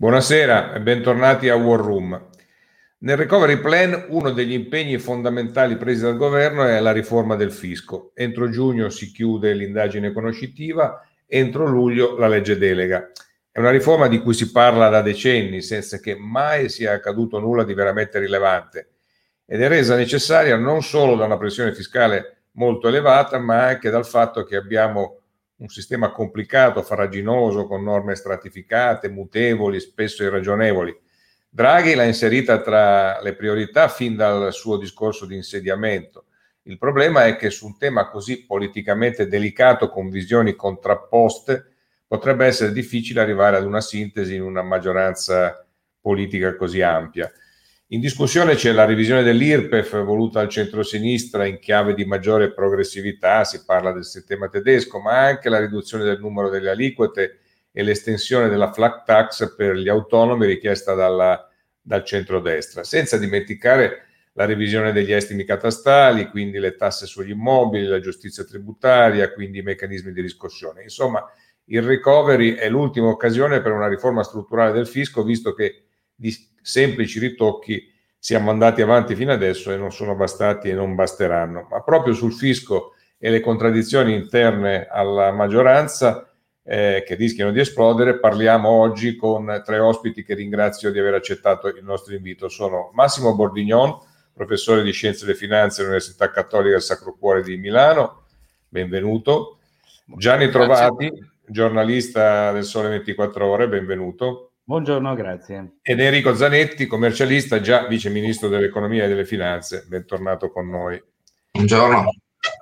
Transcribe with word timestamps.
Buonasera 0.00 0.74
e 0.74 0.80
bentornati 0.80 1.48
a 1.48 1.56
War 1.56 1.80
Room. 1.80 2.28
Nel 2.98 3.16
Recovery 3.16 3.58
Plan 3.58 4.06
uno 4.10 4.30
degli 4.30 4.52
impegni 4.52 4.96
fondamentali 4.98 5.76
presi 5.76 6.02
dal 6.02 6.16
governo 6.16 6.64
è 6.64 6.78
la 6.78 6.92
riforma 6.92 7.34
del 7.34 7.50
fisco. 7.50 8.12
Entro 8.14 8.48
giugno 8.48 8.90
si 8.90 9.10
chiude 9.10 9.54
l'indagine 9.54 10.12
conoscitiva, 10.12 11.04
entro 11.26 11.66
luglio 11.66 12.16
la 12.16 12.28
legge 12.28 12.56
delega. 12.56 13.10
È 13.50 13.58
una 13.58 13.72
riforma 13.72 14.06
di 14.06 14.20
cui 14.20 14.34
si 14.34 14.52
parla 14.52 14.88
da 14.88 15.02
decenni 15.02 15.62
senza 15.62 15.98
che 15.98 16.14
mai 16.14 16.68
sia 16.68 16.92
accaduto 16.92 17.40
nulla 17.40 17.64
di 17.64 17.74
veramente 17.74 18.20
rilevante 18.20 18.90
ed 19.44 19.60
è 19.60 19.66
resa 19.66 19.96
necessaria 19.96 20.56
non 20.56 20.80
solo 20.80 21.16
da 21.16 21.24
una 21.24 21.38
pressione 21.38 21.74
fiscale 21.74 22.42
molto 22.52 22.86
elevata, 22.86 23.40
ma 23.40 23.64
anche 23.66 23.90
dal 23.90 24.06
fatto 24.06 24.44
che 24.44 24.54
abbiamo 24.54 25.17
un 25.58 25.68
sistema 25.68 26.10
complicato, 26.10 26.82
farraginoso, 26.82 27.66
con 27.66 27.82
norme 27.82 28.14
stratificate, 28.14 29.08
mutevoli, 29.08 29.80
spesso 29.80 30.22
irragionevoli. 30.22 30.96
Draghi 31.50 31.94
l'ha 31.94 32.04
inserita 32.04 32.60
tra 32.60 33.20
le 33.20 33.34
priorità 33.34 33.88
fin 33.88 34.14
dal 34.14 34.52
suo 34.52 34.76
discorso 34.76 35.26
di 35.26 35.34
insediamento. 35.34 36.26
Il 36.62 36.78
problema 36.78 37.26
è 37.26 37.36
che 37.36 37.50
su 37.50 37.66
un 37.66 37.78
tema 37.78 38.08
così 38.08 38.44
politicamente 38.44 39.26
delicato, 39.26 39.88
con 39.88 40.10
visioni 40.10 40.54
contrapposte, 40.54 41.66
potrebbe 42.06 42.46
essere 42.46 42.72
difficile 42.72 43.20
arrivare 43.20 43.56
ad 43.56 43.64
una 43.64 43.80
sintesi 43.80 44.34
in 44.34 44.42
una 44.42 44.62
maggioranza 44.62 45.66
politica 46.00 46.54
così 46.56 46.82
ampia. 46.82 47.30
In 47.90 48.00
discussione 48.00 48.54
c'è 48.54 48.72
la 48.72 48.84
revisione 48.84 49.22
dell'IRPEF 49.22 50.04
voluta 50.04 50.40
al 50.40 50.50
centro-sinistra 50.50 51.46
in 51.46 51.58
chiave 51.58 51.94
di 51.94 52.04
maggiore 52.04 52.52
progressività, 52.52 53.44
si 53.44 53.64
parla 53.64 53.92
del 53.92 54.04
sistema 54.04 54.50
tedesco, 54.50 55.00
ma 55.00 55.24
anche 55.24 55.48
la 55.48 55.58
riduzione 55.58 56.04
del 56.04 56.20
numero 56.20 56.50
delle 56.50 56.68
aliquote 56.68 57.38
e 57.72 57.82
l'estensione 57.82 58.50
della 58.50 58.74
flat 58.74 59.06
tax 59.06 59.54
per 59.56 59.76
gli 59.76 59.88
autonomi 59.88 60.44
richiesta 60.44 60.92
dalla, 60.92 61.48
dal 61.80 62.04
centro-destra, 62.04 62.84
senza 62.84 63.16
dimenticare 63.16 64.02
la 64.34 64.44
revisione 64.44 64.92
degli 64.92 65.14
estimi 65.14 65.44
catastali, 65.44 66.28
quindi 66.28 66.58
le 66.58 66.76
tasse 66.76 67.06
sugli 67.06 67.30
immobili, 67.30 67.86
la 67.86 68.00
giustizia 68.00 68.44
tributaria, 68.44 69.32
quindi 69.32 69.60
i 69.60 69.62
meccanismi 69.62 70.12
di 70.12 70.20
riscossione. 70.20 70.82
Insomma, 70.82 71.24
il 71.64 71.80
recovery 71.80 72.52
è 72.52 72.68
l'ultima 72.68 73.08
occasione 73.08 73.62
per 73.62 73.72
una 73.72 73.88
riforma 73.88 74.22
strutturale 74.22 74.72
del 74.72 74.86
fisco, 74.86 75.24
visto 75.24 75.54
che 75.54 75.84
di 76.14 76.30
semplici 76.68 77.18
ritocchi 77.18 77.90
siamo 78.18 78.50
andati 78.50 78.82
avanti 78.82 79.14
fino 79.14 79.32
adesso 79.32 79.72
e 79.72 79.78
non 79.78 79.90
sono 79.90 80.14
bastati 80.14 80.68
e 80.68 80.74
non 80.74 80.94
basteranno. 80.94 81.66
Ma 81.70 81.82
proprio 81.82 82.12
sul 82.12 82.34
fisco 82.34 82.92
e 83.16 83.30
le 83.30 83.40
contraddizioni 83.40 84.14
interne 84.14 84.86
alla 84.86 85.32
maggioranza 85.32 86.30
eh, 86.62 87.04
che 87.06 87.14
rischiano 87.14 87.52
di 87.52 87.60
esplodere, 87.60 88.18
parliamo 88.18 88.68
oggi 88.68 89.16
con 89.16 89.62
tre 89.64 89.78
ospiti 89.78 90.22
che 90.22 90.34
ringrazio 90.34 90.92
di 90.92 90.98
aver 90.98 91.14
accettato 91.14 91.68
il 91.68 91.82
nostro 91.82 92.14
invito. 92.14 92.50
Sono 92.50 92.90
Massimo 92.92 93.34
Bordignon, 93.34 93.96
professore 94.34 94.82
di 94.82 94.92
Scienze 94.92 95.24
delle 95.24 95.38
Finanze 95.38 95.80
all'Università 95.80 96.30
Cattolica 96.30 96.72
del 96.72 96.82
Sacro 96.82 97.16
Cuore 97.18 97.42
di 97.42 97.56
Milano, 97.56 98.24
benvenuto. 98.68 99.60
Gianni 100.04 100.50
Trovati, 100.50 101.10
giornalista 101.46 102.52
del 102.52 102.64
Sole 102.64 102.90
24 102.90 103.46
Ore, 103.46 103.68
benvenuto. 103.68 104.47
Buongiorno, 104.68 105.14
grazie. 105.14 105.78
Ed 105.80 105.98
Enrico 105.98 106.34
Zanetti, 106.34 106.86
commercialista, 106.86 107.58
già 107.58 107.86
vice 107.86 108.10
ministro 108.10 108.50
dell'economia 108.50 109.04
e 109.04 109.08
delle 109.08 109.24
finanze, 109.24 109.86
bentornato 109.88 110.50
con 110.50 110.68
noi. 110.68 111.02
Buongiorno. 111.52 112.04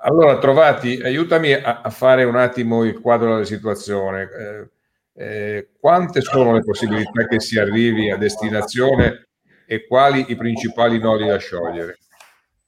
Allora, 0.04 0.38
Trovati, 0.38 1.00
aiutami 1.02 1.52
a, 1.52 1.80
a 1.80 1.90
fare 1.90 2.22
un 2.22 2.36
attimo 2.36 2.84
il 2.84 3.00
quadro 3.00 3.32
della 3.32 3.44
situazione. 3.44 4.22
Eh, 4.22 4.68
eh, 5.14 5.68
quante 5.80 6.20
sono 6.20 6.52
le 6.52 6.62
possibilità 6.62 7.26
che 7.26 7.40
si 7.40 7.58
arrivi 7.58 8.08
a 8.08 8.16
destinazione 8.16 9.26
e 9.66 9.84
quali 9.88 10.26
i 10.28 10.36
principali 10.36 11.00
nodi 11.00 11.26
da 11.26 11.38
sciogliere? 11.38 11.98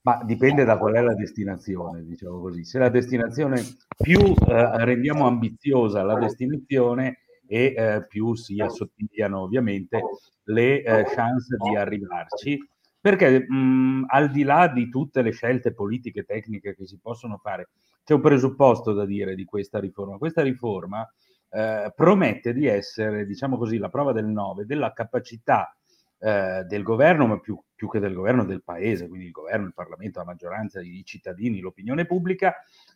Ma 0.01 0.21
dipende 0.25 0.65
da 0.65 0.77
qual 0.77 0.95
è 0.95 1.01
la 1.01 1.15
destinazione, 1.15 2.03
diciamo 2.03 2.41
così. 2.41 2.65
Se 2.65 2.77
la 2.77 2.89
destinazione 2.89 3.63
più 3.95 4.19
eh, 4.19 4.83
rendiamo 4.83 5.27
ambiziosa 5.27 6.03
la 6.03 6.19
destinazione, 6.19 7.19
e 7.51 7.73
eh, 7.75 8.05
più 8.07 8.35
si 8.35 8.61
assottigliano 8.61 9.39
ovviamente 9.39 9.99
le 10.43 10.83
eh, 10.83 11.03
chance 11.05 11.57
di 11.57 11.75
arrivarci, 11.75 12.59
perché 13.01 13.43
mh, 13.49 14.05
al 14.07 14.29
di 14.29 14.43
là 14.43 14.67
di 14.67 14.87
tutte 14.87 15.23
le 15.23 15.31
scelte 15.31 15.73
politiche 15.73 16.19
e 16.19 16.25
tecniche 16.25 16.75
che 16.75 16.85
si 16.85 16.99
possono 17.01 17.37
fare, 17.37 17.69
c'è 18.03 18.13
un 18.13 18.21
presupposto 18.21 18.93
da 18.93 19.03
dire 19.03 19.33
di 19.33 19.45
questa 19.45 19.79
riforma. 19.79 20.17
Questa 20.17 20.43
riforma 20.43 21.07
eh, 21.49 21.91
promette 21.95 22.53
di 22.53 22.67
essere, 22.67 23.25
diciamo 23.25 23.57
così, 23.57 23.77
la 23.77 23.89
prova 23.89 24.11
del 24.11 24.27
9 24.27 24.65
della 24.65 24.93
capacità 24.93 25.75
eh, 26.19 26.63
del 26.67 26.83
governo, 26.83 27.25
ma 27.25 27.39
più, 27.39 27.59
più, 27.73 27.89
che 27.89 27.99
del 27.99 28.13
governo 28.13 28.45
del 28.45 28.61
paese, 28.63 29.07
quindi 29.07 29.25
il 29.25 29.31
governo, 29.31 29.65
il 29.65 29.73
Parlamento, 29.73 30.19
la 30.19 30.25
maggioranza, 30.25 30.81
i 30.81 31.01
cittadini, 31.03 31.61
l'opinione 31.61 32.05
pubblica, 32.05 32.53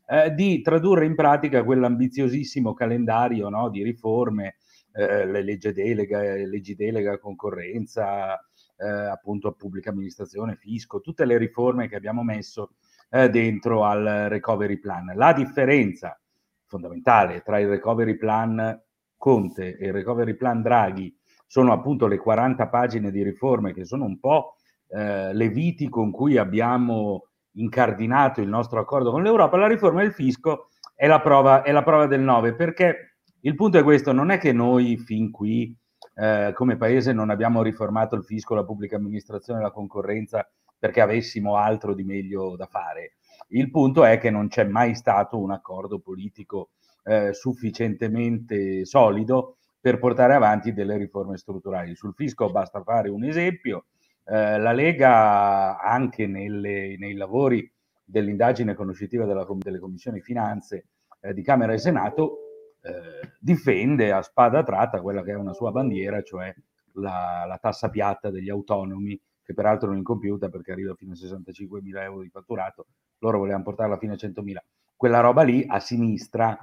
eh, 0.07 0.33
di 0.33 0.61
tradurre 0.61 1.05
in 1.05 1.15
pratica 1.15 1.63
quell'ambiziosissimo 1.63 2.73
calendario 2.73 3.49
no, 3.49 3.69
di 3.69 3.83
riforme, 3.83 4.57
eh, 4.93 5.25
le 5.25 5.43
leggi 5.43 5.71
delega, 5.71 6.21
leggi 6.21 6.75
delega, 6.75 7.17
concorrenza, 7.17 8.39
eh, 8.77 8.87
appunto 8.87 9.53
pubblica 9.53 9.89
amministrazione, 9.89 10.55
fisco, 10.55 11.01
tutte 11.01 11.25
le 11.25 11.37
riforme 11.37 11.87
che 11.87 11.95
abbiamo 11.95 12.23
messo 12.23 12.73
eh, 13.09 13.29
dentro 13.29 13.85
al 13.85 14.27
recovery 14.29 14.77
plan. 14.77 15.13
La 15.15 15.33
differenza 15.33 16.19
fondamentale 16.65 17.41
tra 17.41 17.59
il 17.59 17.67
recovery 17.67 18.15
plan 18.17 18.81
Conte 19.17 19.77
e 19.77 19.87
il 19.87 19.93
recovery 19.93 20.35
plan 20.35 20.61
Draghi 20.61 21.15
sono 21.45 21.71
appunto 21.71 22.07
le 22.07 22.17
40 22.17 22.67
pagine 22.67 23.11
di 23.11 23.23
riforme 23.23 23.73
che 23.73 23.85
sono 23.85 24.05
un 24.05 24.19
po' 24.19 24.55
eh, 24.89 25.33
le 25.33 25.49
viti 25.49 25.87
con 25.87 26.11
cui 26.11 26.37
abbiamo 26.37 27.27
incardinato 27.53 28.41
il 28.41 28.47
nostro 28.49 28.79
accordo 28.79 29.11
con 29.11 29.23
l'Europa, 29.23 29.57
la 29.57 29.67
riforma 29.67 30.01
del 30.01 30.13
fisco 30.13 30.69
è 30.95 31.07
la 31.07 31.21
prova, 31.21 31.63
è 31.63 31.71
la 31.71 31.83
prova 31.83 32.07
del 32.07 32.21
9, 32.21 32.55
perché 32.55 33.17
il 33.41 33.55
punto 33.55 33.77
è 33.77 33.83
questo, 33.83 34.11
non 34.11 34.29
è 34.29 34.37
che 34.37 34.53
noi 34.53 34.97
fin 34.97 35.31
qui 35.31 35.75
eh, 36.15 36.51
come 36.53 36.77
paese 36.77 37.13
non 37.13 37.29
abbiamo 37.29 37.61
riformato 37.61 38.15
il 38.15 38.23
fisco, 38.23 38.55
la 38.55 38.63
pubblica 38.63 38.95
amministrazione, 38.95 39.61
la 39.61 39.71
concorrenza 39.71 40.47
perché 40.77 41.01
avessimo 41.01 41.55
altro 41.55 41.93
di 41.93 42.03
meglio 42.03 42.55
da 42.55 42.67
fare. 42.67 43.13
Il 43.49 43.69
punto 43.69 44.03
è 44.03 44.17
che 44.17 44.29
non 44.29 44.47
c'è 44.47 44.65
mai 44.65 44.95
stato 44.95 45.39
un 45.39 45.51
accordo 45.51 45.99
politico 45.99 46.71
eh, 47.03 47.33
sufficientemente 47.33 48.85
solido 48.85 49.57
per 49.79 49.99
portare 49.99 50.33
avanti 50.33 50.73
delle 50.73 50.97
riforme 50.97 51.37
strutturali. 51.37 51.95
Sul 51.95 52.13
fisco 52.15 52.49
basta 52.49 52.81
fare 52.83 53.09
un 53.09 53.23
esempio. 53.23 53.85
Eh, 54.25 54.57
la 54.57 54.71
Lega, 54.71 55.79
anche 55.79 56.27
nelle, 56.27 56.95
nei 56.97 57.13
lavori 57.13 57.69
dell'indagine 58.03 58.73
conoscitiva 58.73 59.25
della, 59.25 59.45
delle 59.57 59.79
commissioni 59.79 60.21
finanze 60.21 60.87
eh, 61.21 61.33
di 61.33 61.41
Camera 61.41 61.73
e 61.73 61.77
Senato, 61.77 62.37
eh, 62.81 63.31
difende 63.39 64.11
a 64.11 64.21
spada 64.21 64.63
tratta 64.63 65.01
quella 65.01 65.23
che 65.23 65.31
è 65.31 65.35
una 65.35 65.53
sua 65.53 65.71
bandiera, 65.71 66.21
cioè 66.21 66.53
la, 66.93 67.45
la 67.47 67.57
tassa 67.57 67.89
piatta 67.89 68.29
degli 68.29 68.49
autonomi, 68.49 69.19
che 69.43 69.53
peraltro 69.53 69.87
non 69.87 69.95
è 69.95 69.99
incompiuta 69.99 70.49
perché 70.49 70.71
arriva 70.71 70.93
fino 70.95 71.13
a 71.13 71.15
65 71.15 71.81
mila 71.81 72.03
euro 72.03 72.21
di 72.21 72.29
fatturato, 72.29 72.87
loro 73.19 73.39
volevano 73.39 73.63
portarla 73.63 73.97
fino 73.97 74.13
a 74.13 74.17
100 74.17 74.41
mila. 74.41 74.63
Quella 74.95 75.19
roba 75.19 75.43
lì 75.43 75.65
a 75.67 75.79
sinistra 75.79 76.57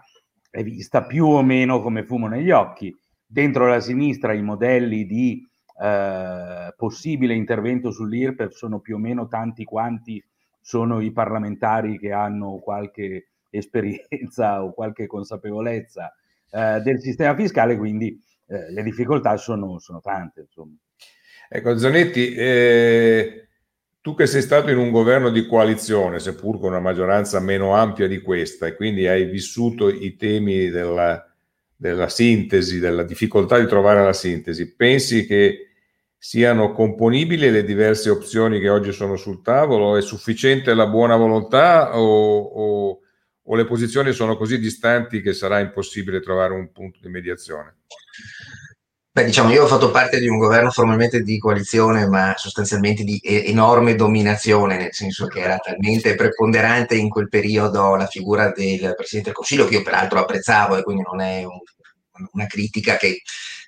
è 0.51 0.63
vista 0.63 1.05
più 1.05 1.27
o 1.27 1.43
meno 1.43 1.81
come 1.83 2.05
fumo 2.05 2.27
negli 2.27 2.51
occhi 2.51 2.95
dentro 3.31 3.69
la 3.69 3.79
sinistra 3.79 4.33
i 4.33 4.43
modelli 4.43 5.07
di 5.07 5.49
eh, 5.81 6.75
possibile 6.77 7.35
intervento 7.35 7.91
sull'IRPEF 7.91 8.53
sono 8.53 8.81
più 8.81 8.97
o 8.97 8.99
meno 8.99 9.29
tanti 9.29 9.65
quanti 9.65 10.23
sono 10.61 11.01
i 11.01 11.11
parlamentari 11.11 11.99
che 11.99 12.13
hanno 12.13 12.59
qualche 12.59 13.29
esperienza 13.49 14.63
o 14.63 14.73
qualche 14.73 15.07
consapevolezza 15.07 16.15
eh, 16.51 16.81
del 16.81 17.01
sistema 17.01 17.35
fiscale, 17.35 17.79
quindi 17.79 18.21
eh, 18.47 18.71
le 18.71 18.83
difficoltà 18.83 19.37
sono, 19.39 19.79
sono 19.79 20.01
tante. 20.01 20.43
Insomma. 20.43 20.77
Ecco, 21.49 21.79
Zanetti, 21.79 22.35
eh, 22.35 23.49
tu 24.03 24.15
che 24.15 24.27
sei 24.27 24.43
stato 24.43 24.71
in 24.71 24.77
un 24.79 24.91
governo 24.91 25.31
di 25.31 25.47
coalizione, 25.47 26.19
seppur 26.19 26.59
con 26.59 26.71
una 26.71 26.81
maggioranza 26.81 27.41
meno 27.41 27.75
ampia 27.75 28.07
di 28.07 28.21
questa, 28.21 28.67
e 28.67 28.77
quindi 28.77 29.07
hai 29.07 29.25
vissuto 29.25 29.89
i 29.89 30.15
temi 30.17 30.69
della, 30.69 31.27
della 31.75 32.09
sintesi, 32.09 32.79
della 32.79 33.03
difficoltà 33.03 33.59
di 33.59 33.67
trovare 33.67 34.05
la 34.05 34.13
sintesi, 34.13 34.75
pensi 34.75 35.27
che 35.27 35.70
siano 36.23 36.73
componibili 36.73 37.51
le 37.51 37.65
diverse 37.65 38.11
opzioni 38.11 38.61
che 38.61 38.69
oggi 38.69 38.93
sono 38.93 39.17
sul 39.17 39.41
tavolo? 39.41 39.97
È 39.97 40.03
sufficiente 40.03 40.75
la 40.75 40.87
buona 40.87 41.17
volontà 41.17 41.99
o, 41.99 42.41
o, 42.41 42.99
o 43.43 43.55
le 43.57 43.65
posizioni 43.65 44.13
sono 44.13 44.37
così 44.37 44.59
distanti 44.59 45.23
che 45.23 45.33
sarà 45.33 45.61
impossibile 45.61 46.21
trovare 46.21 46.53
un 46.53 46.71
punto 46.73 46.99
di 47.01 47.09
mediazione? 47.09 47.79
Beh, 49.13 49.25
diciamo, 49.25 49.51
io 49.51 49.65
ho 49.65 49.67
fatto 49.67 49.91
parte 49.91 50.21
di 50.21 50.29
un 50.29 50.37
governo 50.37 50.71
formalmente 50.71 51.23
di 51.23 51.39
coalizione, 51.39 52.07
ma 52.07 52.35
sostanzialmente 52.37 53.03
di 53.03 53.19
enorme 53.25 53.95
dominazione, 53.95 54.77
nel 54.77 54.93
senso 54.93 55.27
che 55.27 55.41
era 55.41 55.57
talmente 55.57 56.15
preponderante 56.15 56.97
in 56.97 57.09
quel 57.09 57.29
periodo 57.29 57.97
la 57.97 58.07
figura 58.07 58.53
del 58.53 58.95
Presidente 58.95 59.31
del 59.31 59.33
Consiglio, 59.33 59.67
che 59.67 59.77
io 59.77 59.83
peraltro 59.83 60.19
apprezzavo 60.19 60.77
e 60.77 60.83
quindi 60.83 61.03
non 61.03 61.21
è 61.23 61.45
un, 61.45 61.59
una 62.33 62.47
critica 62.47 62.97
che 62.99 63.23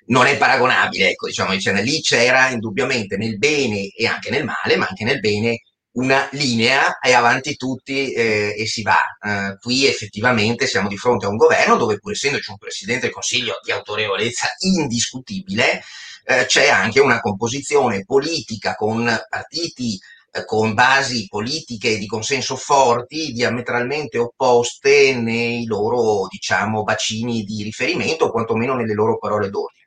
non 0.07 0.25
è 0.25 0.37
paragonabile, 0.37 1.09
ecco, 1.11 1.27
diciamo, 1.27 1.57
cioè, 1.59 1.81
lì 1.81 2.01
c'era 2.01 2.49
indubbiamente 2.49 3.17
nel 3.17 3.37
bene 3.37 3.87
e 3.87 4.07
anche 4.07 4.29
nel 4.29 4.43
male, 4.43 4.75
ma 4.75 4.87
anche 4.87 5.03
nel 5.03 5.19
bene 5.19 5.61
una 5.93 6.27
linea 6.31 6.97
e 6.99 7.13
avanti 7.13 7.55
tutti 7.55 8.11
eh, 8.11 8.55
e 8.57 8.65
si 8.65 8.81
va. 8.81 8.99
Eh, 9.21 9.57
qui 9.59 9.85
effettivamente 9.85 10.67
siamo 10.67 10.87
di 10.87 10.97
fronte 10.97 11.25
a 11.25 11.29
un 11.29 11.37
governo 11.37 11.77
dove 11.77 11.99
pur 11.99 12.11
essendoci 12.11 12.49
un 12.51 12.57
Presidente 12.57 13.03
del 13.03 13.11
Consiglio 13.11 13.59
di 13.63 13.71
autorevolezza 13.71 14.47
indiscutibile, 14.59 15.83
eh, 16.25 16.45
c'è 16.45 16.69
anche 16.69 16.99
una 16.99 17.19
composizione 17.19 18.03
politica 18.05 18.75
con 18.75 19.05
partiti 19.29 19.99
eh, 20.35 20.45
con 20.45 20.73
basi 20.73 21.27
politiche 21.27 21.97
di 21.99 22.07
consenso 22.07 22.55
forti, 22.55 23.31
diametralmente 23.31 24.17
opposte 24.17 25.13
nei 25.13 25.65
loro, 25.65 26.27
diciamo, 26.27 26.81
bacini 26.83 27.43
di 27.43 27.61
riferimento, 27.61 28.25
o 28.25 28.31
quantomeno 28.31 28.73
nelle 28.73 28.93
loro 28.93 29.19
parole 29.19 29.49
d'ordine. 29.49 29.82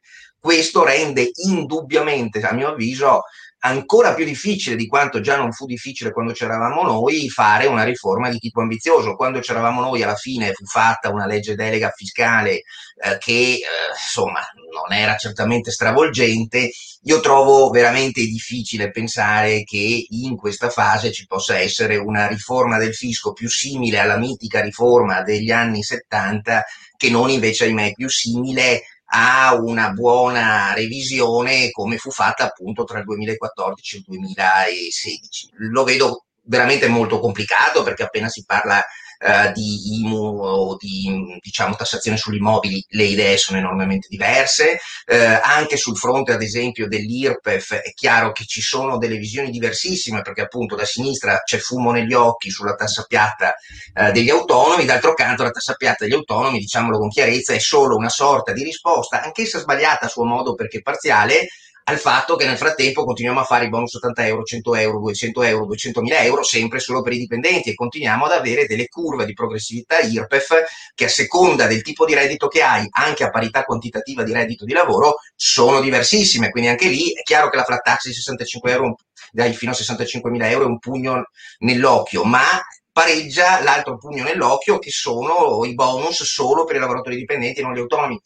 Questo 0.46 0.84
rende 0.84 1.28
indubbiamente, 1.48 2.38
a 2.38 2.52
mio 2.52 2.68
avviso, 2.68 3.22
ancora 3.64 4.14
più 4.14 4.24
difficile 4.24 4.76
di 4.76 4.86
quanto 4.86 5.20
già 5.20 5.36
non 5.36 5.50
fu 5.50 5.66
difficile 5.66 6.12
quando 6.12 6.30
c'eravamo 6.30 6.84
noi 6.84 7.28
fare 7.28 7.66
una 7.66 7.82
riforma 7.82 8.30
di 8.30 8.38
tipo 8.38 8.60
ambizioso. 8.60 9.16
Quando 9.16 9.40
c'eravamo 9.40 9.80
noi 9.80 10.04
alla 10.04 10.14
fine 10.14 10.52
fu 10.52 10.64
fatta 10.64 11.10
una 11.10 11.26
legge 11.26 11.56
delega 11.56 11.90
fiscale 11.90 12.52
eh, 12.52 13.18
che 13.18 13.54
eh, 13.54 13.60
insomma 13.92 14.38
non 14.72 14.96
era 14.96 15.16
certamente 15.16 15.72
stravolgente. 15.72 16.70
Io 17.02 17.18
trovo 17.18 17.68
veramente 17.70 18.20
difficile 18.20 18.92
pensare 18.92 19.64
che 19.64 20.06
in 20.08 20.36
questa 20.36 20.70
fase 20.70 21.10
ci 21.10 21.26
possa 21.26 21.58
essere 21.58 21.96
una 21.96 22.28
riforma 22.28 22.78
del 22.78 22.94
fisco 22.94 23.32
più 23.32 23.48
simile 23.48 23.98
alla 23.98 24.16
mitica 24.16 24.60
riforma 24.60 25.22
degli 25.22 25.50
anni 25.50 25.82
70 25.82 26.62
che 26.96 27.10
non 27.10 27.30
invece, 27.30 27.64
ahimè, 27.64 27.94
più 27.94 28.08
simile 28.08 28.82
a 29.08 29.54
una 29.54 29.90
buona 29.90 30.72
revisione 30.74 31.70
come 31.70 31.96
fu 31.96 32.10
fatta 32.10 32.44
appunto 32.44 32.84
tra 32.84 32.98
il 32.98 33.04
2014 33.04 33.94
e 33.94 33.98
il 33.98 34.04
2016. 34.06 35.50
Lo 35.70 35.84
vedo 35.84 36.24
veramente 36.42 36.88
molto 36.88 37.18
complicato 37.20 37.82
perché 37.82 38.02
appena 38.04 38.28
si 38.28 38.44
parla 38.44 38.82
eh, 39.18 39.52
di 39.52 40.00
IMU 40.00 40.40
o 40.40 40.76
di 40.76 41.38
diciamo, 41.40 41.74
tassazione 41.74 42.16
sugli 42.16 42.36
immobili, 42.36 42.84
le 42.90 43.04
idee 43.04 43.36
sono 43.36 43.58
enormemente 43.58 44.08
diverse. 44.10 44.78
Eh, 45.06 45.40
anche 45.42 45.76
sul 45.76 45.96
fronte, 45.96 46.32
ad 46.32 46.42
esempio, 46.42 46.88
dell'IRPEF 46.88 47.74
è 47.74 47.92
chiaro 47.92 48.32
che 48.32 48.44
ci 48.44 48.60
sono 48.60 48.98
delle 48.98 49.16
visioni 49.16 49.50
diversissime 49.50 50.22
perché 50.22 50.42
appunto 50.42 50.74
da 50.74 50.84
sinistra 50.84 51.42
c'è 51.44 51.58
fumo 51.58 51.92
negli 51.92 52.12
occhi 52.14 52.50
sulla 52.50 52.74
tassa 52.74 53.04
piatta 53.06 53.54
eh, 53.94 54.12
degli 54.12 54.30
autonomi, 54.30 54.84
d'altro 54.84 55.14
canto 55.14 55.42
la 55.42 55.50
tassa 55.50 55.74
piatta 55.74 56.04
degli 56.04 56.14
autonomi, 56.14 56.58
diciamolo 56.58 56.98
con 56.98 57.08
chiarezza, 57.08 57.54
è 57.54 57.58
solo 57.58 57.96
una 57.96 58.08
sorta 58.08 58.52
di 58.52 58.62
risposta, 58.62 59.22
anch'essa 59.22 59.58
sbagliata 59.58 60.06
a 60.06 60.08
suo 60.08 60.24
modo 60.24 60.54
perché 60.54 60.82
parziale, 60.82 61.48
al 61.88 61.98
fatto 61.98 62.34
che 62.34 62.46
nel 62.46 62.56
frattempo 62.56 63.04
continuiamo 63.04 63.40
a 63.40 63.44
fare 63.44 63.66
i 63.66 63.68
bonus 63.68 63.94
80 63.94 64.26
euro, 64.26 64.42
100 64.42 64.74
euro, 64.74 64.98
200 64.98 65.42
euro, 65.44 65.66
200 65.66 66.00
mila 66.00 66.18
euro 66.18 66.42
sempre 66.42 66.80
solo 66.80 67.00
per 67.00 67.12
i 67.12 67.18
dipendenti 67.18 67.70
e 67.70 67.74
continuiamo 67.74 68.24
ad 68.24 68.32
avere 68.32 68.66
delle 68.66 68.88
curve 68.88 69.24
di 69.24 69.34
progressività 69.34 70.00
IRPEF 70.00 70.64
che 70.96 71.04
a 71.04 71.08
seconda 71.08 71.66
del 71.68 71.82
tipo 71.82 72.04
di 72.04 72.14
reddito 72.14 72.48
che 72.48 72.62
hai, 72.62 72.88
anche 72.90 73.22
a 73.22 73.30
parità 73.30 73.62
quantitativa 73.62 74.24
di 74.24 74.32
reddito 74.32 74.64
di 74.64 74.72
lavoro, 74.72 75.18
sono 75.36 75.80
diversissime. 75.80 76.50
Quindi 76.50 76.70
anche 76.70 76.88
lì 76.88 77.12
è 77.12 77.22
chiaro 77.22 77.50
che 77.50 77.56
la 77.56 77.64
flat 77.64 77.82
tax 77.82 78.06
di 78.06 78.14
65 78.14 78.72
euro, 78.72 78.96
dai 79.30 79.54
fino 79.54 79.70
a 79.70 79.74
65 79.74 80.28
mila 80.28 80.50
euro 80.50 80.64
è 80.64 80.68
un 80.68 80.80
pugno 80.80 81.28
nell'occhio, 81.58 82.24
ma 82.24 82.42
pareggia 82.90 83.62
l'altro 83.62 83.96
pugno 83.96 84.24
nell'occhio 84.24 84.80
che 84.80 84.90
sono 84.90 85.64
i 85.64 85.74
bonus 85.74 86.24
solo 86.24 86.64
per 86.64 86.74
i 86.74 86.80
lavoratori 86.80 87.14
dipendenti 87.14 87.60
e 87.60 87.62
non 87.62 87.74
gli 87.74 87.78
autonomi 87.78 88.20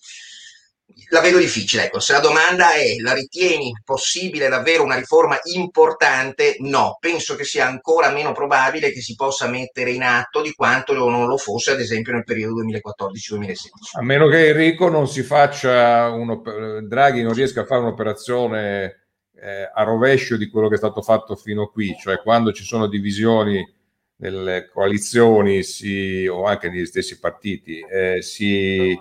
la 1.10 1.20
vedo 1.20 1.38
difficile. 1.38 1.84
Ecco. 1.84 2.00
Se 2.00 2.12
la 2.12 2.20
domanda 2.20 2.72
è 2.72 2.96
la 3.00 3.12
ritieni 3.12 3.72
possibile 3.84 4.48
davvero 4.48 4.82
una 4.82 4.96
riforma 4.96 5.38
importante? 5.54 6.56
No, 6.60 6.96
penso 6.98 7.36
che 7.36 7.44
sia 7.44 7.66
ancora 7.66 8.10
meno 8.10 8.32
probabile 8.32 8.92
che 8.92 9.00
si 9.00 9.14
possa 9.14 9.48
mettere 9.48 9.90
in 9.90 10.02
atto 10.02 10.40
di 10.40 10.52
quanto 10.52 10.94
non 10.94 11.26
lo 11.26 11.36
fosse, 11.36 11.72
ad 11.72 11.80
esempio, 11.80 12.12
nel 12.12 12.24
periodo 12.24 12.62
2014-2016. 12.62 13.98
A 13.98 14.02
meno 14.02 14.28
che 14.28 14.48
Enrico 14.48 14.88
non 14.88 15.08
si 15.08 15.22
faccia 15.22 16.08
uno, 16.08 16.42
Draghi 16.82 17.22
non 17.22 17.34
riesca 17.34 17.62
a 17.62 17.66
fare 17.66 17.82
un'operazione 17.82 18.96
eh, 19.42 19.70
a 19.72 19.82
rovescio 19.82 20.36
di 20.36 20.48
quello 20.48 20.68
che 20.68 20.74
è 20.74 20.78
stato 20.78 21.02
fatto 21.02 21.34
fino 21.34 21.62
a 21.62 21.70
qui, 21.70 21.96
cioè 21.98 22.20
quando 22.20 22.52
ci 22.52 22.62
sono 22.62 22.86
divisioni 22.86 23.66
nelle 24.16 24.68
coalizioni 24.68 25.62
si, 25.62 26.26
o 26.26 26.44
anche 26.44 26.68
negli 26.68 26.84
stessi 26.84 27.18
partiti, 27.18 27.80
eh, 27.80 28.20
si 28.20 28.94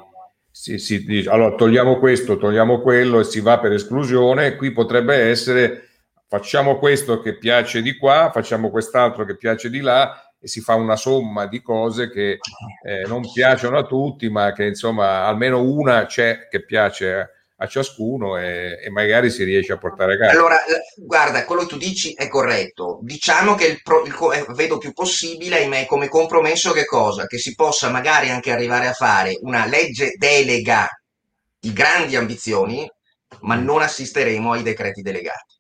si, 0.60 0.78
si 0.78 1.06
dice 1.06 1.30
allora 1.30 1.56
togliamo 1.56 2.00
questo, 2.00 2.36
togliamo 2.36 2.82
quello 2.82 3.22
e 3.22 3.24
si 3.24 3.40
va 3.40 3.60
per 3.60 3.72
esclusione. 3.72 4.58
Qui 4.58 4.72
potrebbe 4.72 5.16
essere 5.16 5.88
facciamo 6.28 6.78
questo 6.78 7.22
che 7.22 7.38
piace 7.38 7.82
di 7.82 7.96
qua, 7.96 8.30
facciamo 8.34 8.70
quest'altro 8.70 9.24
che 9.24 9.38
piace 9.38 9.70
di 9.70 9.80
là 9.80 10.34
e 10.38 10.50
si 10.50 10.60
fa 10.60 10.76
una 10.76 10.98
somma 10.98 11.46
di 11.46 11.62
cose 11.62 12.10
che 12.10 12.40
eh, 12.84 13.06
non 13.08 13.22
piacciono 13.32 13.78
a 13.78 13.86
tutti, 13.86 14.30
ma 14.30 14.52
che 14.52 14.66
insomma 14.66 15.26
almeno 15.26 15.62
una 15.62 16.06
c'è 16.06 16.50
che 16.50 16.66
piace 16.66 17.39
a 17.62 17.68
ciascuno 17.68 18.38
e, 18.38 18.80
e, 18.82 18.90
magari 18.90 19.30
si 19.30 19.44
riesce 19.44 19.74
a 19.74 19.78
portare 19.78 20.14
a 20.14 20.18
casa. 20.18 20.32
Allora, 20.32 20.58
guarda, 20.96 21.44
quello 21.44 21.62
che 21.62 21.68
tu 21.68 21.78
dici 21.78 22.14
è 22.14 22.30
corretto. 22.30 23.00
Diciamo 23.02 23.56
che 23.56 23.66
il 23.66 23.82
pro, 23.82 24.04
il, 24.06 24.16
eh, 24.34 24.46
vedo 24.54 24.78
più 24.78 24.94
possibile, 24.94 25.58
ahimè, 25.58 25.86
come 25.86 26.08
compromesso 26.08 26.72
che 26.72 26.86
cosa? 26.86 27.26
Che 27.26 27.38
si 27.38 27.56
possa 27.56 27.90
magari 27.90 28.30
anche 28.30 28.52
arrivare 28.52 28.88
a 28.88 28.94
fare 28.94 29.38
una 29.42 29.66
legge 29.66 30.14
delega 30.18 30.88
di 31.60 31.74
grandi 31.74 32.16
ambizioni, 32.16 32.90
ma 33.42 33.56
mm. 33.56 33.64
non 33.64 33.82
assisteremo 33.82 34.54
ai 34.54 34.64
decreti 34.64 35.02
delegati. 35.02 35.58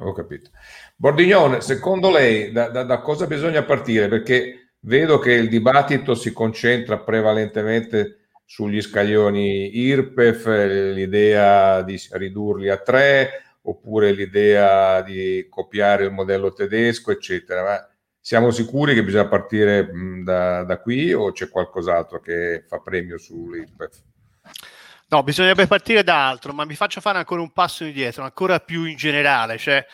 Ho 0.00 0.12
capito. 0.12 0.50
Bordignone, 0.96 1.60
secondo 1.60 2.10
lei 2.10 2.50
da, 2.50 2.68
da, 2.68 2.82
da 2.82 3.00
cosa 3.00 3.26
bisogna 3.26 3.62
partire? 3.62 4.08
Perché 4.08 4.72
vedo 4.80 5.20
che 5.20 5.32
il 5.32 5.48
dibattito 5.48 6.16
si 6.16 6.32
concentra 6.32 6.98
prevalentemente 6.98 8.27
sugli 8.50 8.80
scaglioni 8.80 9.76
IRPEF, 9.76 10.46
l'idea 10.94 11.82
di 11.82 12.00
ridurli 12.12 12.70
a 12.70 12.78
tre, 12.78 13.58
oppure 13.60 14.12
l'idea 14.12 15.02
di 15.02 15.46
copiare 15.50 16.04
il 16.04 16.12
modello 16.12 16.54
tedesco, 16.54 17.10
eccetera. 17.10 17.62
Ma 17.62 17.88
siamo 18.18 18.50
sicuri 18.50 18.94
che 18.94 19.04
bisogna 19.04 19.28
partire 19.28 19.90
da, 20.24 20.64
da 20.64 20.80
qui 20.80 21.12
o 21.12 21.30
c'è 21.30 21.50
qualcos'altro 21.50 22.20
che 22.20 22.64
fa 22.66 22.78
premio 22.78 23.18
sull'IRPEF? 23.18 24.02
No, 25.08 25.22
bisognerebbe 25.22 25.66
partire 25.66 26.02
da 26.02 26.26
altro, 26.26 26.54
ma 26.54 26.64
mi 26.64 26.74
faccio 26.74 27.02
fare 27.02 27.18
ancora 27.18 27.42
un 27.42 27.52
passo 27.52 27.84
indietro, 27.84 28.22
ancora 28.22 28.60
più 28.60 28.84
in 28.84 28.96
generale, 28.96 29.58
cioè 29.58 29.86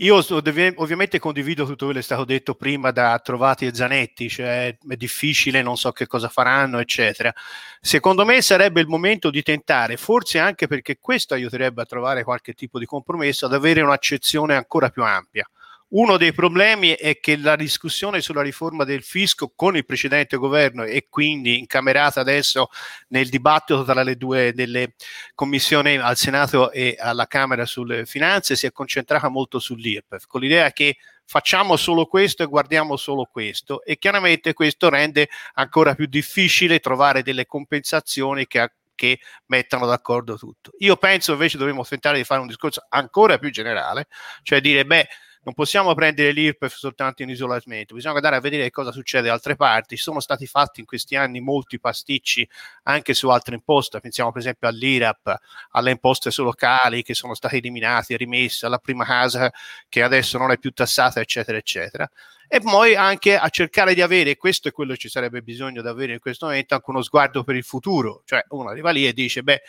io 0.00 0.22
ovviamente 0.28 1.18
condivido 1.18 1.64
tutto 1.64 1.86
quello 1.86 1.94
che 1.94 2.00
è 2.00 2.02
stato 2.02 2.24
detto 2.24 2.54
prima 2.54 2.90
da 2.90 3.18
Trovati 3.18 3.64
e 3.66 3.74
Zanetti, 3.74 4.28
cioè 4.28 4.76
è 4.76 4.96
difficile, 4.96 5.62
non 5.62 5.76
so 5.76 5.92
che 5.92 6.06
cosa 6.06 6.28
faranno, 6.28 6.78
eccetera. 6.78 7.32
Secondo 7.80 8.24
me 8.24 8.42
sarebbe 8.42 8.80
il 8.80 8.88
momento 8.88 9.30
di 9.30 9.42
tentare, 9.42 9.96
forse 9.96 10.38
anche 10.38 10.66
perché 10.66 10.98
questo 11.00 11.34
aiuterebbe 11.34 11.82
a 11.82 11.86
trovare 11.86 12.24
qualche 12.24 12.52
tipo 12.52 12.78
di 12.78 12.84
compromesso, 12.84 13.46
ad 13.46 13.54
avere 13.54 13.80
un'accezione 13.80 14.54
ancora 14.54 14.90
più 14.90 15.02
ampia. 15.02 15.48
Uno 15.88 16.16
dei 16.16 16.32
problemi 16.32 16.90
è 16.90 17.20
che 17.20 17.36
la 17.36 17.54
discussione 17.54 18.20
sulla 18.20 18.42
riforma 18.42 18.82
del 18.82 19.04
fisco 19.04 19.52
con 19.54 19.76
il 19.76 19.84
precedente 19.84 20.36
governo 20.36 20.82
e 20.82 21.06
quindi 21.08 21.58
incamerata 21.58 22.18
adesso 22.18 22.70
nel 23.08 23.28
dibattito 23.28 23.84
tra 23.84 24.02
le 24.02 24.16
due 24.16 24.52
delle 24.52 24.94
commissioni 25.36 25.96
al 25.96 26.16
Senato 26.16 26.72
e 26.72 26.96
alla 26.98 27.28
Camera 27.28 27.66
sulle 27.66 28.04
finanze 28.04 28.56
si 28.56 28.66
è 28.66 28.72
concentrata 28.72 29.28
molto 29.28 29.60
sull'IRPEF, 29.60 30.26
con 30.26 30.40
l'idea 30.40 30.72
che 30.72 30.96
facciamo 31.24 31.76
solo 31.76 32.06
questo 32.06 32.42
e 32.42 32.46
guardiamo 32.46 32.96
solo 32.96 33.28
questo 33.30 33.84
e 33.84 33.96
chiaramente 33.96 34.54
questo 34.54 34.88
rende 34.88 35.28
ancora 35.54 35.94
più 35.94 36.06
difficile 36.06 36.80
trovare 36.80 37.22
delle 37.22 37.46
compensazioni 37.46 38.48
che 38.48 38.72
che 38.96 39.20
mettano 39.48 39.84
d'accordo 39.84 40.38
tutto. 40.38 40.72
Io 40.78 40.96
penso 40.96 41.32
invece 41.32 41.58
dovremmo 41.58 41.84
tentare 41.84 42.16
di 42.16 42.24
fare 42.24 42.40
un 42.40 42.46
discorso 42.46 42.86
ancora 42.88 43.36
più 43.38 43.50
generale, 43.50 44.06
cioè 44.42 44.60
dire, 44.62 44.86
beh, 44.86 45.06
non 45.46 45.54
possiamo 45.54 45.94
prendere 45.94 46.32
l'IRPEF 46.32 46.74
soltanto 46.74 47.22
in 47.22 47.30
isolamento, 47.30 47.94
bisogna 47.94 48.16
andare 48.16 48.34
a 48.34 48.40
vedere 48.40 48.68
cosa 48.70 48.90
succede 48.90 49.28
da 49.28 49.34
altre 49.34 49.54
parti. 49.54 49.96
Sono 49.96 50.18
stati 50.18 50.44
fatti 50.44 50.80
in 50.80 50.86
questi 50.86 51.14
anni 51.14 51.40
molti 51.40 51.78
pasticci 51.78 52.46
anche 52.82 53.14
su 53.14 53.28
altre 53.28 53.54
imposte, 53.54 54.00
pensiamo 54.00 54.32
per 54.32 54.40
esempio 54.40 54.66
all'IRAP, 54.66 55.36
alle 55.70 55.92
imposte 55.92 56.32
su 56.32 56.42
locali 56.42 57.04
che 57.04 57.14
sono 57.14 57.34
state 57.34 57.58
eliminate, 57.58 58.16
rimesse, 58.16 58.66
alla 58.66 58.78
prima 58.78 59.04
casa 59.04 59.48
che 59.88 60.02
adesso 60.02 60.36
non 60.36 60.50
è 60.50 60.58
più 60.58 60.72
tassata, 60.72 61.20
eccetera, 61.20 61.56
eccetera. 61.56 62.10
E 62.48 62.58
poi 62.58 62.96
anche 62.96 63.36
a 63.36 63.48
cercare 63.48 63.94
di 63.94 64.02
avere, 64.02 64.34
questo 64.34 64.66
è 64.66 64.72
quello 64.72 64.94
che 64.94 64.98
ci 64.98 65.08
sarebbe 65.08 65.42
bisogno 65.42 65.80
di 65.80 65.86
avere 65.86 66.14
in 66.14 66.18
questo 66.18 66.46
momento, 66.46 66.74
anche 66.74 66.90
uno 66.90 67.02
sguardo 67.02 67.44
per 67.44 67.54
il 67.54 67.62
futuro, 67.62 68.22
cioè 68.24 68.44
uno 68.48 68.68
arriva 68.68 68.90
lì 68.90 69.06
e 69.06 69.12
dice, 69.12 69.44
beh, 69.44 69.62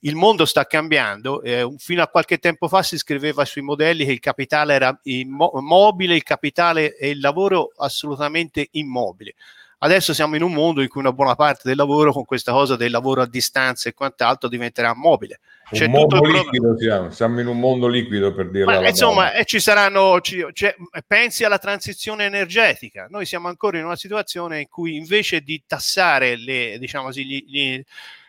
il 0.00 0.14
mondo 0.14 0.44
sta 0.44 0.64
cambiando. 0.64 1.42
Eh, 1.42 1.74
fino 1.78 2.02
a 2.02 2.08
qualche 2.08 2.38
tempo 2.38 2.68
fa 2.68 2.82
si 2.82 2.98
scriveva 2.98 3.44
sui 3.44 3.62
modelli 3.62 4.04
che 4.04 4.12
il 4.12 4.20
capitale 4.20 4.74
era 4.74 4.98
immobile, 5.04 6.14
il 6.14 6.22
capitale 6.22 6.96
e 6.96 7.10
il 7.10 7.20
lavoro 7.20 7.72
assolutamente 7.76 8.68
immobile. 8.72 9.34
Adesso 9.78 10.14
siamo 10.14 10.36
in 10.36 10.42
un 10.42 10.54
mondo 10.54 10.80
in 10.80 10.88
cui 10.88 11.02
una 11.02 11.12
buona 11.12 11.34
parte 11.34 11.62
del 11.64 11.76
lavoro, 11.76 12.10
con 12.10 12.24
questa 12.24 12.50
cosa 12.52 12.76
del 12.76 12.90
lavoro 12.90 13.20
a 13.20 13.26
distanza 13.26 13.90
e 13.90 13.94
quant'altro, 13.94 14.48
diventerà 14.48 14.94
mobile. 14.94 15.40
C'è 15.70 15.84
un 15.84 15.90
mondo 15.90 16.20
liquido 16.24 16.78
siamo. 16.78 17.10
siamo 17.10 17.40
in 17.40 17.46
un 17.46 17.58
mondo 17.58 17.86
liquido 17.86 18.32
per 18.32 18.50
dirlo. 18.50 18.80
Ma, 18.80 18.88
insomma, 18.88 19.32
e 19.32 19.44
ci 19.44 19.60
saranno, 19.60 20.20
ci, 20.22 20.46
cioè, 20.52 20.74
pensi 21.06 21.44
alla 21.44 21.58
transizione 21.58 22.24
energetica. 22.24 23.06
Noi 23.10 23.26
siamo 23.26 23.48
ancora 23.48 23.76
in 23.76 23.84
una 23.84 23.96
situazione 23.96 24.60
in 24.60 24.68
cui 24.68 24.96
invece 24.96 25.40
di 25.40 25.62
tassare 25.66 26.36
le, 26.36 26.78
diciamo 26.78 27.06
così, 27.06 27.26
gli, 27.26 27.44
gli, 27.46 27.84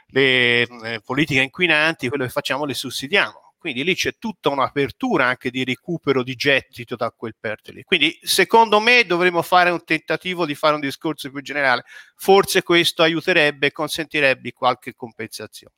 le, 0.08 0.62
eh, 0.62 1.02
politiche 1.04 1.42
inquinanti, 1.42 2.10
quello 2.10 2.24
che 2.26 2.30
facciamo 2.30 2.66
le 2.66 2.74
sussidiamo 2.74 3.48
quindi 3.58 3.84
lì 3.84 3.96
c'è 3.96 4.18
tutta 4.18 4.50
un'apertura 4.50 5.26
anche 5.26 5.50
di 5.50 5.64
recupero 5.64 6.24
di 6.24 6.36
gettito 6.36 6.96
da 6.96 7.12
quel 7.12 7.36
perte 7.38 7.72
lì. 7.72 7.84
Quindi 7.84 8.18
secondo 8.22 8.80
me 8.80 9.04
dovremmo 9.06 9.42
fare 9.42 9.72
un 9.72 9.84
tentativo 9.84 10.46
di 10.46 10.56
fare 10.56 10.76
un 10.76 10.80
discorso 10.80 11.30
più 11.32 11.42
generale. 11.42 11.84
Forse 12.16 12.64
questo 12.64 13.02
aiuterebbe 13.02 13.68
e 13.68 13.72
consentirebbe 13.72 14.54
qualche 14.54 14.94
compensazione. 14.96 15.74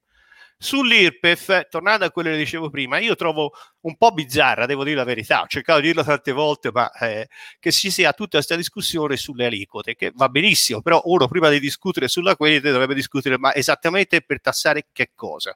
Sull'IRPEF, 0.61 1.69
tornando 1.69 2.03
a 2.03 2.11
quello 2.11 2.31
che 2.31 2.35
dicevo 2.37 2.69
prima, 2.69 2.97
io 2.99 3.15
trovo 3.15 3.53
un 3.81 3.95
po' 3.95 4.11
bizzarra, 4.11 4.65
devo 4.65 4.83
dire 4.83 4.97
la 4.97 5.05
verità, 5.05 5.41
ho 5.41 5.47
cercato 5.47 5.79
di 5.79 5.87
dirlo 5.87 6.03
tante 6.03 6.33
volte, 6.33 6.69
ma 6.73 6.91
eh, 6.91 7.29
che 7.59 7.71
ci 7.71 7.89
sia 7.89 8.11
tutta 8.11 8.37
questa 8.37 8.57
discussione 8.57 9.15
sulle 9.15 9.45
aliquote, 9.45 9.95
che 9.95 10.11
va 10.13 10.27
benissimo, 10.27 10.81
però 10.81 11.01
uno 11.05 11.29
prima 11.29 11.47
di 11.49 11.61
discutere 11.61 12.09
sulla 12.09 12.35
quete 12.35 12.71
dovrebbe 12.71 12.93
discutere 12.93 13.37
ma 13.37 13.55
esattamente 13.55 14.21
per 14.21 14.41
tassare 14.41 14.87
che 14.91 15.11
cosa. 15.15 15.55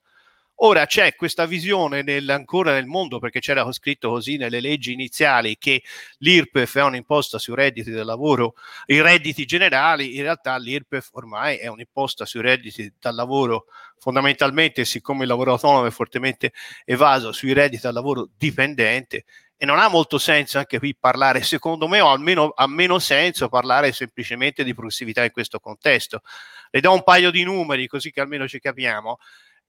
Ora 0.58 0.86
c'è 0.86 1.16
questa 1.16 1.46
visione 1.46 2.04
nel, 2.04 2.30
ancora 2.30 2.74
nel 2.74 2.86
mondo, 2.86 3.20
perché 3.20 3.40
c'era 3.40 3.70
scritto 3.72 4.10
così 4.10 4.38
nelle 4.38 4.62
leggi 4.62 4.94
iniziali, 4.94 5.58
che 5.58 5.84
l'IRPEF 6.20 6.78
è 6.78 6.84
un'imposta 6.84 7.38
sui 7.38 7.56
redditi 7.56 7.90
del 7.92 8.06
lavoro, 8.06 8.54
i 8.86 9.02
redditi 9.02 9.46
generali, 9.46 10.16
in 10.16 10.22
realtà 10.22 10.56
l'IRPEF 10.58 11.10
ormai 11.14 11.58
è 11.58 11.68
un'imposta 11.68 12.26
sui 12.26 12.42
redditi 12.42 12.94
dal 13.00 13.16
lavoro, 13.16 13.66
fondamentalmente 13.98 14.86
siccome 14.86 15.24
il 15.24 15.30
lavoro 15.30 15.52
autonomo 15.52 15.86
è 15.88 15.92
fortemente 15.92 16.54
evaso 16.86 17.32
sui 17.32 17.52
redditi 17.52 17.82
dal 17.82 17.94
lavoro 17.94 18.30
dipendente, 18.38 19.26
e 19.58 19.66
non 19.66 19.80
ha 19.80 19.88
molto 19.88 20.18
senso 20.18 20.60
anche 20.60 20.78
qui 20.78 20.96
parlare, 20.96 21.42
secondo 21.42 21.88
me, 21.88 22.00
o 22.00 22.10
almeno 22.10 22.52
ha 22.56 22.68
meno 22.68 23.00
senso 23.00 23.50
parlare 23.50 23.92
semplicemente 23.92 24.64
di 24.64 24.74
progressività 24.74 25.24
in 25.24 25.32
questo 25.32 25.60
contesto. 25.60 26.22
Le 26.70 26.82
do 26.82 26.92
un 26.92 27.04
paio 27.04 27.32
di 27.32 27.44
numeri 27.44 27.88
così 27.88 28.12
che 28.12 28.20
almeno 28.22 28.48
ci 28.48 28.60
capiamo 28.60 29.18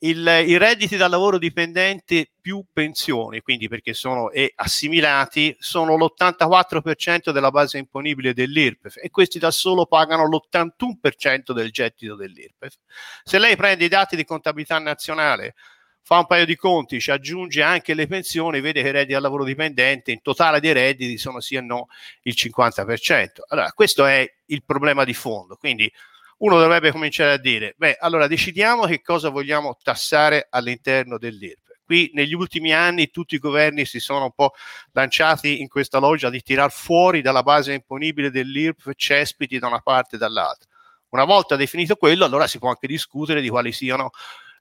il, 0.04 0.44
i 0.46 0.56
redditi 0.58 0.96
dal 0.96 1.10
lavoro 1.10 1.38
dipendente 1.38 2.30
più 2.40 2.64
pensioni, 2.72 3.40
quindi 3.40 3.68
perché 3.68 3.94
sono 3.94 4.30
e 4.30 4.52
assimilati, 4.54 5.56
sono 5.58 5.96
l'84% 5.96 7.30
della 7.30 7.50
base 7.50 7.78
imponibile 7.78 8.34
dell'IRPEF 8.34 8.96
e 9.02 9.10
questi 9.10 9.38
da 9.38 9.50
solo 9.50 9.86
pagano 9.86 10.26
l'81% 10.26 11.52
del 11.52 11.70
gettito 11.70 12.16
dell'IRPEF. 12.16 12.74
Se 13.22 13.38
lei 13.38 13.56
prende 13.56 13.86
i 13.86 13.88
dati 13.88 14.14
di 14.14 14.24
contabilità 14.24 14.78
nazionale, 14.78 15.54
fa 16.02 16.18
un 16.18 16.26
paio 16.26 16.44
di 16.44 16.54
conti, 16.54 17.00
ci 17.00 17.10
aggiunge 17.10 17.62
anche 17.62 17.94
le 17.94 18.06
pensioni, 18.06 18.60
vede 18.60 18.82
che 18.82 18.88
i 18.88 18.92
redditi 18.92 19.14
dal 19.14 19.22
lavoro 19.22 19.42
dipendente 19.42 20.12
in 20.12 20.20
totale 20.20 20.60
dei 20.60 20.74
redditi 20.74 21.16
sono 21.16 21.40
sì 21.40 21.54
e 21.54 21.62
no 21.62 21.88
il 22.24 22.34
50%. 22.36 23.26
Allora, 23.48 23.72
questo 23.72 24.04
è 24.04 24.30
il 24.46 24.62
problema 24.64 25.04
di 25.04 25.14
fondo. 25.14 25.56
Quindi 25.56 25.90
uno 26.38 26.58
dovrebbe 26.58 26.90
cominciare 26.90 27.32
a 27.32 27.38
dire, 27.38 27.74
beh, 27.76 27.96
allora 28.00 28.26
decidiamo 28.26 28.86
che 28.86 29.00
cosa 29.02 29.28
vogliamo 29.28 29.76
tassare 29.82 30.46
all'interno 30.50 31.18
dell'IRP. 31.18 31.62
Qui 31.84 32.10
negli 32.14 32.32
ultimi 32.32 32.72
anni 32.72 33.10
tutti 33.10 33.34
i 33.34 33.38
governi 33.38 33.84
si 33.84 34.00
sono 34.00 34.24
un 34.24 34.32
po' 34.32 34.52
lanciati 34.92 35.60
in 35.60 35.68
questa 35.68 35.98
loggia 35.98 36.30
di 36.30 36.40
tirar 36.40 36.72
fuori 36.72 37.20
dalla 37.20 37.42
base 37.42 37.74
imponibile 37.74 38.30
dell'IRP 38.30 38.94
cespiti 38.94 39.58
da 39.58 39.66
una 39.66 39.80
parte 39.80 40.16
e 40.16 40.18
dall'altra. 40.18 40.68
Una 41.10 41.24
volta 41.24 41.56
definito 41.56 41.96
quello, 41.96 42.24
allora 42.24 42.46
si 42.46 42.58
può 42.58 42.70
anche 42.70 42.86
discutere 42.86 43.40
di 43.40 43.48
quali 43.48 43.70
siano 43.70 44.10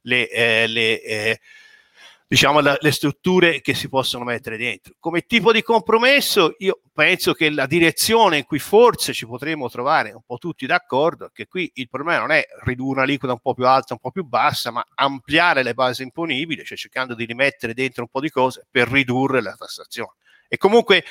le, 0.01 0.29
eh, 0.29 0.67
le 0.67 1.01
eh, 1.01 1.39
diciamo, 2.27 2.59
la, 2.59 2.77
le 2.79 2.91
strutture 2.91 3.61
che 3.61 3.73
si 3.73 3.89
possono 3.89 4.23
mettere 4.23 4.57
dentro. 4.57 4.93
Come 4.99 5.21
tipo 5.21 5.51
di 5.51 5.61
compromesso, 5.61 6.55
io 6.59 6.81
penso 6.93 7.33
che 7.33 7.49
la 7.49 7.65
direzione 7.65 8.37
in 8.37 8.45
cui 8.45 8.59
forse 8.59 9.13
ci 9.13 9.25
potremmo 9.25 9.69
trovare 9.69 10.11
un 10.11 10.21
po' 10.25 10.37
tutti 10.37 10.65
d'accordo, 10.65 11.29
che 11.33 11.47
qui 11.47 11.69
il 11.75 11.89
problema 11.89 12.19
non 12.19 12.31
è 12.31 12.45
ridurre 12.63 12.99
una 12.99 13.03
liquida 13.03 13.33
un 13.33 13.39
po' 13.39 13.53
più 13.53 13.67
alta, 13.67 13.93
un 13.93 13.99
po' 13.99 14.11
più 14.11 14.23
bassa, 14.23 14.71
ma 14.71 14.85
ampliare 14.95 15.63
le 15.63 15.73
basi 15.73 16.03
imponibili, 16.03 16.63
cioè 16.63 16.77
cercando 16.77 17.15
di 17.15 17.25
rimettere 17.25 17.73
dentro 17.73 18.03
un 18.03 18.09
po' 18.09 18.19
di 18.19 18.29
cose 18.29 18.65
per 18.69 18.89
ridurre 18.89 19.41
la 19.41 19.55
tassazione. 19.55 20.13
E 20.47 20.57
comunque, 20.57 21.03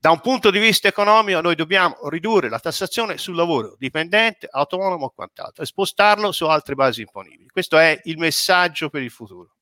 da 0.00 0.10
un 0.10 0.20
punto 0.20 0.50
di 0.50 0.58
vista 0.58 0.88
economico, 0.88 1.42
noi 1.42 1.54
dobbiamo 1.54 2.08
ridurre 2.08 2.48
la 2.48 2.58
tassazione 2.58 3.18
sul 3.18 3.34
lavoro 3.34 3.76
dipendente, 3.78 4.48
autonomo 4.50 5.08
e 5.08 5.12
quant'altro 5.14 5.62
e 5.62 5.66
spostarlo 5.66 6.32
su 6.32 6.46
altre 6.46 6.74
basi 6.74 7.02
imponibili. 7.02 7.48
Questo 7.48 7.76
è 7.76 8.00
il 8.04 8.16
messaggio 8.16 8.88
per 8.88 9.02
il 9.02 9.10
futuro 9.10 9.55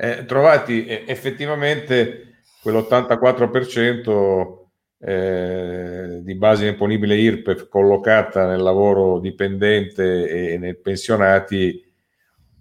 eh, 0.00 0.24
trovati 0.24 0.86
eh, 0.86 1.02
effettivamente 1.08 2.42
quell'84% 2.62 4.56
eh, 5.00 6.20
di 6.22 6.34
base 6.36 6.68
imponibile 6.68 7.16
IRPEF 7.16 7.68
collocata 7.68 8.46
nel 8.46 8.60
lavoro 8.60 9.18
dipendente 9.18 10.52
e 10.52 10.58
nei 10.58 10.76
pensionati, 10.76 11.84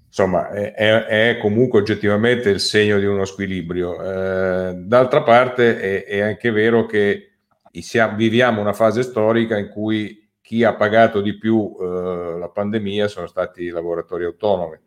insomma, 0.07 0.49
è, 0.49 0.73
è 0.73 1.37
comunque 1.39 1.79
oggettivamente 1.79 2.49
il 2.49 2.59
segno 2.59 2.97
di 2.97 3.05
uno 3.05 3.25
squilibrio. 3.25 4.01
Eh, 4.01 4.73
d'altra 4.73 5.21
parte 5.21 5.79
è, 5.79 6.05
è, 6.05 6.19
anche 6.21 6.49
vero 6.49 6.87
che 6.87 7.33
viviamo 8.15 8.61
una 8.61 8.73
fase 8.73 9.03
storica 9.03 9.57
in 9.57 9.69
cui 9.69 10.27
chi 10.41 10.63
ha 10.63 10.73
pagato 10.73 11.21
di 11.21 11.37
più 11.37 11.75
eh, 11.79 12.37
la 12.39 12.49
pandemia 12.49 13.07
sono 13.07 13.27
stati 13.27 13.63
i 13.63 13.69
lavoratori 13.69 14.25
autonomi 14.25 14.79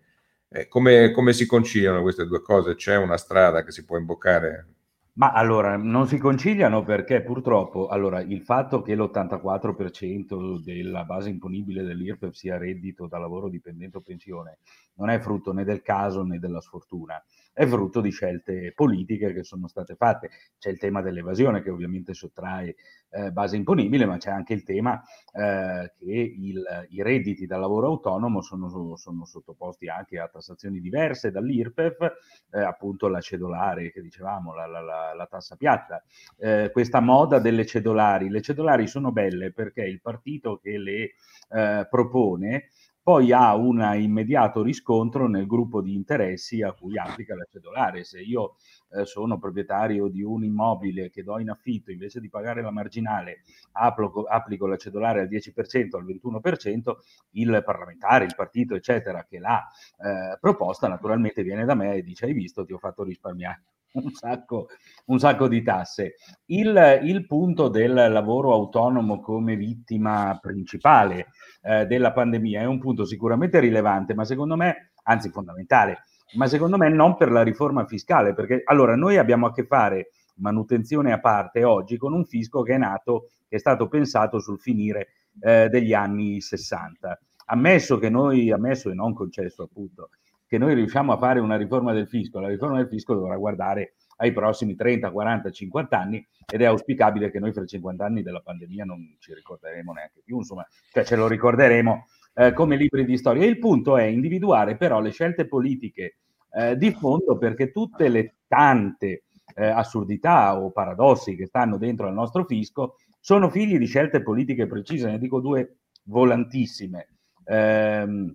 eh, 0.52 0.66
come, 0.66 1.12
come, 1.12 1.32
si 1.32 1.46
conciliano 1.46 2.02
queste 2.02 2.26
due 2.26 2.42
cose? 2.42 2.74
C'è 2.74 2.96
una 2.96 3.16
strada 3.16 3.62
che 3.62 3.70
si 3.70 3.84
può 3.84 3.96
imboccare? 3.96 4.66
Ma 5.12 5.32
allora, 5.32 5.76
non 5.76 6.08
si 6.08 6.18
conciliano 6.18 6.82
perché 6.82 7.22
purtroppo 7.22 7.86
allora, 7.86 8.20
il 8.20 8.42
fatto 8.42 8.82
che 8.82 8.94
l'84% 8.96 10.62
della 10.62 11.04
base 11.04 11.28
imponibile 11.28 11.84
dell'IRPEF 11.84 12.32
sia 12.32 12.58
reddito 12.58 13.06
da 13.06 13.18
lavoro 13.18 13.48
dipendente 13.48 13.98
o 13.98 14.00
pensione 14.00 14.58
non 14.94 15.10
è 15.10 15.18
frutto 15.20 15.52
né 15.52 15.64
del 15.64 15.82
caso 15.82 16.22
né 16.24 16.38
della 16.38 16.60
sfortuna 16.60 17.22
è 17.60 17.66
frutto 17.66 18.00
di 18.00 18.10
scelte 18.10 18.72
politiche 18.74 19.34
che 19.34 19.44
sono 19.44 19.68
state 19.68 19.94
fatte. 19.94 20.30
C'è 20.58 20.70
il 20.70 20.78
tema 20.78 21.02
dell'evasione 21.02 21.60
che 21.60 21.68
ovviamente 21.68 22.14
sottrae 22.14 22.74
eh, 23.10 23.32
base 23.32 23.56
imponibile, 23.56 24.06
ma 24.06 24.16
c'è 24.16 24.30
anche 24.30 24.54
il 24.54 24.62
tema 24.62 25.02
eh, 25.34 25.92
che 25.98 26.34
il, 26.38 26.62
i 26.88 27.02
redditi 27.02 27.44
da 27.44 27.58
lavoro 27.58 27.88
autonomo 27.88 28.40
sono, 28.40 28.96
sono, 28.96 29.26
sottoposti 29.26 29.88
anche 29.88 30.18
a 30.18 30.28
tassazioni 30.28 30.80
diverse 30.80 31.30
dall'IRPEF, 31.30 32.12
eh, 32.50 32.62
appunto 32.62 33.08
la 33.08 33.20
cedolare 33.20 33.92
che 33.92 34.00
dicevamo, 34.00 34.54
la, 34.54 34.66
la, 34.66 34.80
la, 34.80 35.14
la 35.14 35.26
tassa 35.26 35.56
piatta. 35.56 36.02
Eh, 36.38 36.70
questa 36.72 37.00
moda 37.00 37.40
delle 37.40 37.66
cedolari, 37.66 38.30
le 38.30 38.40
cedolari 38.40 38.86
sono 38.86 39.12
belle 39.12 39.52
perché 39.52 39.82
il 39.82 40.00
partito 40.00 40.56
che 40.56 40.78
le 40.78 41.10
eh, 41.50 41.86
propone 41.90 42.68
poi 43.10 43.32
ha 43.32 43.56
un 43.56 43.80
immediato 43.96 44.62
riscontro 44.62 45.26
nel 45.26 45.48
gruppo 45.48 45.82
di 45.82 45.96
interessi 45.96 46.62
a 46.62 46.72
cui 46.72 46.96
applica 46.96 47.34
la 47.34 47.44
cedolare. 47.50 48.04
Se 48.04 48.20
io 48.20 48.54
eh, 48.92 49.04
sono 49.04 49.36
proprietario 49.36 50.06
di 50.06 50.22
un 50.22 50.44
immobile 50.44 51.10
che 51.10 51.24
do 51.24 51.40
in 51.40 51.50
affitto, 51.50 51.90
invece 51.90 52.20
di 52.20 52.28
pagare 52.28 52.62
la 52.62 52.70
marginale, 52.70 53.42
applico, 53.72 54.22
applico 54.22 54.68
la 54.68 54.76
cedolare 54.76 55.22
al 55.22 55.28
10%, 55.28 55.96
al 55.96 56.04
21%, 56.04 56.96
il 57.30 57.62
parlamentare, 57.64 58.26
il 58.26 58.34
partito, 58.36 58.76
eccetera, 58.76 59.26
che 59.28 59.40
l'ha 59.40 59.66
eh, 59.98 60.38
proposta, 60.38 60.86
naturalmente 60.86 61.42
viene 61.42 61.64
da 61.64 61.74
me 61.74 61.96
e 61.96 62.02
dice 62.02 62.26
hai 62.26 62.32
visto, 62.32 62.64
ti 62.64 62.72
ho 62.72 62.78
fatto 62.78 63.02
risparmiare 63.02 63.64
un 63.92 64.12
sacco, 64.12 64.68
un 65.06 65.18
sacco 65.18 65.48
di 65.48 65.62
tasse. 65.62 66.14
Il, 66.46 67.00
il, 67.02 67.26
punto 67.26 67.68
del 67.68 67.92
lavoro 67.92 68.52
autonomo 68.52 69.20
come 69.20 69.56
vittima 69.56 70.38
principale 70.40 71.28
eh, 71.62 71.86
della 71.86 72.12
pandemia 72.12 72.60
è 72.60 72.66
un 72.66 72.78
punto 72.78 73.04
sicuramente 73.04 73.58
rilevante, 73.58 74.14
ma 74.14 74.24
secondo 74.24 74.56
me, 74.56 74.92
anzi 75.04 75.30
fondamentale, 75.30 76.04
ma 76.34 76.46
secondo 76.46 76.76
me 76.76 76.88
non 76.88 77.16
per 77.16 77.30
la 77.30 77.42
riforma 77.42 77.84
fiscale, 77.86 78.34
perché 78.34 78.62
allora 78.64 78.94
noi 78.94 79.16
abbiamo 79.16 79.46
a 79.46 79.52
che 79.52 79.64
fare, 79.64 80.10
manutenzione 80.36 81.12
a 81.12 81.20
parte, 81.20 81.64
oggi 81.64 81.96
con 81.96 82.12
un 82.12 82.24
fisco 82.24 82.62
che 82.62 82.74
è 82.74 82.78
nato, 82.78 83.30
che 83.48 83.56
è 83.56 83.58
stato 83.58 83.88
pensato 83.88 84.38
sul 84.38 84.60
finire 84.60 85.08
eh, 85.40 85.68
degli 85.68 85.92
anni 85.92 86.40
60. 86.40 87.18
Ammesso 87.46 87.98
che 87.98 88.08
noi, 88.08 88.52
ammesso 88.52 88.90
e 88.90 88.94
non 88.94 89.12
concesso 89.12 89.64
appunto, 89.64 90.10
che 90.50 90.58
noi 90.58 90.74
riusciamo 90.74 91.12
a 91.12 91.16
fare 91.16 91.38
una 91.38 91.54
riforma 91.56 91.92
del 91.92 92.08
fisco, 92.08 92.40
la 92.40 92.48
riforma 92.48 92.78
del 92.78 92.88
fisco 92.88 93.14
dovrà 93.14 93.36
guardare 93.36 93.94
ai 94.16 94.32
prossimi 94.32 94.74
30, 94.74 95.12
40, 95.12 95.48
50 95.48 95.96
anni 95.96 96.26
ed 96.44 96.60
è 96.60 96.64
auspicabile 96.64 97.30
che 97.30 97.38
noi 97.38 97.52
fra 97.52 97.64
50 97.64 98.04
anni 98.04 98.22
della 98.24 98.40
pandemia 98.40 98.84
non 98.84 99.14
ci 99.20 99.32
ricorderemo 99.32 99.92
neanche 99.92 100.22
più, 100.24 100.38
insomma, 100.38 100.66
cioè 100.90 101.04
ce 101.04 101.14
lo 101.14 101.28
ricorderemo 101.28 102.04
eh, 102.34 102.52
come 102.52 102.74
libri 102.74 103.04
di 103.04 103.16
storia. 103.16 103.46
Il 103.46 103.60
punto 103.60 103.96
è 103.96 104.02
individuare 104.02 104.76
però 104.76 105.00
le 105.00 105.12
scelte 105.12 105.46
politiche 105.46 106.16
eh, 106.52 106.76
di 106.76 106.90
fondo 106.90 107.38
perché 107.38 107.70
tutte 107.70 108.08
le 108.08 108.38
tante 108.48 109.26
eh, 109.54 109.66
assurdità 109.66 110.60
o 110.60 110.72
paradossi 110.72 111.36
che 111.36 111.46
stanno 111.46 111.78
dentro 111.78 112.08
al 112.08 112.14
nostro 112.14 112.44
fisco 112.44 112.96
sono 113.20 113.50
figli 113.50 113.78
di 113.78 113.86
scelte 113.86 114.20
politiche 114.20 114.66
precise. 114.66 115.12
Ne 115.12 115.18
dico 115.20 115.38
due 115.38 115.76
volantissime. 116.06 117.06
Ehm, 117.44 118.34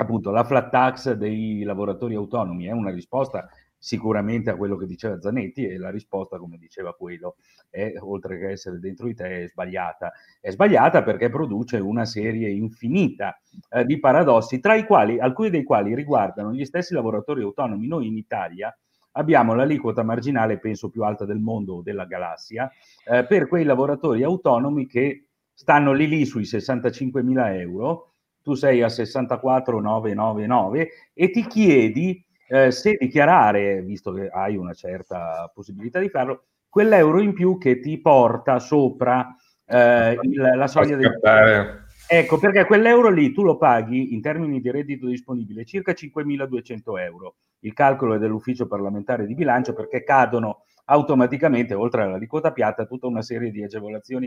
appunto, 0.00 0.30
la 0.30 0.44
flat 0.44 0.70
tax 0.70 1.12
dei 1.12 1.62
lavoratori 1.62 2.14
autonomi 2.14 2.66
è 2.66 2.72
una 2.72 2.90
risposta 2.90 3.48
sicuramente 3.80 4.50
a 4.50 4.56
quello 4.56 4.76
che 4.76 4.86
diceva 4.86 5.20
Zanetti 5.20 5.66
e 5.66 5.76
la 5.76 5.90
risposta, 5.90 6.38
come 6.38 6.56
diceva 6.56 6.94
quello, 6.94 7.36
è, 7.68 7.94
oltre 8.00 8.38
che 8.38 8.50
essere 8.50 8.78
dentro 8.78 9.06
di 9.06 9.14
te, 9.14 9.42
è 9.42 9.48
sbagliata. 9.48 10.12
È 10.40 10.50
sbagliata 10.50 11.02
perché 11.02 11.28
produce 11.28 11.78
una 11.78 12.04
serie 12.04 12.48
infinita 12.48 13.40
eh, 13.70 13.84
di 13.84 13.98
paradossi, 13.98 14.60
tra 14.60 14.74
i 14.74 14.84
quali, 14.84 15.18
alcuni 15.18 15.50
dei 15.50 15.64
quali 15.64 15.94
riguardano 15.94 16.52
gli 16.52 16.64
stessi 16.64 16.94
lavoratori 16.94 17.42
autonomi. 17.42 17.86
Noi 17.88 18.06
in 18.06 18.16
Italia 18.16 18.76
abbiamo 19.12 19.54
l'aliquota 19.54 20.04
marginale, 20.04 20.58
penso 20.58 20.90
più 20.90 21.02
alta 21.02 21.24
del 21.24 21.40
mondo 21.40 21.74
o 21.74 21.82
della 21.82 22.04
galassia, 22.04 22.70
eh, 23.04 23.26
per 23.26 23.48
quei 23.48 23.64
lavoratori 23.64 24.22
autonomi 24.22 24.86
che 24.86 25.26
stanno 25.52 25.92
lì 25.92 26.06
lì 26.06 26.24
sui 26.24 26.44
65 26.44 27.22
mila 27.24 27.52
euro, 27.54 28.12
tu 28.48 28.54
sei 28.54 28.82
a 28.82 28.88
64,999 28.88 30.88
e 31.12 31.28
ti 31.28 31.46
chiedi 31.46 32.24
eh, 32.48 32.70
se 32.70 32.96
dichiarare, 32.98 33.82
visto 33.82 34.10
che 34.12 34.28
hai 34.28 34.56
una 34.56 34.72
certa 34.72 35.50
possibilità 35.52 35.98
di 35.98 36.08
farlo, 36.08 36.44
quell'euro 36.66 37.20
in 37.20 37.34
più 37.34 37.58
che 37.58 37.78
ti 37.78 38.00
porta 38.00 38.58
sopra 38.58 39.36
eh, 39.66 40.18
il, 40.22 40.52
la 40.56 40.66
soglia 40.66 40.96
del... 40.96 41.86
Ecco, 42.10 42.38
perché 42.38 42.64
quell'euro 42.64 43.10
lì 43.10 43.34
tu 43.34 43.42
lo 43.42 43.58
paghi 43.58 44.14
in 44.14 44.22
termini 44.22 44.62
di 44.62 44.70
reddito 44.70 45.06
disponibile 45.06 45.66
circa 45.66 45.92
5.200 45.92 46.98
euro. 47.00 47.34
Il 47.58 47.74
calcolo 47.74 48.14
è 48.14 48.18
dell'ufficio 48.18 48.66
parlamentare 48.66 49.26
di 49.26 49.34
bilancio 49.34 49.74
perché 49.74 50.04
cadono 50.04 50.62
automaticamente, 50.86 51.74
oltre 51.74 52.04
all'aliquota 52.04 52.52
piatta, 52.52 52.86
tutta 52.86 53.08
una 53.08 53.20
serie 53.20 53.50
di 53.50 53.62
agevolazioni 53.62 54.26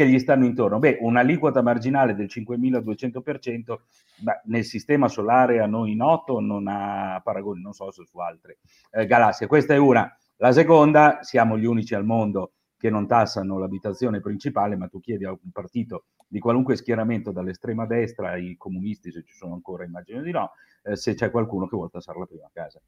che 0.00 0.08
gli 0.08 0.18
stanno 0.18 0.46
intorno. 0.46 0.78
Beh, 0.78 0.96
un'aliquota 1.00 1.60
marginale 1.60 2.14
del 2.14 2.26
5.200% 2.26 3.76
beh, 4.16 4.40
nel 4.44 4.64
sistema 4.64 5.08
solare 5.08 5.60
a 5.60 5.66
noi 5.66 5.94
noto 5.94 6.40
non 6.40 6.68
ha 6.68 7.20
paragoni, 7.22 7.60
non 7.60 7.74
so 7.74 7.90
se 7.90 8.06
su 8.06 8.18
altre 8.18 8.60
eh, 8.92 9.04
galassie. 9.04 9.46
Questa 9.46 9.74
è 9.74 9.76
una. 9.76 10.10
La 10.36 10.52
seconda, 10.52 11.18
siamo 11.20 11.58
gli 11.58 11.66
unici 11.66 11.94
al 11.94 12.06
mondo 12.06 12.52
che 12.78 12.88
non 12.88 13.06
tassano 13.06 13.58
l'abitazione 13.58 14.20
principale, 14.20 14.74
ma 14.74 14.88
tu 14.88 15.00
chiedi 15.00 15.26
a 15.26 15.32
un 15.32 15.50
partito 15.52 16.04
di 16.26 16.38
qualunque 16.38 16.76
schieramento 16.76 17.30
dall'estrema 17.30 17.84
destra 17.84 18.30
ai 18.30 18.56
comunisti, 18.56 19.12
se 19.12 19.22
ci 19.22 19.34
sono 19.34 19.52
ancora, 19.52 19.84
immagino 19.84 20.22
di 20.22 20.30
no, 20.30 20.52
eh, 20.82 20.96
se 20.96 21.12
c'è 21.12 21.30
qualcuno 21.30 21.66
che 21.66 21.76
vuole 21.76 21.90
tassare 21.92 22.18
la 22.18 22.24
prima 22.24 22.48
casa. 22.50 22.80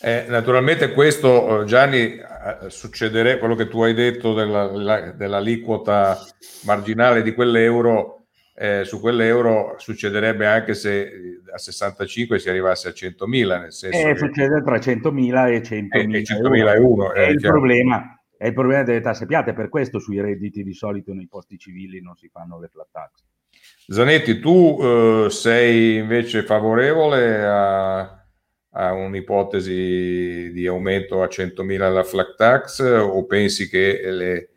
Eh, 0.00 0.26
naturalmente 0.28 0.92
questo, 0.92 1.62
eh, 1.62 1.64
Gianni, 1.64 2.14
eh, 2.14 2.68
succederebbe, 2.68 3.40
quello 3.40 3.56
che 3.56 3.68
tu 3.68 3.82
hai 3.82 3.94
detto 3.94 4.32
della, 4.32 4.70
la, 4.70 5.10
dell'aliquota 5.10 6.18
marginale 6.64 7.22
di 7.22 7.34
quell'euro, 7.34 8.26
eh, 8.54 8.84
su 8.84 9.00
quell'euro 9.00 9.74
succederebbe 9.78 10.46
anche 10.46 10.74
se 10.74 11.40
a 11.52 11.58
65 11.58 12.38
si 12.38 12.48
arrivasse 12.48 12.88
a 12.88 12.92
100.000, 12.92 13.60
nel 13.60 13.72
senso 13.72 13.98
eh, 13.98 14.12
che... 14.12 14.18
succede 14.18 14.62
tra 14.62 14.76
100.000 14.76 15.52
e 15.52 15.60
100.000 15.62 16.14
e 16.14 16.22
100.000 16.22 16.74
euro. 16.76 17.12
È, 17.12 17.26
il 17.26 17.40
problema, 17.40 18.20
è 18.36 18.46
il 18.46 18.54
problema 18.54 18.84
delle 18.84 19.00
tasse 19.00 19.26
piatte, 19.26 19.52
per 19.52 19.68
questo 19.68 19.98
sui 19.98 20.20
redditi 20.20 20.62
di 20.62 20.74
solito 20.74 21.12
nei 21.12 21.26
posti 21.26 21.58
civili 21.58 22.00
non 22.00 22.14
si 22.16 22.28
fanno 22.28 22.60
le 22.60 22.68
flat 22.68 22.88
tax. 22.92 23.10
Zanetti, 23.88 24.38
tu 24.38 24.78
eh, 24.80 25.26
sei 25.30 25.96
invece 25.96 26.44
favorevole 26.44 27.44
a 27.44 28.17
a 28.80 28.92
un'ipotesi 28.92 30.52
di 30.52 30.66
aumento 30.68 31.22
a 31.22 31.26
100.000 31.26 31.92
la 31.92 32.04
flat 32.04 32.36
tax 32.36 32.80
o 32.80 33.24
pensi 33.26 33.68
che 33.68 34.00
le, 34.04 34.48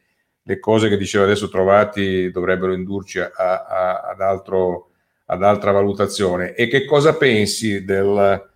le 0.44 0.60
cose 0.60 0.90
che 0.90 0.98
diceva 0.98 1.24
adesso 1.24 1.50
Trovati 1.50 2.30
dovrebbero 2.30 2.74
indurci 2.74 3.20
a, 3.20 3.32
a, 3.36 4.02
ad, 4.02 4.22
altro, 4.22 4.92
ad 5.26 5.42
altra 5.42 5.72
valutazione? 5.72 6.54
E 6.54 6.68
che 6.68 6.86
cosa 6.86 7.18
pensi 7.18 7.84
del, 7.84 8.50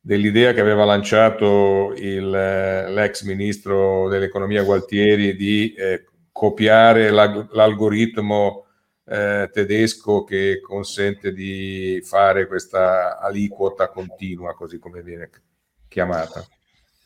dell'idea 0.00 0.54
che 0.54 0.60
aveva 0.60 0.86
lanciato 0.86 1.92
il, 1.94 2.30
l'ex 2.30 3.22
ministro 3.24 4.08
dell'economia 4.08 4.62
Gualtieri 4.62 5.36
di 5.36 5.74
eh, 5.74 6.06
copiare 6.32 7.10
la, 7.10 7.46
l'algoritmo 7.50 8.61
eh, 9.04 9.50
tedesco 9.52 10.24
che 10.24 10.60
consente 10.60 11.32
di 11.32 12.00
fare 12.04 12.46
questa 12.46 13.18
aliquota 13.18 13.88
continua, 13.88 14.54
così 14.54 14.78
come 14.78 15.02
viene 15.02 15.30
chiamata? 15.88 16.46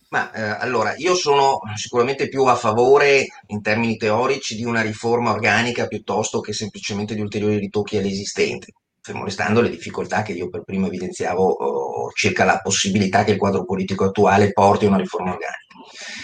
Ma 0.08 0.32
eh, 0.32 0.40
allora, 0.42 0.94
io 0.96 1.14
sono 1.14 1.58
sicuramente 1.74 2.28
più 2.28 2.44
a 2.44 2.54
favore 2.54 3.26
in 3.48 3.60
termini 3.60 3.96
teorici 3.96 4.54
di 4.54 4.64
una 4.64 4.80
riforma 4.80 5.32
organica 5.32 5.88
piuttosto 5.88 6.40
che 6.40 6.52
semplicemente 6.52 7.14
di 7.14 7.20
ulteriori 7.20 7.58
ritocchi 7.58 7.96
all'esistente, 7.96 8.72
fermo 9.00 9.24
restando 9.24 9.60
le 9.60 9.70
difficoltà 9.70 10.22
che 10.22 10.32
io 10.32 10.48
per 10.48 10.62
primo 10.62 10.86
evidenziavo 10.86 11.42
oh, 11.42 12.10
circa 12.12 12.44
la 12.44 12.60
possibilità 12.62 13.24
che 13.24 13.32
il 13.32 13.38
quadro 13.38 13.64
politico 13.64 14.04
attuale 14.04 14.52
porti 14.52 14.84
a 14.84 14.88
una 14.88 14.98
riforma 14.98 15.32
organica. 15.32 15.65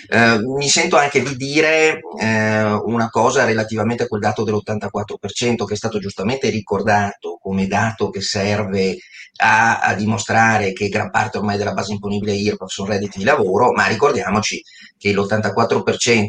Eh, 0.08 0.38
mi 0.38 0.68
sento 0.68 0.96
anche 0.96 1.22
di 1.22 1.36
dire 1.36 2.00
eh, 2.18 2.62
una 2.84 3.08
cosa 3.08 3.44
relativamente 3.44 4.04
a 4.04 4.06
quel 4.06 4.20
dato 4.20 4.44
dell'84% 4.44 5.64
che 5.64 5.74
è 5.74 5.76
stato 5.76 5.98
giustamente 5.98 6.50
ricordato 6.50 7.38
come 7.40 7.66
dato 7.66 8.10
che 8.10 8.20
serve 8.20 8.96
a, 9.36 9.80
a, 9.80 9.94
dimostrare 9.94 10.72
che 10.72 10.88
gran 10.88 11.10
parte 11.10 11.38
ormai 11.38 11.56
della 11.56 11.72
base 11.72 11.92
imponibile 11.92 12.34
IRPEF 12.34 12.68
sono 12.68 12.90
redditi 12.90 13.18
di 13.18 13.24
lavoro, 13.24 13.72
ma 13.72 13.86
ricordiamoci 13.86 14.62
che 14.98 15.12
l'84% 15.12 16.26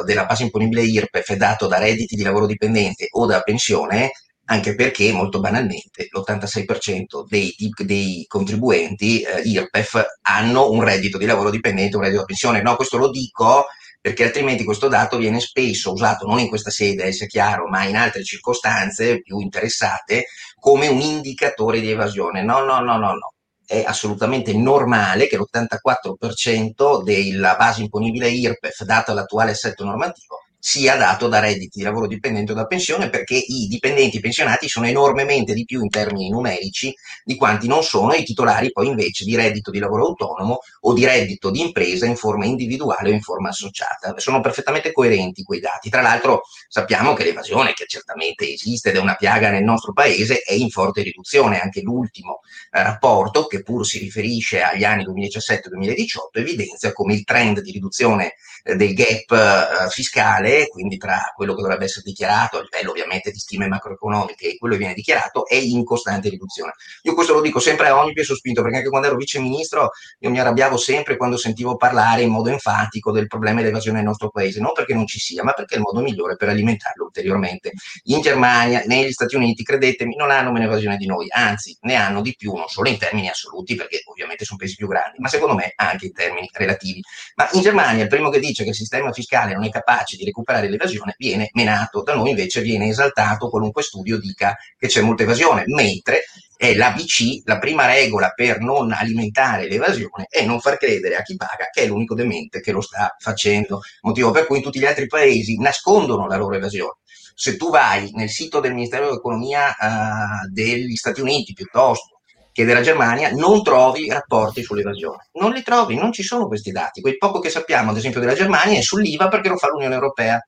eh, 0.00 0.04
della 0.04 0.24
base 0.24 0.42
imponibile 0.42 0.82
IRPEF 0.82 1.32
è 1.32 1.36
dato 1.36 1.66
da 1.66 1.78
redditi 1.78 2.16
di 2.16 2.22
lavoro 2.22 2.46
dipendente 2.46 3.06
o 3.12 3.26
da 3.26 3.40
pensione, 3.42 4.10
anche 4.46 4.74
perché 4.74 5.12
molto 5.12 5.40
banalmente 5.40 6.08
l'86% 6.10 7.26
dei, 7.28 7.54
dei 7.84 8.24
contribuenti 8.26 9.22
eh, 9.22 9.40
IRPEF 9.42 10.04
hanno 10.22 10.70
un 10.70 10.82
reddito 10.82 11.16
di 11.18 11.26
lavoro 11.26 11.50
dipendente, 11.50 11.96
un 11.96 12.02
reddito 12.02 12.20
di 12.20 12.26
pensione. 12.26 12.62
No, 12.62 12.76
questo 12.76 12.96
lo 12.96 13.10
dico 13.10 13.66
perché 14.02 14.24
altrimenti 14.24 14.64
questo 14.64 14.88
dato 14.88 15.16
viene 15.16 15.38
spesso 15.38 15.92
usato 15.92 16.26
non 16.26 16.40
in 16.40 16.48
questa 16.48 16.70
sede, 16.70 17.12
sia 17.12 17.26
chiaro, 17.26 17.68
ma 17.68 17.84
in 17.84 17.96
altre 17.96 18.24
circostanze 18.24 19.22
più 19.22 19.38
interessate 19.38 20.26
come 20.58 20.88
un 20.88 21.00
indicatore 21.00 21.80
di 21.80 21.90
evasione. 21.90 22.42
No, 22.42 22.64
no, 22.64 22.80
no, 22.80 22.96
no, 22.98 23.12
no. 23.12 23.34
È 23.64 23.84
assolutamente 23.86 24.52
normale 24.54 25.28
che 25.28 25.36
l'84% 25.36 27.02
della 27.04 27.54
base 27.54 27.82
imponibile 27.82 28.28
IRPEF, 28.28 28.82
dato 28.82 29.14
l'attuale 29.14 29.52
assetto 29.52 29.84
normativo, 29.84 30.40
sia 30.64 30.94
dato 30.94 31.26
da 31.26 31.40
redditi 31.40 31.78
di 31.78 31.82
lavoro 31.82 32.06
dipendente 32.06 32.52
o 32.52 32.54
da 32.54 32.66
pensione 32.66 33.10
perché 33.10 33.34
i 33.34 33.66
dipendenti 33.66 34.20
pensionati 34.20 34.68
sono 34.68 34.86
enormemente 34.86 35.54
di 35.54 35.64
più 35.64 35.82
in 35.82 35.88
termini 35.88 36.30
numerici 36.30 36.94
di 37.24 37.34
quanti 37.34 37.66
non 37.66 37.82
sono 37.82 38.12
i 38.12 38.22
titolari 38.22 38.70
poi 38.70 38.86
invece 38.86 39.24
di 39.24 39.34
reddito 39.34 39.72
di 39.72 39.80
lavoro 39.80 40.06
autonomo 40.06 40.60
o 40.82 40.92
di 40.92 41.04
reddito 41.04 41.50
di 41.50 41.62
impresa 41.62 42.06
in 42.06 42.14
forma 42.14 42.44
individuale 42.44 43.10
o 43.10 43.12
in 43.12 43.20
forma 43.22 43.48
associata. 43.48 44.14
Sono 44.18 44.40
perfettamente 44.40 44.92
coerenti 44.92 45.42
quei 45.42 45.58
dati. 45.58 45.90
Tra 45.90 46.00
l'altro 46.00 46.42
sappiamo 46.68 47.12
che 47.12 47.24
l'evasione, 47.24 47.72
che 47.72 47.86
certamente 47.88 48.48
esiste 48.48 48.90
ed 48.90 48.96
è 48.96 49.00
una 49.00 49.16
piaga 49.16 49.50
nel 49.50 49.64
nostro 49.64 49.92
paese, 49.92 50.42
è 50.42 50.52
in 50.52 50.70
forte 50.70 51.02
riduzione. 51.02 51.60
Anche 51.60 51.80
l'ultimo 51.80 52.38
eh, 52.70 52.84
rapporto, 52.84 53.46
che 53.46 53.64
pur 53.64 53.84
si 53.84 53.98
riferisce 53.98 54.62
agli 54.62 54.84
anni 54.84 55.04
2017-2018, 55.06 56.38
evidenzia 56.38 56.92
come 56.92 57.14
il 57.14 57.24
trend 57.24 57.60
di 57.62 57.72
riduzione 57.72 58.34
del 58.62 58.94
gap 58.94 59.30
eh, 59.30 59.90
fiscale 59.90 60.68
quindi 60.68 60.96
tra 60.96 61.32
quello 61.34 61.54
che 61.54 61.62
dovrebbe 61.62 61.84
essere 61.84 62.02
dichiarato 62.04 62.58
a 62.58 62.62
livello 62.62 62.90
ovviamente 62.90 63.30
di 63.30 63.38
stime 63.38 63.68
macroeconomiche 63.68 64.50
e 64.50 64.56
quello 64.58 64.74
che 64.74 64.80
viene 64.80 64.94
dichiarato, 64.94 65.46
è 65.46 65.54
in 65.54 65.84
costante 65.84 66.28
riduzione. 66.28 66.72
Io 67.02 67.14
questo 67.14 67.34
lo 67.34 67.40
dico 67.40 67.58
sempre 67.58 67.88
a 67.88 67.98
ogni 67.98 68.12
più 68.12 68.24
sospinto, 68.24 68.62
perché 68.62 68.78
anche 68.78 68.88
quando 68.88 69.08
ero 69.08 69.16
vice 69.16 69.38
ministro 69.40 69.90
io 70.18 70.30
mi 70.30 70.40
arrabbiavo 70.40 70.76
sempre 70.76 71.16
quando 71.16 71.36
sentivo 71.36 71.76
parlare 71.76 72.22
in 72.22 72.30
modo 72.30 72.50
enfatico 72.50 73.12
del 73.12 73.26
problema 73.26 73.60
dell'evasione 73.60 73.98
nel 73.98 74.06
nostro 74.06 74.30
paese, 74.30 74.60
non 74.60 74.72
perché 74.72 74.94
non 74.94 75.06
ci 75.06 75.18
sia, 75.18 75.42
ma 75.42 75.52
perché 75.52 75.74
è 75.74 75.78
il 75.78 75.84
modo 75.84 76.00
migliore 76.00 76.36
per 76.36 76.48
alimentarlo 76.48 77.04
ulteriormente. 77.04 77.72
In 78.04 78.20
Germania, 78.20 78.82
negli 78.86 79.12
Stati 79.12 79.36
Uniti, 79.36 79.62
credetemi, 79.62 80.16
non 80.16 80.30
hanno 80.30 80.52
meno 80.52 80.66
evasione 80.66 80.96
di 80.96 81.06
noi, 81.06 81.26
anzi 81.30 81.76
ne 81.82 81.94
hanno 81.94 82.20
di 82.20 82.34
più, 82.36 82.54
non 82.54 82.68
solo 82.68 82.88
in 82.88 82.98
termini 82.98 83.28
assoluti, 83.28 83.74
perché 83.74 84.02
ovviamente 84.06 84.44
sono 84.44 84.58
paesi 84.58 84.76
più 84.76 84.88
grandi, 84.88 85.18
ma 85.18 85.28
secondo 85.28 85.54
me 85.54 85.72
anche 85.76 86.06
in 86.06 86.12
termini 86.12 86.48
relativi. 86.52 87.00
Ma 87.34 87.48
in 87.52 87.62
Germania 87.62 88.02
il 88.02 88.08
primo 88.08 88.30
che 88.30 88.38
dice 88.38 88.51
che 88.52 88.68
il 88.70 88.74
sistema 88.74 89.12
fiscale 89.12 89.54
non 89.54 89.64
è 89.64 89.70
capace 89.70 90.16
di 90.16 90.24
recuperare 90.24 90.68
l'evasione 90.68 91.14
viene 91.16 91.48
menato, 91.52 92.02
da 92.02 92.14
noi 92.14 92.30
invece 92.30 92.60
viene 92.60 92.88
esaltato 92.88 93.48
qualunque 93.48 93.82
studio 93.82 94.18
dica 94.18 94.56
che 94.76 94.88
c'è 94.88 95.00
molta 95.00 95.22
evasione, 95.22 95.64
mentre 95.66 96.24
è 96.62 96.74
l'ABC, 96.74 97.42
la 97.44 97.58
prima 97.58 97.86
regola 97.86 98.30
per 98.30 98.60
non 98.60 98.92
alimentare 98.92 99.68
l'evasione 99.68 100.26
è 100.28 100.44
non 100.44 100.60
far 100.60 100.76
credere 100.76 101.16
a 101.16 101.22
chi 101.22 101.34
paga 101.34 101.68
che 101.72 101.82
è 101.82 101.86
l'unico 101.86 102.14
demente 102.14 102.60
che 102.60 102.70
lo 102.70 102.80
sta 102.80 103.16
facendo, 103.18 103.80
motivo 104.02 104.30
per 104.30 104.46
cui 104.46 104.58
in 104.58 104.62
tutti 104.62 104.78
gli 104.78 104.84
altri 104.84 105.06
paesi 105.06 105.58
nascondono 105.58 106.28
la 106.28 106.36
loro 106.36 106.54
evasione. 106.54 106.98
Se 107.34 107.56
tu 107.56 107.70
vai 107.70 108.10
nel 108.12 108.28
sito 108.28 108.60
del 108.60 108.74
Ministero 108.74 109.06
dell'Economia 109.06 109.70
uh, 109.70 110.48
degli 110.52 110.94
Stati 110.94 111.20
Uniti 111.20 111.52
piuttosto 111.52 112.11
che 112.52 112.64
della 112.64 112.82
Germania 112.82 113.30
non 113.32 113.62
trovi 113.62 114.08
rapporti 114.08 114.62
sull'evasione. 114.62 115.30
Non 115.34 115.52
li 115.52 115.62
trovi, 115.62 115.96
non 115.96 116.12
ci 116.12 116.22
sono 116.22 116.46
questi 116.46 116.70
dati. 116.70 117.00
Quel 117.00 117.16
poco 117.16 117.40
che 117.40 117.50
sappiamo, 117.50 117.90
ad 117.90 117.96
esempio, 117.96 118.20
della 118.20 118.34
Germania 118.34 118.78
è 118.78 118.82
sull'IVA 118.82 119.28
perché 119.28 119.48
lo 119.48 119.56
fa 119.56 119.68
l'Unione 119.68 119.94
Europea. 119.94 120.38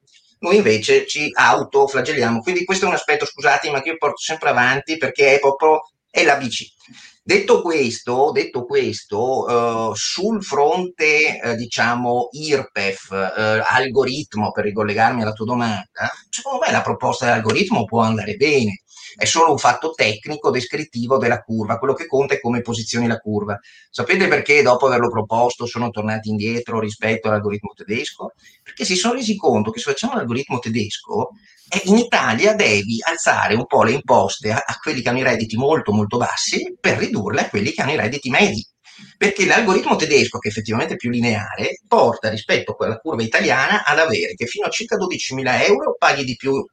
noi 0.41 0.57
invece 0.57 1.07
ci 1.07 1.31
autoflagelliamo. 1.33 2.41
Quindi 2.41 2.65
questo 2.65 2.85
è 2.85 2.89
un 2.89 2.95
aspetto, 2.95 3.25
scusate, 3.25 3.71
ma 3.71 3.81
che 3.81 3.91
io 3.91 3.97
porto 3.97 4.19
sempre 4.19 4.51
avanti 4.51 4.99
perché 4.99 5.37
è 5.37 5.39
proprio 5.39 5.81
è 6.11 6.23
la 6.23 6.37
BC. 6.37 6.73
Detto 7.27 7.63
questo, 7.63 8.33
detto 8.33 8.67
questo 8.67 9.49
eh, 9.93 9.95
sul 9.95 10.45
fronte, 10.45 11.41
eh, 11.41 11.57
diciamo, 11.57 12.29
IRPEF, 12.31 13.11
eh, 13.13 13.65
algoritmo, 13.67 14.53
per 14.53 14.65
ricollegarmi 14.65 15.23
alla 15.23 15.33
tua 15.33 15.47
domanda, 15.47 16.11
secondo 16.29 16.59
me 16.65 16.71
la 16.71 16.83
proposta 16.83 17.25
dell'algoritmo 17.25 17.85
può 17.85 18.03
andare 18.03 18.35
bene 18.35 18.84
è 19.17 19.25
solo 19.25 19.53
un 19.53 19.59
fatto 19.59 19.91
tecnico 19.91 20.51
descrittivo 20.51 21.19
della 21.19 21.43
curva, 21.43 21.79
quello 21.79 21.95
che 21.95 22.07
conta 22.07 22.35
è 22.35 22.41
come 22.41 22.61
posizioni 22.61 23.07
la 23.07 23.19
curva. 23.19 23.59
Sapete 23.91 24.29
perché 24.29 24.63
dopo 24.63 24.87
averlo 24.87 25.11
proposto 25.11 25.67
sono 25.67 25.91
tornati 25.91 26.29
indietro 26.29 26.81
rispetto 26.81 27.29
all'algoritmo 27.29 27.73
tedesco? 27.75 28.33
Perché 28.63 28.85
si 28.85 28.97
sono 28.97 29.15
resi 29.15 29.37
conto 29.37 29.71
che 29.71 29.81
se 29.81 29.91
facciamo 29.91 30.15
l'algoritmo 30.15 30.59
tedesco, 30.59 31.31
eh, 31.69 31.83
in 31.85 31.97
Italia 31.97 32.55
devi 32.55 32.99
alzare 33.07 33.55
un 33.55 33.67
po' 33.67 33.83
le 33.83 33.93
imposte 33.93 34.51
a, 34.51 34.63
a 34.65 34.79
quelli 34.83 35.01
che 35.01 35.09
hanno 35.09 35.21
i 35.21 35.25
redditi 35.25 35.57
molto 35.57 35.93
molto 35.93 36.19
bassi 36.19 36.77
per 36.79 36.99
ridurle 36.99 37.43
a 37.43 37.49
quelli 37.49 37.71
che 37.73 37.83
hanno 37.83 37.93
i 37.93 37.97
redditi 37.97 38.31
medi 38.31 38.67
perché 39.17 39.47
l'algoritmo 39.47 39.97
tedesco, 39.97 40.39
che 40.39 40.49
è 40.49 40.51
effettivamente 40.51 40.97
più 40.97 41.11
lineare, 41.11 41.81
porta 41.87 42.29
rispetto 42.29 42.73
a 42.73 42.75
quella 42.75 42.99
curva 42.99 43.23
italiana 43.23 43.85
ad 43.85 43.99
avere 43.99 44.35
che 44.35 44.47
fino 44.47 44.67
a 44.67 44.71
circa 44.71 44.97
12.000 44.97 45.67
euro 45.67 45.97
paghi 45.99 46.25
di 46.25 46.37
più 46.37 46.65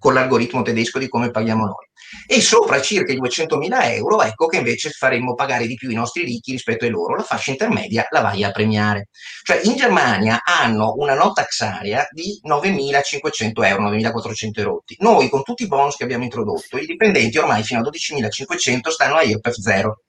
con 0.00 0.14
l'algoritmo 0.14 0.62
tedesco 0.62 0.98
di 0.98 1.08
come 1.08 1.30
paghiamo 1.30 1.64
noi. 1.64 1.88
E 2.26 2.40
sopra 2.40 2.80
circa 2.80 3.12
i 3.12 3.20
200.000 3.20 3.94
euro, 3.94 4.22
ecco 4.22 4.46
che 4.46 4.56
invece 4.56 4.90
faremmo 4.90 5.34
pagare 5.34 5.66
di 5.66 5.74
più 5.74 5.90
i 5.90 5.94
nostri 5.94 6.24
ricchi 6.24 6.52
rispetto 6.52 6.84
ai 6.84 6.90
loro. 6.90 7.14
La 7.14 7.22
fascia 7.22 7.50
intermedia 7.50 8.06
la 8.10 8.22
vai 8.22 8.42
a 8.42 8.50
premiare. 8.50 9.08
Cioè 9.44 9.60
in 9.64 9.76
Germania 9.76 10.40
hanno 10.42 10.94
una 10.96 11.14
no 11.14 11.32
tax 11.32 11.60
area 11.60 12.04
di 12.10 12.40
9.500 12.42 13.64
euro, 13.64 13.90
9.400 13.90 14.50
euro. 14.54 14.82
Noi 14.98 15.28
con 15.28 15.42
tutti 15.42 15.64
i 15.64 15.68
bonus 15.68 15.96
che 15.96 16.04
abbiamo 16.04 16.24
introdotto, 16.24 16.78
i 16.78 16.86
dipendenti 16.86 17.38
ormai 17.38 17.62
fino 17.62 17.80
a 17.80 17.82
12.500 17.82 18.88
stanno 18.88 19.16
a 19.16 19.22
IRPEF 19.22 19.54
zero. 19.54 20.00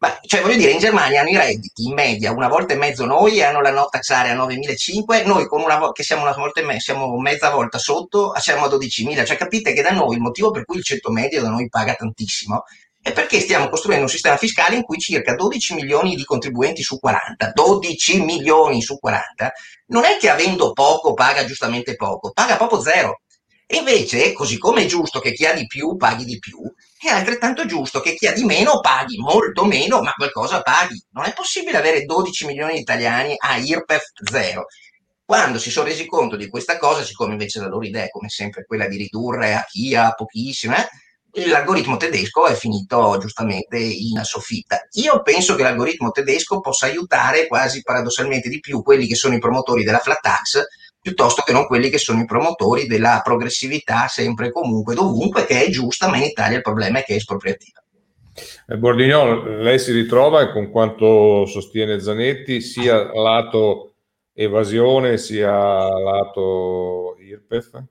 Ma, 0.00 0.16
cioè, 0.22 0.42
voglio 0.42 0.56
dire, 0.56 0.70
in 0.70 0.78
Germania 0.78 1.20
hanno 1.20 1.30
i 1.30 1.36
redditi 1.36 1.84
in 1.84 1.94
media 1.94 2.30
una 2.30 2.46
volta 2.46 2.72
e 2.72 2.76
mezzo 2.76 3.04
noi 3.04 3.42
hanno 3.42 3.60
la 3.60 3.72
no 3.72 3.86
tax 3.90 4.10
area 4.10 4.32
a 4.32 4.36
9.500, 4.36 5.26
noi 5.26 5.46
con 5.48 5.60
una 5.60 5.76
vo- 5.76 5.90
che 5.90 6.04
siamo, 6.04 6.22
una 6.22 6.32
volta 6.32 6.60
e 6.60 6.64
me- 6.64 6.78
siamo 6.78 7.18
mezza 7.18 7.50
volta 7.50 7.78
sotto 7.78 8.32
siamo 8.38 8.66
a 8.66 8.68
12.000. 8.68 9.24
Cioè, 9.24 9.36
capite 9.36 9.72
che 9.72 9.82
da 9.82 9.90
noi 9.90 10.14
il 10.14 10.20
motivo 10.20 10.52
per 10.52 10.64
cui 10.64 10.76
il 10.78 10.84
ceto 10.84 11.10
medio 11.10 11.42
da 11.42 11.48
noi 11.48 11.68
paga 11.68 11.94
tantissimo 11.94 12.62
è 13.00 13.12
perché 13.12 13.40
stiamo 13.40 13.68
costruendo 13.68 14.04
un 14.04 14.10
sistema 14.10 14.36
fiscale 14.36 14.76
in 14.76 14.82
cui 14.82 14.98
circa 14.98 15.34
12 15.34 15.74
milioni 15.74 16.14
di 16.14 16.24
contribuenti 16.24 16.82
su 16.82 16.98
40, 16.98 17.52
12 17.54 18.20
milioni 18.22 18.82
su 18.82 18.98
40, 18.98 19.52
non 19.86 20.04
è 20.04 20.16
che 20.18 20.28
avendo 20.28 20.72
poco 20.72 21.14
paga 21.14 21.44
giustamente 21.44 21.96
poco, 21.96 22.30
paga 22.32 22.56
proprio 22.56 22.80
zero. 22.80 23.20
E 23.66 23.76
invece, 23.78 24.32
così 24.32 24.58
come 24.58 24.82
è 24.82 24.86
giusto 24.86 25.20
che 25.20 25.32
chi 25.32 25.44
ha 25.46 25.52
di 25.52 25.66
più 25.66 25.96
paghi 25.96 26.24
di 26.24 26.38
più, 26.38 26.60
è 27.06 27.10
altrettanto 27.10 27.64
giusto 27.64 28.00
che 28.00 28.14
chi 28.14 28.26
ha 28.26 28.32
di 28.32 28.44
meno 28.44 28.80
paghi 28.80 29.18
molto 29.18 29.64
meno, 29.64 30.00
ma 30.02 30.12
qualcosa 30.12 30.62
paghi. 30.62 31.00
Non 31.10 31.26
è 31.26 31.32
possibile 31.32 31.78
avere 31.78 32.04
12 32.04 32.46
milioni 32.46 32.74
di 32.74 32.80
italiani 32.80 33.34
a 33.36 33.56
IRPEF 33.56 34.02
zero. 34.28 34.66
Quando 35.24 35.58
si 35.58 35.70
sono 35.70 35.86
resi 35.86 36.06
conto 36.06 36.36
di 36.36 36.48
questa 36.48 36.78
cosa, 36.78 37.04
siccome 37.04 37.32
invece 37.32 37.60
la 37.60 37.68
loro 37.68 37.84
idea 37.84 38.04
è 38.04 38.10
come 38.10 38.28
sempre 38.28 38.64
quella 38.64 38.88
di 38.88 38.96
ridurre 38.96 39.54
a 39.54 39.64
chi 39.64 39.94
ha 39.94 40.12
pochissimo, 40.12 40.74
eh, 41.30 41.46
l'algoritmo 41.46 41.98
tedesco 41.98 42.46
è 42.46 42.54
finito 42.54 43.16
giustamente 43.20 43.78
in 43.78 44.20
soffitta. 44.24 44.80
Io 44.92 45.22
penso 45.22 45.54
che 45.54 45.62
l'algoritmo 45.62 46.10
tedesco 46.10 46.60
possa 46.60 46.86
aiutare 46.86 47.46
quasi 47.46 47.82
paradossalmente 47.82 48.48
di 48.48 48.58
più 48.58 48.82
quelli 48.82 49.06
che 49.06 49.14
sono 49.14 49.34
i 49.34 49.38
promotori 49.38 49.84
della 49.84 49.98
flat 49.98 50.20
tax 50.20 50.62
piuttosto 51.00 51.42
che 51.42 51.52
non 51.52 51.66
quelli 51.66 51.90
che 51.90 51.98
sono 51.98 52.20
i 52.20 52.26
promotori 52.26 52.86
della 52.86 53.20
progressività 53.22 54.08
sempre 54.08 54.48
e 54.48 54.52
comunque 54.52 54.94
dovunque, 54.94 55.46
che 55.46 55.64
è 55.64 55.70
giusta, 55.70 56.08
ma 56.08 56.16
in 56.16 56.24
Italia 56.24 56.56
il 56.56 56.62
problema 56.62 56.98
è 56.98 57.04
che 57.04 57.14
è 57.14 57.16
espropriativa. 57.16 57.82
Eh, 58.68 58.76
Bordignol, 58.76 59.60
lei 59.62 59.78
si 59.78 59.92
ritrova 59.92 60.50
con 60.52 60.70
quanto 60.70 61.46
sostiene 61.46 62.00
Zanetti 62.00 62.60
sia 62.60 63.12
lato 63.12 63.94
evasione 64.38 65.18
sia 65.18 65.50
lato 65.50 67.16
IRPEF? 67.18 67.82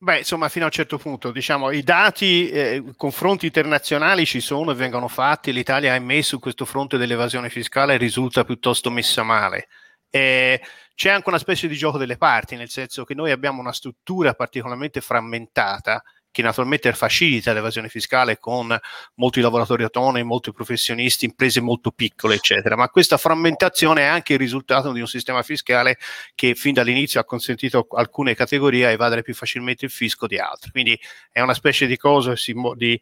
Beh, 0.00 0.18
insomma, 0.18 0.48
fino 0.48 0.64
a 0.64 0.68
un 0.68 0.72
certo 0.72 0.96
punto, 0.96 1.32
diciamo, 1.32 1.70
i 1.72 1.82
dati, 1.82 2.48
eh, 2.48 2.84
confronti 2.96 3.46
internazionali 3.46 4.24
ci 4.24 4.40
sono 4.40 4.70
e 4.70 4.74
vengono 4.74 5.08
fatti, 5.08 5.52
l'Italia, 5.52 5.92
ahimè, 5.92 6.22
su 6.22 6.38
questo 6.38 6.64
fronte 6.64 6.96
dell'evasione 6.96 7.50
fiscale 7.50 7.96
risulta 7.96 8.44
piuttosto 8.44 8.90
messa 8.90 9.24
male. 9.24 9.66
Eh, 10.10 10.60
c'è 10.94 11.10
anche 11.10 11.28
una 11.28 11.38
specie 11.38 11.68
di 11.68 11.76
gioco 11.76 11.98
delle 11.98 12.16
parti, 12.16 12.56
nel 12.56 12.70
senso 12.70 13.04
che 13.04 13.14
noi 13.14 13.30
abbiamo 13.30 13.60
una 13.60 13.72
struttura 13.72 14.34
particolarmente 14.34 15.00
frammentata 15.00 16.02
che 16.30 16.42
naturalmente 16.42 16.92
facilita 16.92 17.52
l'evasione 17.52 17.88
fiscale 17.88 18.38
con 18.38 18.76
molti 19.14 19.40
lavoratori 19.40 19.82
autonomi, 19.82 20.22
molti 20.22 20.52
professionisti, 20.52 21.24
imprese 21.24 21.60
molto 21.60 21.90
piccole, 21.90 22.34
eccetera. 22.36 22.76
Ma 22.76 22.88
questa 22.88 23.16
frammentazione 23.16 24.02
è 24.02 24.06
anche 24.06 24.34
il 24.34 24.38
risultato 24.38 24.92
di 24.92 25.00
un 25.00 25.06
sistema 25.06 25.42
fiscale 25.42 25.98
che 26.34 26.54
fin 26.54 26.74
dall'inizio 26.74 27.18
ha 27.18 27.24
consentito 27.24 27.86
alcune 27.90 28.34
categorie 28.34 28.86
a 28.86 28.90
evadere 28.90 29.22
più 29.22 29.34
facilmente 29.34 29.86
il 29.86 29.90
fisco 29.90 30.26
di 30.26 30.38
altre. 30.38 30.70
Quindi 30.70 30.98
è 31.32 31.40
una 31.40 31.54
specie 31.54 31.86
di 31.86 31.96
cosa 31.96 32.34
di 32.76 33.00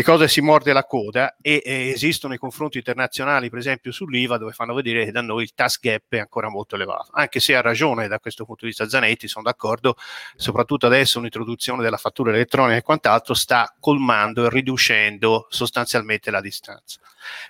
le 0.00 0.06
cose 0.06 0.28
si 0.28 0.40
morde 0.40 0.72
la 0.72 0.84
coda 0.84 1.36
e, 1.42 1.60
e, 1.62 1.88
esistono 1.90 2.32
i 2.32 2.38
confronti 2.38 2.78
internazionali, 2.78 3.50
per 3.50 3.58
esempio 3.58 3.92
sull'IVA, 3.92 4.38
dove 4.38 4.52
fanno 4.52 4.72
vedere 4.72 5.04
che 5.04 5.12
da 5.12 5.20
noi 5.20 5.42
il 5.42 5.52
tax 5.54 5.78
gap 5.78 6.04
è 6.08 6.18
ancora 6.18 6.48
molto 6.48 6.74
elevato. 6.74 7.10
Anche 7.12 7.38
se 7.38 7.54
ha 7.54 7.60
ragione 7.60 8.08
da 8.08 8.18
questo 8.18 8.46
punto 8.46 8.62
di 8.62 8.68
vista 8.68 8.88
Zanetti, 8.88 9.28
sono 9.28 9.44
d'accordo, 9.44 9.96
soprattutto 10.36 10.86
adesso 10.86 11.20
l'introduzione 11.20 11.82
della 11.82 11.98
fattura 11.98 12.30
elettronica 12.30 12.78
e 12.78 12.82
quant'altro 12.82 13.34
sta 13.34 13.74
colmando 13.78 14.46
e 14.46 14.48
riducendo 14.48 15.46
sostanzialmente 15.50 16.30
la 16.30 16.40
distanza. 16.40 16.98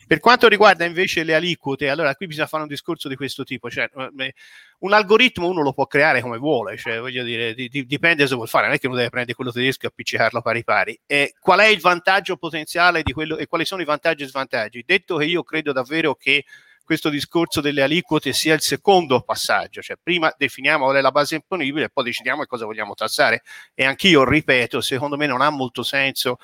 Per 0.04 0.18
quanto 0.18 0.48
riguarda 0.48 0.84
invece 0.84 1.22
le 1.22 1.36
aliquote, 1.36 1.88
allora 1.88 2.16
qui 2.16 2.26
bisogna 2.26 2.48
fare 2.48 2.64
un 2.64 2.68
discorso 2.68 3.06
di 3.06 3.14
questo 3.14 3.44
tipo, 3.44 3.70
cioè 3.70 3.88
eh, 4.18 4.34
un 4.80 4.92
algoritmo 4.92 5.48
uno 5.48 5.62
lo 5.62 5.72
può 5.72 5.86
creare 5.86 6.20
come 6.20 6.38
vuole, 6.38 6.76
cioè 6.76 7.00
voglio 7.00 7.22
dire, 7.22 7.54
di, 7.54 7.68
di, 7.68 7.84
dipende 7.84 8.26
se 8.26 8.34
vuol 8.34 8.48
fare, 8.48 8.66
non 8.66 8.74
è 8.74 8.78
che 8.78 8.86
uno 8.86 8.96
deve 8.96 9.10
prendere 9.10 9.34
quello 9.34 9.52
tedesco 9.52 9.86
e 9.86 9.88
appiccicarlo 9.88 10.40
pari 10.40 10.64
pari. 10.64 10.98
E 11.06 11.34
qual 11.38 11.60
è 11.60 11.66
il 11.66 11.80
vantaggio 11.80 12.36
potenziale 12.36 13.02
di 13.02 13.12
quello 13.12 13.36
e 13.36 13.46
quali 13.46 13.64
sono 13.64 13.82
i 13.82 13.84
vantaggi 13.84 14.22
e 14.22 14.26
svantaggi? 14.26 14.82
Detto 14.86 15.16
che 15.16 15.24
io 15.24 15.42
credo 15.42 15.72
davvero 15.72 16.14
che 16.14 16.44
questo 16.82 17.08
discorso 17.08 17.60
delle 17.60 17.82
aliquote 17.82 18.32
sia 18.32 18.54
il 18.54 18.62
secondo 18.62 19.20
passaggio, 19.20 19.80
cioè 19.80 19.96
prima 20.02 20.34
definiamo 20.36 20.84
qual 20.84 20.96
è 20.96 21.00
la 21.00 21.12
base 21.12 21.36
imponibile 21.36 21.84
e 21.84 21.88
poi 21.90 22.04
decidiamo 22.04 22.44
cosa 22.46 22.64
vogliamo 22.64 22.94
tassare. 22.94 23.42
E 23.74 23.84
anch'io 23.84 24.24
ripeto, 24.24 24.80
secondo 24.80 25.16
me 25.16 25.26
non 25.26 25.40
ha 25.40 25.50
molto 25.50 25.82
senso 25.82 26.38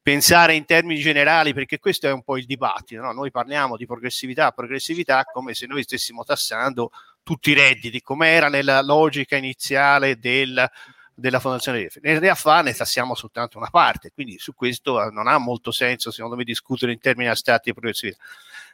pensare 0.00 0.54
in 0.54 0.64
termini 0.64 1.00
generali, 1.00 1.52
perché 1.52 1.78
questo 1.78 2.06
è 2.06 2.12
un 2.12 2.22
po' 2.22 2.38
il 2.38 2.46
dibattito. 2.46 3.02
No? 3.02 3.12
Noi 3.12 3.30
parliamo 3.30 3.76
di 3.76 3.86
progressività, 3.86 4.52
progressività 4.52 5.24
come 5.24 5.52
se 5.52 5.66
noi 5.66 5.82
stessimo 5.82 6.22
tassando 6.22 6.90
tutti 7.28 7.50
i 7.50 7.52
redditi, 7.52 8.00
come 8.00 8.28
era 8.30 8.48
nella 8.48 8.80
logica 8.80 9.36
iniziale 9.36 10.18
del, 10.18 10.66
della 11.12 11.40
fondazione 11.40 11.80
REF. 11.82 11.98
In 12.02 12.18
realtà 12.18 12.62
ne 12.62 12.72
tassiamo 12.72 13.14
soltanto 13.14 13.58
una 13.58 13.68
parte, 13.68 14.12
quindi 14.14 14.38
su 14.38 14.54
questo 14.54 15.02
eh, 15.02 15.10
non 15.10 15.28
ha 15.28 15.36
molto 15.36 15.70
senso, 15.70 16.10
secondo 16.10 16.36
me, 16.36 16.44
discutere 16.44 16.90
in 16.90 17.00
termini 17.00 17.28
astratti 17.28 17.68
e 17.68 17.74
progressività. 17.74 18.16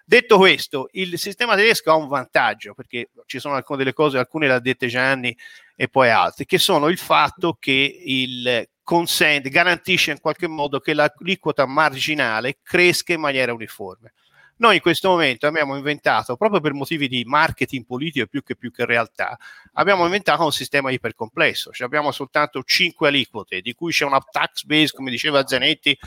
Detto 0.04 0.36
questo, 0.36 0.88
il 0.92 1.18
sistema 1.18 1.56
tedesco 1.56 1.90
ha 1.90 1.96
un 1.96 2.06
vantaggio, 2.06 2.74
perché 2.74 3.10
ci 3.26 3.40
sono 3.40 3.56
alcune 3.56 3.78
delle 3.78 3.92
cose, 3.92 4.18
alcune 4.18 4.46
le 4.46 4.52
ha 4.52 4.60
dette 4.60 4.86
Gianni 4.86 5.36
e 5.74 5.88
poi 5.88 6.10
altre, 6.10 6.44
che 6.44 6.58
sono 6.58 6.86
il 6.86 6.98
fatto 6.98 7.56
che 7.58 8.02
il 8.04 8.68
consente, 8.84 9.48
garantisce 9.48 10.12
in 10.12 10.20
qualche 10.20 10.46
modo 10.46 10.78
che 10.78 10.94
l'aliquota 10.94 11.66
marginale 11.66 12.58
cresca 12.62 13.14
in 13.14 13.20
maniera 13.20 13.52
uniforme. 13.52 14.12
Noi 14.56 14.76
in 14.76 14.80
questo 14.80 15.08
momento 15.08 15.46
abbiamo 15.46 15.76
inventato, 15.76 16.36
proprio 16.36 16.60
per 16.60 16.72
motivi 16.72 17.08
di 17.08 17.24
marketing 17.24 17.84
politico 17.84 18.26
più 18.26 18.42
che, 18.42 18.56
più 18.56 18.70
che 18.70 18.84
realtà, 18.84 19.36
abbiamo 19.74 20.04
inventato 20.04 20.44
un 20.44 20.52
sistema 20.52 20.90
ipercomplesso. 20.90 21.72
Cioè 21.72 21.86
abbiamo 21.86 22.12
soltanto 22.12 22.62
5 22.62 23.08
aliquote, 23.08 23.60
di 23.60 23.74
cui 23.74 23.92
c'è 23.92 24.04
una 24.04 24.20
tax 24.20 24.64
base, 24.64 24.92
come 24.92 25.10
diceva 25.10 25.46
Zanetti, 25.46 25.98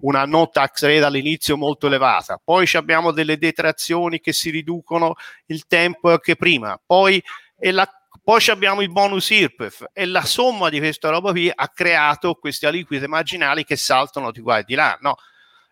una 0.00 0.24
no 0.24 0.48
tax 0.48 0.82
rate 0.82 1.04
all'inizio 1.04 1.56
molto 1.56 1.88
elevata. 1.88 2.40
Poi 2.42 2.68
abbiamo 2.74 3.10
delle 3.10 3.38
detrazioni 3.38 4.20
che 4.20 4.32
si 4.32 4.50
riducono 4.50 5.14
il 5.46 5.66
tempo 5.66 6.16
che 6.18 6.36
prima. 6.36 6.80
Poi 6.84 7.22
e 7.58 7.72
la 7.72 7.90
poi 8.26 8.44
abbiamo 8.48 8.80
il 8.80 8.90
bonus 8.90 9.30
IRPEF 9.30 9.90
e 9.92 10.04
la 10.04 10.24
somma 10.24 10.68
di 10.68 10.78
questa 10.78 11.10
roba 11.10 11.30
qui 11.30 11.48
ha 11.54 11.68
creato 11.68 12.34
queste 12.34 12.66
aliquote 12.66 13.06
marginali 13.06 13.62
che 13.64 13.76
saltano 13.76 14.32
di 14.32 14.40
qua 14.40 14.58
e 14.58 14.64
di 14.64 14.74
là. 14.74 14.98
No? 15.00 15.14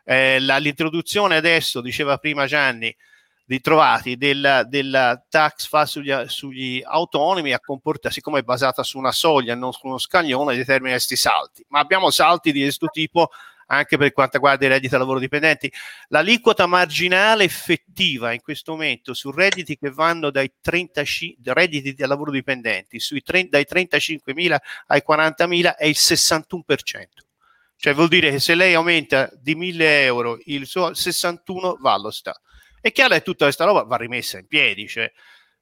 Eh, 0.05 0.39
la, 0.41 0.59
l'introduzione 0.59 1.37
adesso, 1.37 1.81
diceva 1.81 2.19
prima 2.19 2.47
Gianni, 2.47 2.95
ritrovati 3.47 4.17
della, 4.17 4.65
della 4.65 5.23
tax 5.29 5.67
fa 5.67 5.87
sugli, 5.87 6.13
sugli, 6.27 6.83
autonomi 6.85 7.53
a 7.53 7.61
comportare, 7.61 8.15
siccome 8.15 8.41
è 8.41 8.43
basata 8.43 8.83
su 8.83 8.99
una 8.99 9.13
soglia, 9.13 9.55
non 9.55 9.73
su 9.73 9.87
uno 9.87 9.99
scaglione, 9.99 10.57
determina 10.57 10.93
questi 10.93 11.17
salti. 11.17 11.65
Ma 11.69 11.81
abbiamo 11.81 12.11
salti 12.11 12.53
di 12.53 12.61
questo 12.63 12.89
tipo 12.89 13.31
anche 13.67 13.97
per 13.97 14.13
quanto 14.13 14.37
riguarda 14.37 14.67
i 14.67 14.69
redditi 14.69 14.89
da 14.89 14.99
lavoro 14.99 15.19
dipendenti. 15.19 15.73
L'aliquota 16.09 16.67
marginale 16.67 17.45
effettiva 17.45 18.33
in 18.33 18.41
questo 18.43 18.73
momento 18.73 19.15
su 19.15 19.31
redditi 19.31 19.77
che 19.77 19.91
vanno 19.91 20.31
dai 20.31 20.53
35 20.61 21.53
redditi 21.53 21.95
da 21.95 22.07
lavoro 22.07 22.31
dipendenti 22.31 23.01
sui 23.01 23.23
30, 23.23 23.49
dai 23.51 23.67
35.000 23.69 24.57
ai 24.89 25.03
40.000 25.07 25.77
è 25.77 25.87
il 25.87 25.97
61%. 25.99 27.24
Cioè 27.77 27.95
vuol 27.95 28.09
dire 28.09 28.31
che 28.31 28.41
se 28.41 28.55
lei 28.55 28.75
aumenta 28.75 29.31
di 29.35 29.57
1.000 29.57 29.81
euro 29.81 30.39
il 30.45 30.67
suo 30.67 30.95
61 30.95 31.77
va 31.81 31.93
allo 31.93 32.11
Stato. 32.11 32.41
È 32.81 32.93
chiaro 32.93 33.15
che 33.15 33.23
tutta 33.23 33.45
questa 33.45 33.65
roba 33.65 33.83
va 33.83 33.97
rimessa 33.97 34.39
in 34.39 34.47
piedi, 34.47 34.87
cioè 34.87 35.11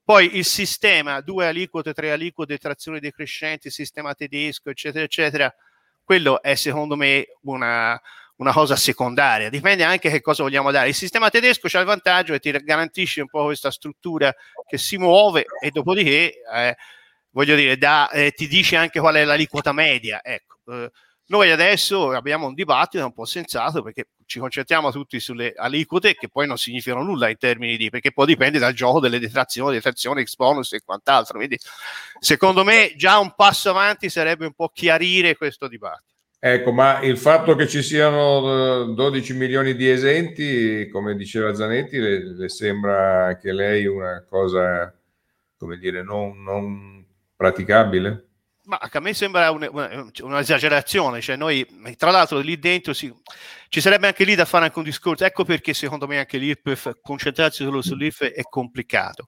poi 0.05 0.37
il 0.37 0.45
sistema, 0.45 1.21
due 1.21 1.47
aliquote, 1.47 1.93
tre 1.93 2.11
aliquote, 2.11 2.59
trazione 2.59 2.99
decrescente, 2.99 3.71
sistema 3.71 4.15
tedesco, 4.15 4.71
eccetera, 4.71 5.05
eccetera, 5.05 5.55
quello 6.03 6.43
è 6.43 6.57
secondo 6.57 6.97
me 6.97 7.27
una, 7.43 8.01
una 8.37 8.53
cosa 8.53 8.75
secondaria, 8.75 9.49
dipende 9.49 9.85
anche 9.85 10.11
che 10.11 10.21
cosa 10.21 10.43
vogliamo 10.43 10.73
dare. 10.73 10.89
Il 10.89 10.95
sistema 10.95 11.31
tedesco 11.31 11.69
ha 11.73 11.81
il 11.81 11.87
vantaggio 11.87 12.33
che 12.33 12.41
ti 12.41 12.51
garantisce 12.65 13.21
un 13.21 13.29
po' 13.29 13.45
questa 13.45 13.71
struttura 13.71 14.35
che 14.67 14.77
si 14.77 14.99
muove 14.99 15.45
e 15.61 15.71
dopodiché, 15.71 16.43
eh, 16.53 16.77
voglio 17.31 17.55
dire, 17.55 17.79
da, 17.79 18.11
eh, 18.11 18.33
ti 18.33 18.49
dice 18.49 18.77
anche 18.77 18.99
qual 18.99 19.15
è 19.15 19.25
l'aliquota 19.25 19.73
media. 19.73 20.21
Ecco. 20.23 20.57
Eh, 20.67 20.91
noi 21.33 21.51
adesso 21.51 22.11
abbiamo 22.11 22.47
un 22.47 22.53
dibattito 22.53 23.03
un 23.03 23.15
po' 23.15 23.25
sensato 23.25 23.83
perché 23.83 24.09
ci 24.27 24.39
concentriamo 24.39 24.91
tutti 24.91 25.19
sulle 25.19 25.55
aliquote 25.57 26.15
che 26.15 26.29
poi 26.29 26.47
non 26.47 26.59
significano 26.59 27.03
nulla 27.03 27.31
in 27.31 27.39
termini 27.39 27.79
di, 27.79 27.89
perché 27.89 28.13
poi 28.13 28.27
dipende 28.27 28.59
dal 28.59 28.75
gioco 28.75 29.01
delle 29.01 29.19
detrazioni, 29.19 29.77
detrazioni, 29.77 30.21
ex 30.21 30.37
bonus 30.37 30.75
e 30.75 30.83
quant'altro. 30.85 31.39
Quindi 31.39 31.59
secondo 32.19 32.65
me 32.65 32.93
già 32.97 33.19
un 33.19 33.33
passo 33.35 33.71
avanti 33.71 34.11
sarebbe 34.11 34.45
un 34.45 34.53
po' 34.53 34.69
chiarire 34.75 35.35
questo 35.35 35.69
dibattito. 35.69 36.11
Ecco, 36.39 36.71
ma 36.71 37.01
il 37.01 37.17
fatto 37.17 37.55
che 37.55 37.67
ci 37.67 37.83
siano 37.83 38.85
12 38.93 39.33
eh, 39.33 39.35
milioni 39.35 39.75
di 39.75 39.89
esenti, 39.89 40.87
come 40.91 41.17
diceva 41.17 41.55
Zanetti, 41.55 41.99
le, 41.99 42.35
le 42.35 42.49
sembra 42.51 43.27
anche 43.29 43.53
lei 43.53 43.87
una 43.87 44.23
cosa, 44.29 44.95
come 45.57 45.79
dire, 45.79 46.03
non, 46.03 46.43
non 46.43 47.03
praticabile? 47.35 48.32
Ma 48.65 48.79
a 48.79 49.01
me 49.01 49.13
sembra 49.13 49.51
un, 49.51 50.11
un'esagerazione, 50.21 51.21
cioè 51.21 51.35
noi, 51.35 51.67
tra 51.97 52.13
l'altro 52.13 52.39
lì 52.39 52.61
dentro 52.61 52.93
si, 52.93 53.13
ci 53.69 53.81
sarebbe 53.81 54.07
anche 54.07 54.23
lì 54.23 54.37
da 54.37 54.45
fare 54.45 54.67
anche 54.67 54.79
un 54.79 54.85
discorso, 54.85 55.25
ecco 55.25 55.45
perché 55.45 55.75
secondo 55.75 56.07
me 56.07 56.19
anche 56.19 56.39
l'IRPEF, 56.39 57.01
concentrarsi 57.03 57.65
solo 57.65 57.83
sull'IRPEF 57.83 58.31
è 58.31 58.43
complicato. 58.43 59.27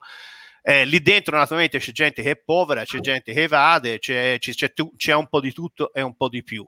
Eh, 0.62 0.84
lì 0.84 1.02
dentro 1.02 1.36
naturalmente 1.36 1.78
c'è 1.78 1.90
gente 1.90 2.22
che 2.22 2.30
è 2.30 2.36
povera, 2.36 2.84
c'è 2.84 3.00
gente 3.00 3.32
che 3.32 3.42
evade, 3.42 3.98
c'è, 3.98 4.38
c'è, 4.38 4.72
c'è, 4.96 5.12
un 5.14 5.26
po' 5.28 5.40
di 5.40 5.52
tutto 5.52 5.92
e 5.92 6.00
un 6.00 6.14
po' 6.16 6.28
di 6.28 6.44
più. 6.44 6.66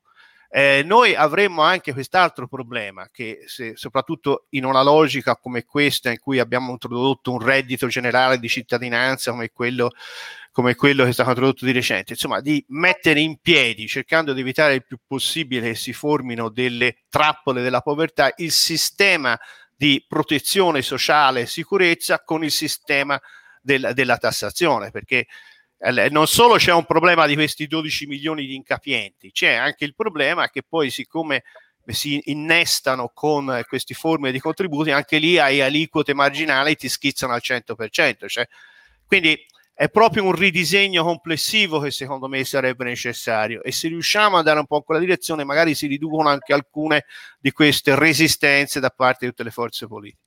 Eh, 0.48 0.82
noi 0.84 1.14
avremmo 1.14 1.62
anche 1.62 1.92
quest'altro 1.92 2.46
problema 2.48 3.08
che 3.10 3.44
se, 3.46 3.72
soprattutto 3.76 4.46
in 4.50 4.64
una 4.64 4.82
logica 4.82 5.36
come 5.36 5.64
questa 5.64 6.10
in 6.10 6.18
cui 6.18 6.38
abbiamo 6.38 6.70
introdotto 6.72 7.32
un 7.32 7.40
reddito 7.40 7.86
generale 7.88 8.38
di 8.38 8.48
cittadinanza 8.48 9.30
come 9.30 9.50
quello, 9.50 9.92
come 10.56 10.74
quello 10.74 11.04
che 11.04 11.10
è 11.10 11.12
stato 11.12 11.28
introdotto 11.28 11.66
di 11.66 11.72
recente, 11.72 12.12
insomma 12.12 12.40
di 12.40 12.64
mettere 12.68 13.20
in 13.20 13.36
piedi, 13.42 13.86
cercando 13.86 14.32
di 14.32 14.40
evitare 14.40 14.72
il 14.72 14.86
più 14.86 14.96
possibile 15.06 15.68
che 15.68 15.74
si 15.74 15.92
formino 15.92 16.48
delle 16.48 17.02
trappole 17.10 17.60
della 17.60 17.82
povertà, 17.82 18.32
il 18.36 18.50
sistema 18.50 19.38
di 19.76 20.02
protezione 20.08 20.80
sociale 20.80 21.42
e 21.42 21.46
sicurezza 21.46 22.22
con 22.22 22.42
il 22.42 22.50
sistema 22.50 23.20
del, 23.60 23.90
della 23.92 24.16
tassazione, 24.16 24.90
perché 24.90 25.26
eh, 25.76 26.08
non 26.08 26.26
solo 26.26 26.54
c'è 26.54 26.72
un 26.72 26.86
problema 26.86 27.26
di 27.26 27.34
questi 27.34 27.66
12 27.66 28.06
milioni 28.06 28.46
di 28.46 28.54
incapienti, 28.54 29.32
c'è 29.32 29.52
anche 29.52 29.84
il 29.84 29.94
problema 29.94 30.48
che 30.48 30.62
poi 30.66 30.88
siccome 30.88 31.42
si 31.88 32.18
innestano 32.30 33.10
con 33.12 33.62
queste 33.68 33.92
forme 33.92 34.32
di 34.32 34.40
contributi, 34.40 34.90
anche 34.90 35.18
lì 35.18 35.36
hai 35.36 35.60
aliquote 35.60 36.14
marginali 36.14 36.76
ti 36.76 36.88
schizzano 36.88 37.34
al 37.34 37.42
100%. 37.44 38.26
Cioè, 38.26 38.48
quindi 39.06 39.38
è 39.78 39.90
proprio 39.90 40.24
un 40.24 40.32
ridisegno 40.32 41.04
complessivo 41.04 41.80
che 41.80 41.90
secondo 41.90 42.28
me 42.28 42.42
sarebbe 42.44 42.84
necessario 42.84 43.62
e 43.62 43.72
se 43.72 43.88
riusciamo 43.88 44.36
ad 44.36 44.38
andare 44.38 44.60
un 44.60 44.66
po' 44.66 44.76
in 44.76 44.84
quella 44.84 45.00
direzione 45.00 45.44
magari 45.44 45.74
si 45.74 45.86
riducono 45.86 46.30
anche 46.30 46.54
alcune 46.54 47.04
di 47.38 47.52
queste 47.52 47.94
resistenze 47.94 48.80
da 48.80 48.88
parte 48.88 49.26
di 49.26 49.32
tutte 49.32 49.42
le 49.42 49.50
forze 49.50 49.86
politiche. 49.86 50.22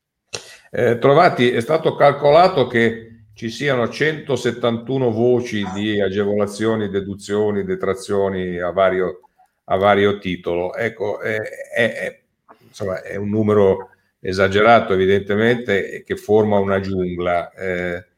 Eh, 0.69 0.99
trovati, 0.99 1.49
è 1.49 1.61
stato 1.61 1.95
calcolato 1.95 2.67
che 2.67 3.23
ci 3.33 3.49
siano 3.49 3.89
171 3.89 5.09
voci 5.09 5.65
di 5.73 5.99
agevolazioni, 5.99 6.87
deduzioni, 6.87 7.63
detrazioni 7.63 8.59
a 8.59 8.69
vario, 8.69 9.21
a 9.63 9.77
vario 9.77 10.19
titolo. 10.19 10.75
Ecco, 10.75 11.21
è, 11.21 11.39
è, 11.73 12.19
insomma, 12.67 13.01
è, 13.01 13.15
un 13.15 13.29
numero 13.29 13.89
esagerato 14.19 14.93
evidentemente 14.93 16.03
che 16.05 16.15
forma 16.17 16.59
una 16.59 16.79
giungla. 16.79 17.51
Eh, 17.53 18.08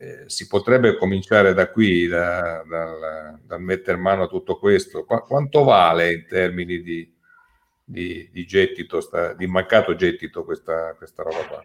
eh, 0.00 0.24
si 0.26 0.46
potrebbe 0.46 0.96
cominciare 0.96 1.52
da 1.54 1.70
qui, 1.70 2.06
da, 2.06 2.62
da, 2.62 3.38
da, 3.42 3.58
mettere 3.58 3.96
mano 3.98 4.22
a 4.24 4.28
tutto 4.28 4.56
questo. 4.56 5.04
Qu- 5.04 5.26
quanto 5.26 5.64
vale 5.64 6.12
in 6.12 6.24
termini 6.28 6.80
di, 6.80 7.12
di, 7.82 8.28
di 8.32 8.46
gettito, 8.46 9.00
sta, 9.00 9.32
di 9.34 9.48
mancato 9.48 9.96
gettito 9.96 10.44
questa, 10.44 10.94
questa 10.94 11.24
roba 11.24 11.46
qua? 11.48 11.64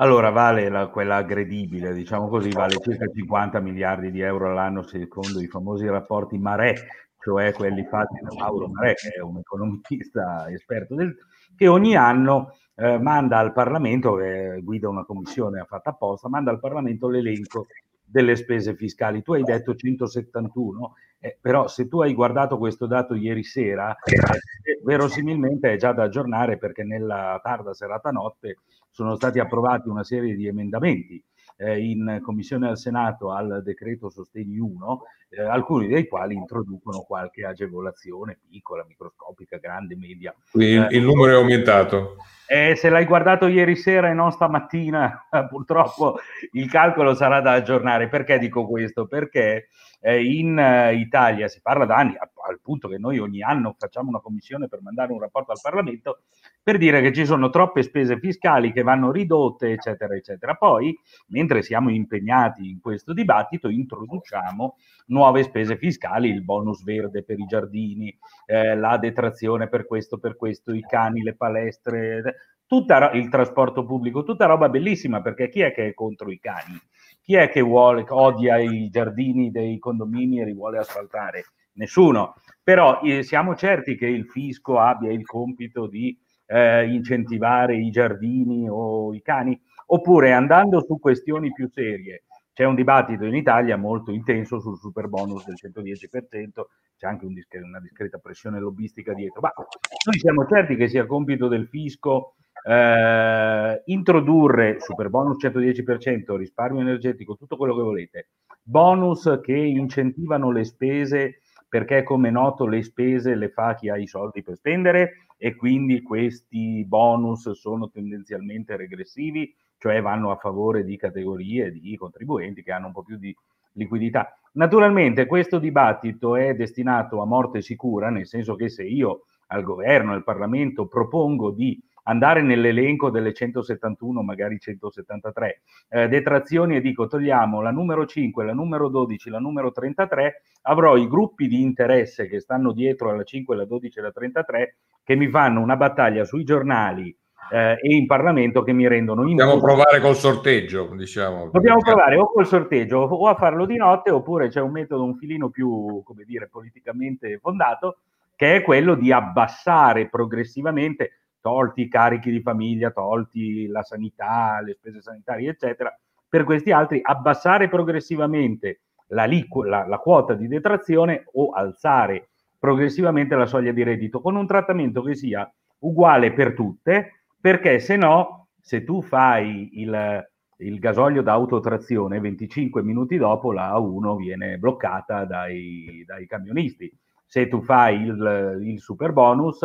Allora 0.00 0.30
vale 0.30 0.68
la, 0.68 0.88
quella 0.88 1.16
aggredibile, 1.16 1.94
diciamo 1.94 2.28
così, 2.28 2.50
vale 2.50 2.76
circa 2.78 3.06
50 3.10 3.58
miliardi 3.60 4.10
di 4.10 4.20
euro 4.20 4.50
all'anno 4.50 4.82
secondo 4.82 5.40
i 5.40 5.48
famosi 5.48 5.88
rapporti 5.88 6.38
Marè, 6.38 6.74
cioè 7.20 7.52
quelli 7.52 7.84
fatti 7.86 8.20
da 8.20 8.34
Mauro 8.38 8.68
Marè, 8.68 8.94
che 8.94 9.08
è 9.16 9.20
un 9.20 9.38
economista 9.38 10.48
esperto 10.50 10.94
del, 10.94 11.16
che 11.56 11.66
ogni 11.66 11.96
anno 11.96 12.52
eh, 12.80 12.98
manda 12.98 13.38
al 13.38 13.52
Parlamento, 13.52 14.20
eh, 14.20 14.60
guida 14.62 14.88
una 14.88 15.04
commissione 15.04 15.64
fatta 15.66 15.90
apposta, 15.90 16.28
manda 16.28 16.52
al 16.52 16.60
Parlamento 16.60 17.08
l'elenco 17.08 17.66
delle 18.04 18.36
spese 18.36 18.74
fiscali. 18.76 19.22
Tu 19.22 19.32
hai 19.34 19.42
detto 19.42 19.74
171, 19.74 20.94
eh, 21.18 21.36
però 21.40 21.66
se 21.66 21.88
tu 21.88 22.00
hai 22.00 22.14
guardato 22.14 22.56
questo 22.56 22.86
dato 22.86 23.14
ieri 23.14 23.42
sera, 23.42 23.96
eh, 24.04 24.80
verosimilmente 24.84 25.72
è 25.72 25.76
già 25.76 25.92
da 25.92 26.04
aggiornare 26.04 26.56
perché 26.56 26.84
nella 26.84 27.40
tarda 27.42 27.74
serata 27.74 28.10
notte 28.10 28.58
sono 28.90 29.16
stati 29.16 29.40
approvati 29.40 29.88
una 29.88 30.04
serie 30.04 30.36
di 30.36 30.46
emendamenti 30.46 31.22
eh, 31.56 31.80
in 31.80 32.20
commissione 32.22 32.68
al 32.68 32.78
Senato 32.78 33.32
al 33.32 33.60
decreto 33.64 34.08
sostegni 34.08 34.58
1, 34.58 35.02
eh, 35.30 35.42
alcuni 35.42 35.88
dei 35.88 36.06
quali 36.06 36.34
introducono 36.34 37.00
qualche 37.00 37.44
agevolazione 37.44 38.38
piccola, 38.48 38.84
microscopica, 38.86 39.58
grande, 39.58 39.96
media. 39.96 40.32
Il, 40.52 40.86
il 40.90 41.02
numero 41.02 41.32
è 41.32 41.34
aumentato. 41.34 42.16
Eh, 42.50 42.76
se 42.76 42.88
l'hai 42.88 43.04
guardato 43.04 43.46
ieri 43.46 43.76
sera 43.76 44.08
e 44.08 44.14
non 44.14 44.32
stamattina, 44.32 45.26
purtroppo 45.50 46.18
il 46.52 46.70
calcolo 46.70 47.12
sarà 47.12 47.42
da 47.42 47.52
aggiornare. 47.52 48.08
Perché 48.08 48.38
dico 48.38 48.66
questo? 48.66 49.06
Perché 49.06 49.68
eh, 50.00 50.24
in 50.24 50.58
eh, 50.58 50.94
Italia 50.94 51.46
si 51.48 51.60
parla 51.60 51.84
da 51.84 51.96
anni, 51.96 52.16
al 52.16 52.60
punto 52.62 52.88
che 52.88 52.96
noi 52.96 53.18
ogni 53.18 53.42
anno 53.42 53.74
facciamo 53.76 54.08
una 54.08 54.20
commissione 54.20 54.68
per 54.68 54.80
mandare 54.80 55.12
un 55.12 55.20
rapporto 55.20 55.52
al 55.52 55.58
Parlamento, 55.60 56.22
per 56.62 56.78
dire 56.78 57.02
che 57.02 57.12
ci 57.12 57.26
sono 57.26 57.50
troppe 57.50 57.82
spese 57.82 58.18
fiscali 58.18 58.72
che 58.72 58.82
vanno 58.82 59.10
ridotte, 59.10 59.72
eccetera, 59.72 60.14
eccetera. 60.14 60.54
Poi, 60.54 60.98
mentre 61.28 61.62
siamo 61.62 61.90
impegnati 61.90 62.70
in 62.70 62.80
questo 62.80 63.12
dibattito, 63.12 63.68
introduciamo 63.68 64.76
nuove 65.06 65.42
spese 65.42 65.76
fiscali, 65.76 66.28
il 66.28 66.42
bonus 66.42 66.82
verde 66.82 67.22
per 67.24 67.38
i 67.38 67.46
giardini, 67.46 68.16
eh, 68.46 68.76
la 68.76 68.96
detrazione 68.98 69.68
per 69.68 69.86
questo, 69.86 70.18
per 70.18 70.36
questo, 70.36 70.72
i 70.72 70.82
cani, 70.82 71.22
le 71.22 71.34
palestre, 71.34 72.36
tutta, 72.68 73.10
il 73.12 73.28
trasporto 73.30 73.84
pubblico, 73.84 74.22
tutta 74.22 74.46
roba 74.46 74.68
bellissima, 74.68 75.22
perché 75.22 75.48
chi 75.48 75.62
è 75.62 75.72
che 75.72 75.88
è 75.88 75.94
contro 75.94 76.30
i 76.30 76.38
cani? 76.38 76.78
Chi 77.20 77.34
è 77.34 77.48
che 77.48 77.62
vuole, 77.62 78.04
odia 78.08 78.58
i 78.58 78.88
giardini 78.90 79.50
dei 79.50 79.78
condomini 79.78 80.40
e 80.40 80.44
li 80.44 80.52
vuole 80.52 80.78
asfaltare? 80.78 81.46
Nessuno. 81.72 82.34
Però 82.62 83.00
eh, 83.00 83.22
siamo 83.22 83.56
certi 83.56 83.96
che 83.96 84.06
il 84.06 84.26
fisco 84.26 84.78
abbia 84.78 85.10
il 85.10 85.24
compito 85.24 85.86
di 85.86 86.16
eh, 86.46 86.86
incentivare 86.92 87.76
i 87.76 87.90
giardini 87.90 88.68
o 88.68 89.14
i 89.14 89.22
cani, 89.22 89.58
oppure 89.86 90.32
andando 90.32 90.84
su 90.84 90.98
questioni 90.98 91.50
più 91.52 91.68
serie. 91.68 92.24
C'è 92.52 92.64
un 92.64 92.74
dibattito 92.74 93.24
in 93.24 93.36
Italia 93.36 93.76
molto 93.76 94.10
intenso 94.10 94.58
sul 94.58 94.76
super 94.78 95.06
bonus 95.06 95.46
del 95.46 95.54
110%, 95.54 96.64
c'è 96.96 97.06
anche 97.06 97.24
un 97.24 97.32
discre- 97.32 97.60
una 97.60 97.78
discreta 97.80 98.18
pressione 98.18 98.58
lobbistica 98.58 99.14
dietro, 99.14 99.40
ma 99.40 99.52
noi 99.56 100.18
siamo 100.18 100.44
certi 100.44 100.74
che 100.74 100.88
sia 100.88 101.06
compito 101.06 101.46
del 101.46 101.68
fisco 101.68 102.34
eh, 102.64 103.82
introdurre 103.86 104.80
super 104.80 105.08
bonus 105.08 105.42
110%, 105.42 106.36
risparmio 106.36 106.80
energetico, 106.80 107.36
tutto 107.36 107.56
quello 107.56 107.76
che 107.76 107.82
volete, 107.82 108.28
bonus 108.62 109.40
che 109.42 109.56
incentivano 109.56 110.50
le 110.50 110.64
spese 110.64 111.40
perché 111.68 112.02
come 112.02 112.30
noto 112.30 112.66
le 112.66 112.82
spese 112.82 113.34
le 113.34 113.50
fa 113.50 113.74
chi 113.74 113.90
ha 113.90 113.96
i 113.96 114.06
soldi 114.06 114.42
per 114.42 114.56
spendere 114.56 115.26
e 115.36 115.54
quindi 115.54 116.02
questi 116.02 116.84
bonus 116.86 117.50
sono 117.52 117.90
tendenzialmente 117.90 118.76
regressivi, 118.76 119.54
cioè 119.76 120.00
vanno 120.00 120.30
a 120.30 120.36
favore 120.36 120.82
di 120.82 120.96
categorie 120.96 121.70
di 121.70 121.96
contribuenti 121.96 122.62
che 122.62 122.72
hanno 122.72 122.86
un 122.86 122.92
po' 122.92 123.02
più 123.02 123.18
di 123.18 123.34
liquidità. 123.72 124.36
Naturalmente 124.52 125.26
questo 125.26 125.58
dibattito 125.58 126.34
è 126.34 126.54
destinato 126.54 127.20
a 127.20 127.26
morte 127.26 127.60
sicura, 127.60 128.10
nel 128.10 128.26
senso 128.26 128.56
che 128.56 128.68
se 128.68 128.82
io 128.82 129.26
al 129.48 129.62
governo, 129.62 130.12
al 130.12 130.24
Parlamento, 130.24 130.86
propongo 130.86 131.50
di 131.50 131.80
andare 132.08 132.42
nell'elenco 132.42 133.10
delle 133.10 133.32
171, 133.32 134.22
magari 134.22 134.58
173 134.58 135.60
eh, 135.88 136.08
detrazioni 136.08 136.76
e 136.76 136.80
dico 136.80 137.06
togliamo 137.06 137.60
la 137.60 137.70
numero 137.70 138.06
5, 138.06 138.44
la 138.44 138.54
numero 138.54 138.88
12, 138.88 139.30
la 139.30 139.38
numero 139.38 139.70
33, 139.70 140.42
avrò 140.62 140.96
i 140.96 141.06
gruppi 141.06 141.46
di 141.46 141.60
interesse 141.60 142.26
che 142.28 142.40
stanno 142.40 142.72
dietro 142.72 143.10
alla 143.10 143.24
5, 143.24 143.54
la 143.54 143.64
12 143.64 143.98
e 143.98 144.02
la 144.02 144.12
33 144.12 144.76
che 145.04 145.14
mi 145.14 145.28
fanno 145.28 145.60
una 145.60 145.76
battaglia 145.76 146.24
sui 146.24 146.44
giornali 146.44 147.14
eh, 147.50 147.78
e 147.80 147.94
in 147.94 148.06
Parlamento 148.06 148.62
che 148.62 148.72
mi 148.72 148.88
rendono 148.88 149.22
in 149.22 149.36
Dobbiamo 149.36 149.60
provare 149.60 150.00
col 150.00 150.16
sorteggio, 150.16 150.90
diciamo. 150.94 151.50
Dobbiamo 151.50 151.80
provare 151.80 152.16
o 152.16 152.30
col 152.30 152.46
sorteggio 152.46 152.98
o 152.98 153.26
a 153.26 153.34
farlo 153.34 153.66
di 153.66 153.76
notte 153.76 154.10
oppure 154.10 154.48
c'è 154.48 154.60
un 154.60 154.70
metodo 154.70 155.04
un 155.04 155.16
filino 155.16 155.50
più, 155.50 156.02
come 156.04 156.24
dire, 156.24 156.48
politicamente 156.48 157.38
fondato 157.38 157.98
che 158.34 158.56
è 158.56 158.62
quello 158.62 158.94
di 158.94 159.10
abbassare 159.10 160.08
progressivamente 160.08 161.12
tolti 161.48 161.82
i 161.82 161.88
carichi 161.88 162.30
di 162.30 162.42
famiglia, 162.42 162.90
tolti 162.90 163.66
la 163.68 163.82
sanità, 163.82 164.60
le 164.62 164.74
spese 164.74 165.00
sanitarie, 165.00 165.48
eccetera, 165.48 165.90
per 166.28 166.44
questi 166.44 166.72
altri 166.72 167.00
abbassare 167.02 167.68
progressivamente 167.68 168.82
la, 169.08 169.26
la, 169.26 169.86
la 169.86 169.98
quota 169.98 170.34
di 170.34 170.46
detrazione 170.46 171.24
o 171.32 171.52
alzare 171.52 172.28
progressivamente 172.58 173.34
la 173.34 173.46
soglia 173.46 173.72
di 173.72 173.82
reddito 173.82 174.20
con 174.20 174.36
un 174.36 174.46
trattamento 174.46 175.00
che 175.00 175.14
sia 175.14 175.50
uguale 175.78 176.34
per 176.34 176.52
tutte, 176.52 177.22
perché 177.40 177.78
se 177.78 177.96
no, 177.96 178.48
se 178.60 178.84
tu 178.84 179.00
fai 179.00 179.80
il, 179.80 180.28
il 180.58 180.78
gasolio 180.78 181.22
da 181.22 181.32
autotrazione, 181.32 182.20
25 182.20 182.82
minuti 182.82 183.16
dopo 183.16 183.52
la 183.52 183.72
A1 183.72 184.16
viene 184.16 184.58
bloccata 184.58 185.24
dai, 185.24 186.04
dai 186.06 186.26
camionisti. 186.26 186.94
Se 187.24 187.48
tu 187.48 187.62
fai 187.62 188.02
il, 188.02 188.58
il 188.62 188.80
super 188.80 189.12
bonus, 189.12 189.60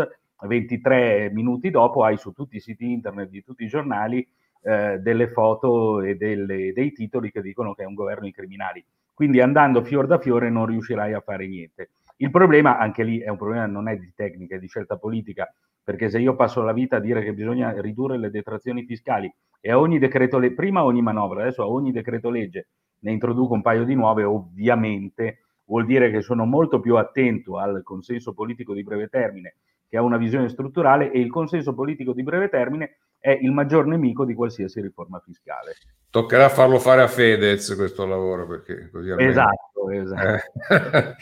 23 0.47 1.32
minuti 1.32 1.69
dopo 1.69 2.03
hai 2.03 2.17
su 2.17 2.32
tutti 2.32 2.58
i 2.58 2.60
siti 2.60 2.91
internet 2.91 3.29
di 3.29 3.43
tutti 3.43 3.63
i 3.63 3.67
giornali 3.67 4.27
eh, 4.62 4.99
delle 4.99 5.27
foto 5.27 6.01
e 6.01 6.15
delle, 6.15 6.73
dei 6.73 6.91
titoli 6.93 7.32
che 7.32 7.41
dicono 7.41 7.73
che 7.73 7.84
è 7.84 7.86
un 7.86 7.93
governo 7.93 8.25
di 8.25 8.32
criminali. 8.32 8.84
Quindi 9.13 9.41
andando 9.41 9.84
fior 9.84 10.08
da 10.08 10.19
fiore 10.19 10.49
non 10.49 10.65
riuscirai 10.65 11.13
a 11.13 11.21
fare 11.21 11.47
niente. 11.47 11.91
Il 12.17 12.32
problema, 12.32 12.77
anche 12.77 13.03
lì, 13.03 13.19
è 13.19 13.29
un 13.29 13.38
problema 13.38 13.65
non 13.65 13.88
è 13.88 13.97
di 13.97 14.12
tecnica, 14.15 14.56
è 14.56 14.60
di 14.60 14.67
scelta 14.67 14.97
politica, 14.97 15.53
perché 15.84 16.10
se 16.10 16.19
io 16.19 16.36
passo 16.36 16.62
la 16.62 16.71
vita 16.71 16.97
a 16.97 16.99
dire 16.99 17.23
che 17.23 17.34
bisogna 17.34 17.79
ridurre 17.82 18.17
le 18.17 18.29
detrazioni 18.29 18.86
fiscali 18.86 19.32
e 19.60 19.71
a 19.71 19.79
ogni 19.79 19.99
decreto 19.99 20.39
legge, 20.39 20.56
prima 20.56 20.84
ogni 20.84 21.01
manovra, 21.01 21.41
adesso 21.41 21.62
a 21.62 21.67
ogni 21.67 21.91
decreto 21.91 22.29
legge 22.29 22.67
ne 22.99 23.12
introduco 23.12 23.53
un 23.53 23.62
paio 23.62 23.84
di 23.84 23.95
nuove, 23.95 24.23
ovviamente 24.23 25.39
vuol 25.65 25.86
dire 25.86 26.10
che 26.10 26.21
sono 26.21 26.45
molto 26.45 26.79
più 26.79 26.95
attento 26.95 27.58
al 27.58 27.84
consenso 27.84 28.34
politico 28.34 28.73
di 28.73 28.84
breve 28.84 29.08
termine 29.08 29.56
che 29.93 29.99
ha 29.99 30.01
una 30.01 30.17
visione 30.17 30.49
strutturale 30.49 31.12
e 31.12 31.19
il 31.19 31.29
consenso 31.29 31.75
politico 31.75 32.13
di 32.13 32.23
breve 32.23 32.49
termine 32.49 32.97
è 33.19 33.29
il 33.29 33.51
maggior 33.51 33.86
nemico 33.86 34.25
di 34.25 34.34
qualsiasi 34.34 34.82
riforma 34.82 35.21
fiscale. 35.23 35.75
Toccherà 36.10 36.49
farlo 36.49 36.79
fare 36.79 37.03
a 37.03 37.08
Fedez 37.08 37.75
questo 37.75 38.08
lavoro 38.08 38.47
perché 38.47 38.89
così 38.89 39.12
almeno... 39.12 39.29
Esatto, 39.29 39.91
esatto. 39.91 40.45
Eh. 40.73 41.15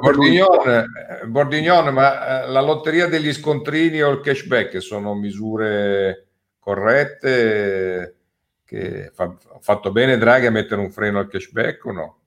Bordignon, 0.00 0.68
eh, 0.68 1.26
Bordignon, 1.26 1.92
ma 1.92 2.44
eh, 2.44 2.48
la 2.48 2.62
lotteria 2.62 3.08
degli 3.08 3.30
scontrini 3.30 4.00
o 4.00 4.08
il 4.08 4.20
cashback 4.20 4.80
sono 4.80 5.12
misure 5.14 6.28
corrette 6.58 8.16
che 8.64 9.12
ha 9.14 9.36
fatto 9.60 9.92
bene 9.92 10.16
Draghi 10.16 10.46
a 10.46 10.50
mettere 10.50 10.80
un 10.80 10.90
freno 10.90 11.18
al 11.18 11.28
cashback 11.28 11.84
o 11.84 11.92
no? 11.92 12.18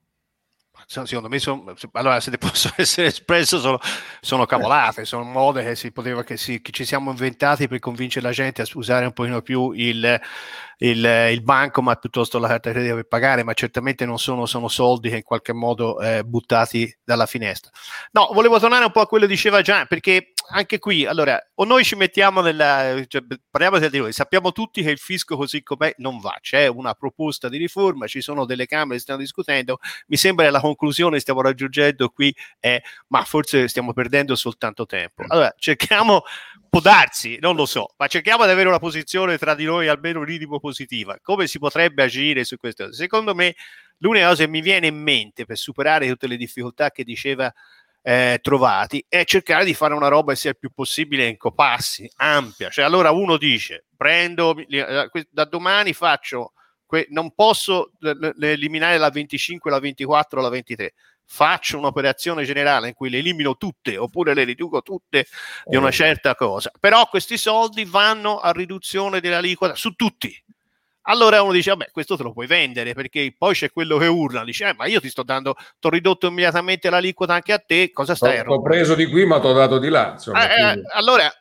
Secondo 0.87 1.27
me 1.27 1.37
sono, 1.37 1.73
allora 1.91 2.19
se 2.21 2.31
ne 2.31 2.37
possono 2.39 2.73
essere 2.77 3.07
espresso 3.07 3.59
sono, 3.59 3.79
sono 4.21 4.45
cavolate, 4.45 5.03
sono 5.03 5.23
mode 5.23 5.63
che, 5.63 5.75
si 5.75 5.91
poteva, 5.91 6.23
che, 6.23 6.37
si, 6.37 6.61
che 6.61 6.71
ci 6.71 6.85
siamo 6.85 7.11
inventati 7.11 7.67
per 7.67 7.79
convincere 7.79 8.25
la 8.25 8.31
gente 8.31 8.61
a 8.61 8.65
usare 8.73 9.05
un 9.05 9.11
pochino 9.11 9.41
più 9.41 9.71
il, 9.71 10.19
il, 10.77 11.29
il 11.31 11.41
bancomat 11.41 11.99
piuttosto 11.99 12.39
la 12.39 12.47
carta 12.47 12.71
credito 12.71 12.95
per 12.95 13.07
pagare, 13.07 13.43
ma 13.43 13.53
certamente 13.53 14.05
non 14.05 14.19
sono, 14.19 14.45
sono 14.45 14.67
soldi 14.67 15.09
che 15.09 15.17
in 15.17 15.23
qualche 15.23 15.53
modo 15.53 15.99
eh, 15.99 16.23
buttati 16.23 16.95
dalla 17.03 17.25
finestra. 17.25 17.71
No, 18.11 18.29
volevo 18.33 18.59
tornare 18.59 18.85
un 18.85 18.91
po' 18.91 19.01
a 19.01 19.07
quello 19.07 19.25
che 19.25 19.31
diceva 19.31 19.61
Gian, 19.61 19.87
perché 19.87 20.33
anche 20.49 20.79
qui, 20.79 21.05
allora, 21.05 21.37
o 21.55 21.65
noi 21.65 21.83
ci 21.83 21.95
mettiamo 21.95 22.41
nella, 22.41 23.03
cioè, 23.07 23.21
parliamo 23.49 23.79
di 23.79 23.97
noi, 23.97 24.13
sappiamo 24.13 24.51
tutti 24.51 24.81
che 24.81 24.91
il 24.91 24.97
fisco 24.97 25.35
così 25.35 25.61
com'è 25.61 25.93
non 25.97 26.19
va, 26.19 26.37
c'è 26.39 26.67
una 26.67 26.93
proposta 26.93 27.49
di 27.49 27.57
riforma, 27.57 28.07
ci 28.07 28.21
sono 28.21 28.45
delle 28.45 28.65
Camere 28.65 28.95
che 28.95 29.01
stanno 29.01 29.19
discutendo, 29.19 29.79
mi 30.07 30.15
sembra 30.15 30.45
che 30.45 30.51
la 30.51 30.61
conclusione 30.61 31.15
che 31.15 31.21
stiamo 31.21 31.41
raggiungendo 31.41 32.09
qui 32.09 32.33
è, 32.59 32.79
ma 33.07 33.23
forse 33.23 33.67
stiamo 33.67 33.93
perdendo 33.93 34.35
soltanto 34.35 34.85
tempo. 34.85 35.23
Allora, 35.27 35.53
cerchiamo, 35.57 36.23
può 36.69 36.79
darsi, 36.79 37.37
non 37.39 37.55
lo 37.55 37.65
so, 37.65 37.93
ma 37.97 38.07
cerchiamo 38.07 38.45
di 38.45 38.51
avere 38.51 38.67
una 38.67 38.79
posizione 38.79 39.37
tra 39.37 39.55
di 39.55 39.65
noi 39.65 39.87
almeno 39.87 40.21
minimo 40.21 40.59
positiva. 40.59 41.17
Come 41.21 41.47
si 41.47 41.59
potrebbe 41.59 42.03
agire 42.03 42.43
su 42.43 42.57
questo? 42.57 42.93
Secondo 42.93 43.33
me, 43.35 43.55
l'unica 43.97 44.29
cosa 44.29 44.43
che 44.43 44.49
mi 44.49 44.61
viene 44.61 44.87
in 44.87 45.01
mente 45.01 45.45
per 45.45 45.57
superare 45.57 46.07
tutte 46.07 46.27
le 46.27 46.37
difficoltà 46.37 46.91
che 46.91 47.03
diceva 47.03 47.51
eh, 48.01 48.39
trovati 48.41 49.03
è 49.09 49.25
cercare 49.25 49.65
di 49.65 49.73
fare 49.73 49.93
una 49.93 50.07
roba 50.07 50.31
che 50.31 50.39
sia 50.39 50.51
il 50.51 50.57
più 50.57 50.71
possibile 50.71 51.27
in 51.27 51.37
copassi, 51.37 52.09
ampia. 52.17 52.69
Cioè, 52.69 52.85
allora 52.85 53.11
uno 53.11 53.37
dice: 53.37 53.85
prendo 53.95 54.55
eh, 54.57 55.09
da 55.29 55.45
domani 55.45 55.93
faccio, 55.93 56.53
non 57.09 57.33
posso 57.33 57.91
eliminare 58.39 58.97
la 58.97 59.09
25, 59.09 59.69
la 59.69 59.79
24, 59.79 60.41
la 60.41 60.49
23. 60.49 60.93
Faccio 61.29 61.77
un'operazione 61.77 62.45
generale 62.45 62.87
in 62.87 62.93
cui 62.93 63.09
le 63.09 63.17
elimino 63.17 63.57
tutte 63.57 63.97
oppure 63.97 64.33
le 64.33 64.45
riduco 64.45 64.81
tutte 64.81 65.27
di 65.65 65.75
una 65.75 65.91
certa 65.91 66.35
cosa, 66.35 66.71
però 66.79 67.07
questi 67.07 67.37
soldi 67.37 67.83
vanno 67.85 68.39
a 68.39 68.51
riduzione 68.51 69.19
dell'aliquota 69.19 69.75
su 69.75 69.91
tutti 69.91 70.33
allora 71.09 71.41
uno 71.41 71.53
dice, 71.53 71.69
vabbè, 71.69 71.89
questo 71.91 72.17
te 72.17 72.23
lo 72.23 72.33
puoi 72.33 72.47
vendere 72.47 72.93
perché 72.93 73.33
poi 73.37 73.53
c'è 73.53 73.71
quello 73.71 73.97
che 73.97 74.07
urla, 74.07 74.43
dice, 74.43 74.69
eh, 74.69 74.73
ma 74.73 74.87
io 74.87 74.99
ti 74.99 75.09
sto 75.09 75.23
dando, 75.23 75.55
ti 75.79 75.87
ho 75.87 75.89
ridotto 75.89 76.27
immediatamente 76.27 76.89
l'aliquota 76.89 77.33
anche 77.33 77.53
a 77.53 77.59
te, 77.59 77.91
cosa 77.91 78.13
stai? 78.13 78.41
Ho 78.45 78.61
preso 78.61 78.93
di 78.93 79.05
qui 79.07 79.25
ma 79.25 79.39
ti 79.39 79.47
ho 79.47 79.53
dato 79.53 79.79
di 79.79 79.87
là. 79.87 80.11
Insomma, 80.13 80.49
eh, 80.49 80.79
eh, 80.79 80.81
allora, 80.93 81.31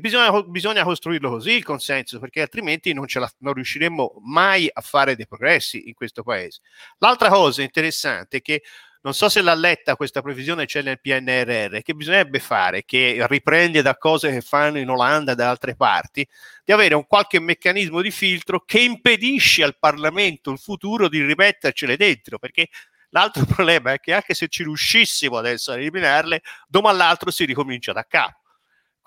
bisogna, 0.00 0.42
bisogna, 0.42 0.82
costruirlo 0.82 1.30
così 1.30 1.52
il 1.52 1.64
consenso 1.64 2.18
perché 2.18 2.40
altrimenti 2.40 2.92
non, 2.92 3.06
la, 3.08 3.30
non 3.38 3.54
riusciremo 3.54 4.20
mai 4.24 4.68
a 4.72 4.80
fare 4.80 5.14
dei 5.14 5.28
progressi 5.28 5.86
in 5.86 5.94
questo 5.94 6.24
paese. 6.24 6.60
L'altra 6.98 7.28
cosa 7.28 7.62
interessante 7.62 8.38
è 8.38 8.42
che 8.42 8.62
non 9.02 9.14
so 9.14 9.28
se 9.28 9.42
l'ha 9.42 9.54
letta 9.54 9.96
questa 9.96 10.22
previsione 10.22 10.66
c'è 10.66 10.82
nel 10.82 11.00
PNRR, 11.00 11.78
che 11.82 11.94
bisognerebbe 11.94 12.40
fare, 12.40 12.84
che 12.84 13.24
riprende 13.28 13.82
da 13.82 13.96
cose 13.96 14.30
che 14.30 14.40
fanno 14.40 14.78
in 14.78 14.88
Olanda 14.88 15.32
e 15.32 15.34
da 15.34 15.48
altre 15.48 15.76
parti, 15.76 16.26
di 16.64 16.72
avere 16.72 16.94
un 16.94 17.06
qualche 17.06 17.40
meccanismo 17.40 18.00
di 18.00 18.10
filtro 18.10 18.60
che 18.64 18.80
impedisce 18.80 19.62
al 19.62 19.78
Parlamento 19.78 20.50
il 20.50 20.58
futuro 20.58 21.08
di 21.08 21.24
rimettercele 21.24 21.96
dentro, 21.96 22.38
perché 22.38 22.68
l'altro 23.10 23.44
problema 23.46 23.92
è 23.92 23.98
che 23.98 24.12
anche 24.12 24.34
se 24.34 24.48
ci 24.48 24.64
riuscissimo 24.64 25.36
adesso 25.36 25.72
a 25.72 25.76
eliminarle, 25.76 26.42
domani 26.66 26.96
all'altro 26.96 27.30
si 27.30 27.44
ricomincia 27.44 27.92
da 27.92 28.04
capo. 28.04 28.47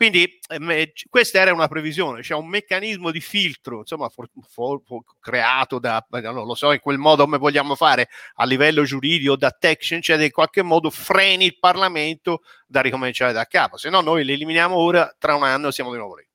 Quindi 0.01 0.39
eh, 0.49 0.93
questa 1.11 1.41
era 1.41 1.53
una 1.53 1.67
previsione, 1.67 2.21
c'è 2.21 2.33
un 2.33 2.47
meccanismo 2.47 3.11
di 3.11 3.21
filtro, 3.21 3.81
insomma, 3.81 4.09
for, 4.09 4.29
for, 4.49 4.81
for, 4.83 5.03
creato 5.19 5.77
da, 5.77 6.03
non 6.09 6.47
lo 6.47 6.55
so, 6.55 6.71
in 6.71 6.79
quel 6.79 6.97
modo 6.97 7.25
come 7.25 7.37
vogliamo 7.37 7.75
fare 7.75 8.09
a 8.37 8.45
livello 8.45 8.81
giuridico, 8.81 9.35
da 9.35 9.51
Tection, 9.51 10.01
cioè 10.01 10.19
in 10.19 10.31
qualche 10.31 10.63
modo 10.63 10.89
freni 10.89 11.45
il 11.45 11.59
Parlamento 11.59 12.41
da 12.65 12.81
ricominciare 12.81 13.31
da 13.31 13.45
capo, 13.45 13.77
se 13.77 13.91
no 13.91 14.01
noi 14.01 14.25
li 14.25 14.33
eliminiamo 14.33 14.75
ora, 14.75 15.15
tra 15.19 15.35
un 15.35 15.43
anno 15.43 15.69
siamo 15.69 15.91
di 15.91 15.97
nuovo 15.97 16.15
lì. 16.15 16.27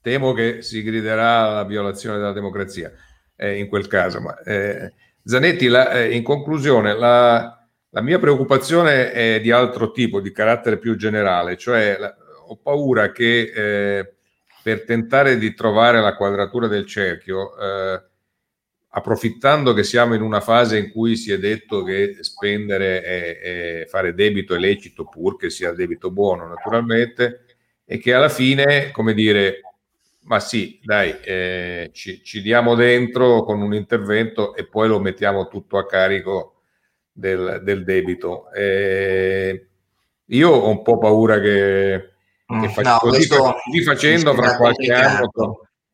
Temo 0.00 0.32
che 0.32 0.62
si 0.62 0.82
griderà 0.82 1.46
la 1.56 1.64
violazione 1.64 2.16
della 2.16 2.32
democrazia 2.32 2.90
eh, 3.36 3.58
in 3.58 3.68
quel 3.68 3.86
caso. 3.86 4.22
Ma, 4.22 4.40
eh, 4.44 4.94
Zanetti, 5.22 5.68
la, 5.68 5.92
eh, 5.92 6.14
in 6.16 6.22
conclusione, 6.22 6.96
la, 6.96 7.68
la 7.90 8.00
mia 8.00 8.18
preoccupazione 8.18 9.12
è 9.12 9.42
di 9.42 9.50
altro 9.50 9.90
tipo, 9.90 10.22
di 10.22 10.32
carattere 10.32 10.78
più 10.78 10.96
generale, 10.96 11.58
cioè 11.58 11.98
la, 11.98 12.14
ho 12.50 12.56
paura 12.56 13.12
che 13.12 13.52
eh, 13.54 14.12
per 14.62 14.84
tentare 14.84 15.38
di 15.38 15.54
trovare 15.54 16.00
la 16.00 16.16
quadratura 16.16 16.66
del 16.66 16.84
cerchio, 16.84 17.56
eh, 17.56 18.02
approfittando 18.88 19.72
che 19.72 19.84
siamo 19.84 20.14
in 20.14 20.22
una 20.22 20.40
fase 20.40 20.76
in 20.76 20.90
cui 20.90 21.16
si 21.16 21.30
è 21.30 21.38
detto 21.38 21.84
che 21.84 22.16
spendere 22.20 23.04
e, 23.04 23.86
fare 23.88 24.14
debito 24.14 24.54
è 24.54 24.58
lecito, 24.58 25.04
pur 25.04 25.36
che 25.36 25.48
sia 25.48 25.72
debito 25.72 26.10
buono 26.10 26.48
naturalmente, 26.48 27.44
e 27.84 27.98
che 27.98 28.12
alla 28.12 28.28
fine, 28.28 28.90
come 28.90 29.14
dire, 29.14 29.60
ma 30.22 30.40
sì, 30.40 30.80
dai, 30.82 31.16
eh, 31.22 31.90
ci, 31.92 32.22
ci, 32.24 32.42
diamo 32.42 32.74
dentro 32.74 33.44
con 33.44 33.62
un 33.62 33.74
intervento 33.74 34.56
e 34.56 34.66
poi 34.66 34.88
lo 34.88 34.98
mettiamo 34.98 35.46
tutto 35.46 35.78
a 35.78 35.86
carico 35.86 36.62
del, 37.12 37.60
del 37.62 37.84
debito. 37.84 38.50
Eh, 38.52 39.68
io 40.26 40.50
ho 40.50 40.68
un 40.68 40.82
po' 40.82 40.98
paura 40.98 41.40
che 41.40 42.09
che 42.09 42.09
mm, 42.52 42.64
fa- 42.66 42.82
no, 42.82 42.98
così, 42.98 43.28
così, 43.28 43.82
facendo 43.84 44.34
fra 44.34 44.56
qualche 44.56 44.92
anno 44.92 45.30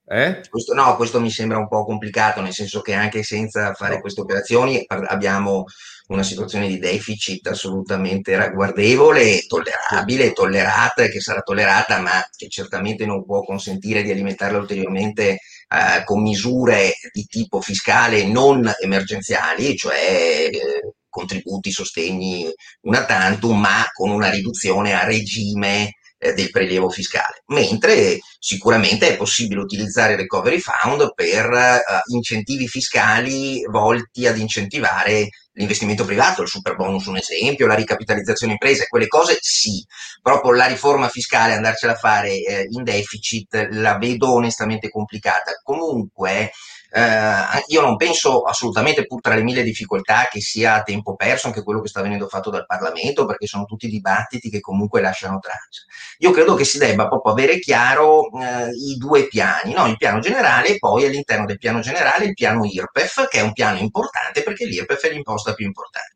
Eh? 0.08 0.40
Questo, 0.48 0.72
no, 0.74 0.94
questo 0.96 1.20
mi 1.20 1.30
sembra 1.30 1.58
un 1.58 1.66
po' 1.66 1.84
complicato, 1.84 2.40
nel 2.40 2.52
senso 2.52 2.80
che 2.80 2.94
anche 2.94 3.22
senza 3.22 3.74
fare 3.74 4.00
queste 4.00 4.20
operazioni 4.20 4.84
abbiamo 4.86 5.64
una 6.08 6.22
situazione 6.22 6.68
di 6.68 6.78
deficit 6.78 7.48
assolutamente 7.48 8.36
ragguardevole, 8.36 9.40
tollerabile, 9.46 10.32
tollerata, 10.32 11.06
che 11.08 11.20
sarà 11.20 11.40
tollerata, 11.40 11.98
ma 11.98 12.24
che 12.36 12.48
certamente 12.48 13.04
non 13.04 13.24
può 13.24 13.42
consentire 13.42 14.02
di 14.02 14.12
alimentarla 14.12 14.58
ulteriormente 14.58 15.38
eh, 15.68 16.04
con 16.04 16.22
misure 16.22 16.92
di 17.12 17.24
tipo 17.24 17.60
fiscale 17.60 18.24
non 18.24 18.70
emergenziali, 18.80 19.76
cioè 19.76 20.48
eh, 20.52 20.92
contributi, 21.08 21.72
sostegni 21.72 22.46
una 22.82 23.04
tantum, 23.04 23.58
ma 23.58 23.84
con 23.92 24.10
una 24.10 24.30
riduzione 24.30 24.92
a 24.94 25.04
regime 25.04 25.94
eh, 26.26 26.32
del 26.34 26.50
prelievo 26.50 26.88
fiscale, 26.90 27.42
mentre 27.46 28.18
sicuramente 28.38 29.08
è 29.08 29.16
possibile 29.16 29.60
utilizzare 29.60 30.12
il 30.12 30.18
recovery 30.18 30.60
fund 30.60 31.12
per 31.14 31.50
uh, 31.50 32.12
incentivi 32.14 32.68
fiscali 32.68 33.62
volti 33.68 34.26
ad 34.26 34.38
incentivare 34.38 35.28
l'investimento 35.56 36.04
privato, 36.04 36.42
il 36.42 36.48
super 36.48 36.76
bonus 36.76 37.06
un 37.06 37.16
esempio, 37.16 37.66
la 37.66 37.74
ricapitalizzazione 37.74 38.52
imprese, 38.52 38.86
quelle 38.88 39.06
cose 39.08 39.38
sì, 39.40 39.84
proprio 40.22 40.52
la 40.52 40.66
riforma 40.66 41.08
fiscale, 41.08 41.54
andarcela 41.54 41.92
a 41.92 41.96
fare 41.96 42.30
eh, 42.30 42.66
in 42.70 42.82
deficit, 42.82 43.68
la 43.70 43.96
vedo 43.96 44.32
onestamente 44.32 44.90
complicata. 44.90 45.52
Comunque 45.62 46.50
eh, 46.96 47.62
io 47.66 47.82
non 47.82 47.96
penso 47.96 48.40
assolutamente, 48.40 49.04
pur 49.04 49.20
tra 49.20 49.34
le 49.34 49.42
mille 49.42 49.62
difficoltà, 49.62 50.28
che 50.30 50.40
sia 50.40 50.82
tempo 50.82 51.14
perso 51.14 51.46
anche 51.46 51.62
quello 51.62 51.82
che 51.82 51.88
sta 51.88 52.00
venendo 52.00 52.26
fatto 52.26 52.48
dal 52.48 52.64
Parlamento, 52.64 53.26
perché 53.26 53.46
sono 53.46 53.66
tutti 53.66 53.86
dibattiti 53.86 54.48
che 54.48 54.60
comunque 54.60 55.02
lasciano 55.02 55.38
traccia. 55.38 55.82
Io 56.20 56.30
credo 56.30 56.54
che 56.54 56.64
si 56.64 56.78
debba 56.78 57.06
proprio 57.06 57.34
avere 57.34 57.58
chiaro 57.58 58.30
eh, 58.40 58.70
i 58.70 58.96
due 58.96 59.26
piani, 59.26 59.74
no? 59.74 59.86
il 59.86 59.98
piano 59.98 60.20
generale 60.20 60.68
e 60.68 60.78
poi 60.78 61.04
all'interno 61.04 61.44
del 61.44 61.58
piano 61.58 61.80
generale 61.80 62.24
il 62.24 62.32
piano 62.32 62.64
IRPEF, 62.64 63.28
che 63.28 63.40
è 63.40 63.42
un 63.42 63.52
piano 63.52 63.78
importante 63.78 64.42
perché 64.42 64.64
l'IRPEF 64.64 65.02
è 65.02 65.10
l'imposta 65.10 65.52
più 65.52 65.66
importante. 65.66 66.15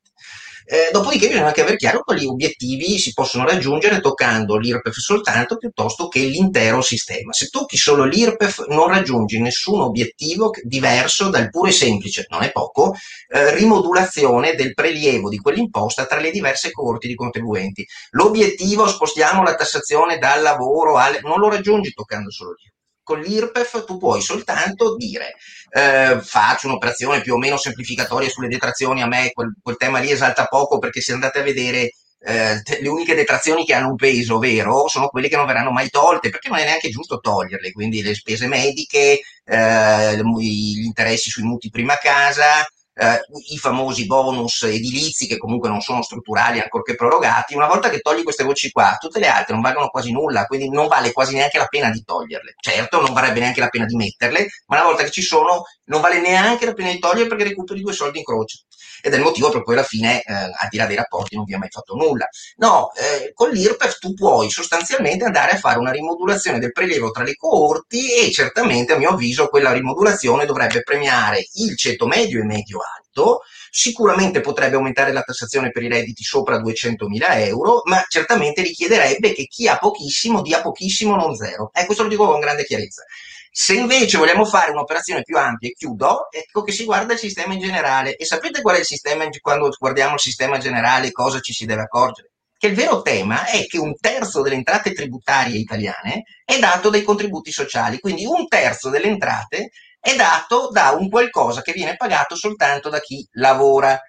Eh, 0.72 0.90
dopodiché 0.92 1.26
bisogna 1.26 1.48
anche 1.48 1.62
avere 1.62 1.76
chiaro 1.76 2.04
quali 2.04 2.24
obiettivi 2.26 2.96
si 2.96 3.12
possono 3.12 3.44
raggiungere 3.44 4.00
toccando 4.00 4.56
l'IRPEF 4.56 4.94
soltanto 4.98 5.56
piuttosto 5.56 6.06
che 6.06 6.20
l'intero 6.20 6.80
sistema. 6.80 7.32
Se 7.32 7.48
tocchi 7.48 7.76
solo 7.76 8.04
l'IRPEF 8.04 8.66
non 8.68 8.86
raggiungi 8.86 9.40
nessun 9.40 9.80
obiettivo 9.80 10.52
diverso 10.62 11.28
dal 11.28 11.50
puro 11.50 11.70
e 11.70 11.72
semplice, 11.72 12.26
non 12.28 12.44
è 12.44 12.52
poco, 12.52 12.94
eh, 13.30 13.52
rimodulazione 13.56 14.54
del 14.54 14.72
prelievo 14.72 15.28
di 15.28 15.38
quell'imposta 15.38 16.06
tra 16.06 16.20
le 16.20 16.30
diverse 16.30 16.70
coorti 16.70 17.08
di 17.08 17.16
contribuenti. 17.16 17.84
L'obiettivo 18.10 18.86
spostiamo 18.86 19.42
la 19.42 19.56
tassazione 19.56 20.18
dal 20.18 20.40
lavoro 20.40 20.98
al... 20.98 21.18
non 21.24 21.40
lo 21.40 21.48
raggiungi 21.48 21.92
toccando 21.92 22.30
solo 22.30 22.50
l'IRPEF 22.52 22.79
con 23.10 23.18
l'IRPEF 23.18 23.84
tu 23.84 23.98
puoi 23.98 24.20
soltanto 24.20 24.94
dire 24.94 25.34
eh, 25.72 26.20
faccio 26.22 26.68
un'operazione 26.68 27.20
più 27.22 27.34
o 27.34 27.38
meno 27.38 27.56
semplificatoria 27.56 28.28
sulle 28.28 28.46
detrazioni, 28.46 29.02
a 29.02 29.08
me 29.08 29.32
quel, 29.32 29.52
quel 29.60 29.76
tema 29.76 29.98
lì 29.98 30.12
esalta 30.12 30.44
poco 30.44 30.78
perché 30.78 31.00
se 31.00 31.12
andate 31.12 31.40
a 31.40 31.42
vedere 31.42 31.94
eh, 32.22 32.62
le 32.80 32.88
uniche 32.88 33.16
detrazioni 33.16 33.64
che 33.64 33.74
hanno 33.74 33.88
un 33.88 33.96
peso 33.96 34.38
vero 34.38 34.86
sono 34.86 35.08
quelle 35.08 35.28
che 35.28 35.34
non 35.34 35.46
verranno 35.46 35.72
mai 35.72 35.88
tolte 35.88 36.28
perché 36.28 36.48
non 36.48 36.58
è 36.58 36.64
neanche 36.64 36.88
giusto 36.88 37.18
toglierle, 37.18 37.72
quindi 37.72 38.00
le 38.00 38.14
spese 38.14 38.46
mediche, 38.46 39.18
eh, 39.44 40.16
gli 40.16 40.84
interessi 40.84 41.30
sui 41.30 41.42
mutui 41.42 41.70
prima 41.70 41.96
casa, 41.96 42.64
eh, 43.00 43.22
i 43.52 43.56
famosi 43.56 44.04
bonus 44.04 44.62
edilizi 44.64 45.26
che 45.26 45.38
comunque 45.38 45.70
non 45.70 45.80
sono 45.80 46.02
strutturali 46.02 46.60
ancorché 46.60 46.94
prorogati, 46.94 47.54
una 47.54 47.66
volta 47.66 47.88
che 47.88 48.00
togli 48.00 48.22
queste 48.22 48.44
voci 48.44 48.70
qua, 48.70 48.96
tutte 49.00 49.18
le 49.18 49.28
altre 49.28 49.54
non 49.54 49.62
valgono 49.62 49.88
quasi 49.88 50.12
nulla, 50.12 50.44
quindi 50.44 50.68
non 50.68 50.86
vale 50.86 51.12
quasi 51.12 51.34
neanche 51.34 51.56
la 51.56 51.66
pena 51.66 51.88
di 51.88 52.02
toglierle. 52.04 52.54
Certo, 52.60 53.00
non 53.00 53.14
varrebbe 53.14 53.40
neanche 53.40 53.60
la 53.60 53.68
pena 53.68 53.86
di 53.86 53.96
metterle, 53.96 54.48
ma 54.66 54.76
una 54.76 54.84
volta 54.84 55.02
che 55.04 55.10
ci 55.10 55.22
sono 55.22 55.62
non 55.84 56.02
vale 56.02 56.20
neanche 56.20 56.66
la 56.66 56.74
pena 56.74 56.90
di 56.90 56.98
toglierle 56.98 57.28
perché 57.28 57.44
recuperi 57.44 57.80
due 57.80 57.92
soldi 57.92 58.18
in 58.18 58.24
croce 58.24 58.64
ed 59.02 59.12
è 59.12 59.16
il 59.16 59.22
motivo 59.22 59.50
per 59.50 59.62
cui 59.62 59.74
alla 59.74 59.82
fine, 59.82 60.22
eh, 60.22 60.32
al 60.32 60.68
di 60.68 60.76
là 60.76 60.86
dei 60.86 60.96
rapporti, 60.96 61.36
non 61.36 61.44
vi 61.44 61.54
ha 61.54 61.58
mai 61.58 61.70
fatto 61.70 61.94
nulla. 61.94 62.28
No, 62.56 62.92
eh, 62.94 63.32
con 63.34 63.50
l'IRPEF 63.50 63.98
tu 63.98 64.14
puoi 64.14 64.50
sostanzialmente 64.50 65.24
andare 65.24 65.52
a 65.52 65.58
fare 65.58 65.78
una 65.78 65.90
rimodulazione 65.90 66.58
del 66.58 66.72
prelievo 66.72 67.10
tra 67.10 67.22
le 67.22 67.34
coorti 67.34 68.12
e 68.14 68.30
certamente, 68.30 68.92
a 68.92 68.96
mio 68.96 69.10
avviso, 69.10 69.48
quella 69.48 69.72
rimodulazione 69.72 70.46
dovrebbe 70.46 70.82
premiare 70.82 71.46
il 71.54 71.76
ceto 71.76 72.06
medio 72.06 72.40
e 72.40 72.44
medio 72.44 72.78
alto, 72.80 73.42
sicuramente 73.70 74.40
potrebbe 74.40 74.76
aumentare 74.76 75.12
la 75.12 75.22
tassazione 75.22 75.70
per 75.70 75.82
i 75.82 75.88
redditi 75.88 76.22
sopra 76.22 76.60
200.000 76.60 77.46
euro, 77.46 77.82
ma 77.84 78.04
certamente 78.08 78.62
richiederebbe 78.62 79.32
che 79.32 79.44
chi 79.46 79.68
ha 79.68 79.78
pochissimo 79.78 80.42
dia 80.42 80.60
pochissimo, 80.60 81.16
non 81.16 81.34
zero. 81.34 81.70
Eh, 81.72 81.86
questo 81.86 82.02
lo 82.02 82.08
dico 82.08 82.26
con 82.26 82.40
grande 82.40 82.64
chiarezza. 82.64 83.04
Se 83.52 83.74
invece 83.74 84.16
vogliamo 84.16 84.44
fare 84.44 84.70
un'operazione 84.70 85.22
più 85.22 85.36
ampia 85.36 85.68
e 85.68 85.72
chiudo, 85.72 86.30
ecco 86.30 86.62
che 86.62 86.70
si 86.70 86.84
guarda 86.84 87.14
il 87.14 87.18
sistema 87.18 87.52
in 87.52 87.60
generale. 87.60 88.14
E 88.16 88.24
sapete 88.24 88.62
qual 88.62 88.76
è 88.76 88.78
il 88.78 88.84
sistema 88.84 89.26
quando 89.40 89.68
guardiamo 89.76 90.14
il 90.14 90.20
sistema 90.20 90.58
generale, 90.58 91.10
cosa 91.10 91.40
ci 91.40 91.52
si 91.52 91.66
deve 91.66 91.82
accorgere? 91.82 92.30
Che 92.56 92.68
il 92.68 92.74
vero 92.74 93.02
tema 93.02 93.46
è 93.46 93.66
che 93.66 93.78
un 93.78 93.94
terzo 93.98 94.42
delle 94.42 94.54
entrate 94.54 94.92
tributarie 94.92 95.56
italiane 95.58 96.24
è 96.44 96.58
dato 96.58 96.90
dai 96.90 97.02
contributi 97.02 97.50
sociali, 97.50 97.98
quindi 97.98 98.24
un 98.24 98.46
terzo 98.46 98.88
delle 98.88 99.06
entrate 99.06 99.70
è 99.98 100.14
dato 100.14 100.68
da 100.70 100.90
un 100.90 101.08
qualcosa 101.08 101.62
che 101.62 101.72
viene 101.72 101.96
pagato 101.96 102.36
soltanto 102.36 102.88
da 102.88 103.00
chi 103.00 103.26
lavora, 103.32 104.00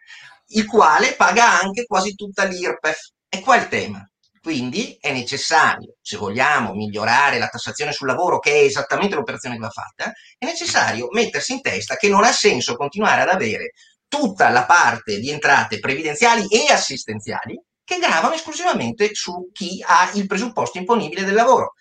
il 0.48 0.66
quale 0.66 1.14
paga 1.14 1.60
anche 1.60 1.86
quasi 1.86 2.14
tutta 2.14 2.44
l'IRPEF. 2.44 2.98
E 3.30 3.40
qua 3.40 3.56
il 3.56 3.70
tema. 3.70 4.06
Quindi 4.42 4.98
è 5.00 5.14
necessario, 5.14 5.98
se 6.02 6.18
vogliamo 6.18 6.74
migliorare 6.74 7.38
la 7.38 7.48
tassazione 7.48 7.92
sul 7.92 8.08
lavoro, 8.08 8.40
che 8.40 8.52
è 8.52 8.64
esattamente 8.64 9.14
l'operazione 9.14 9.54
che 9.54 9.62
va 9.62 9.70
fatta, 9.70 10.12
è 10.38 10.46
necessario 10.46 11.10
mettersi 11.12 11.54
in 11.54 11.62
testa 11.62 11.96
che 11.96 12.10
non 12.10 12.24
ha 12.24 12.32
senso 12.32 12.76
continuare 12.76 13.22
ad 13.22 13.30
avere 13.30 13.74
tutta 14.08 14.50
la 14.50 14.66
parte 14.66 15.20
di 15.20 15.30
entrate 15.30 15.78
previdenziali 15.78 16.48
e 16.48 16.72
assistenziali 16.72 17.62
che 17.84 18.00
gravano 18.00 18.34
esclusivamente 18.34 19.12
su 19.14 19.52
chi 19.54 19.84
ha 19.86 20.10
il 20.16 20.26
presupposto 20.26 20.80
imponibile 20.80 21.24
del 21.24 21.36
lavoro. 21.36 21.74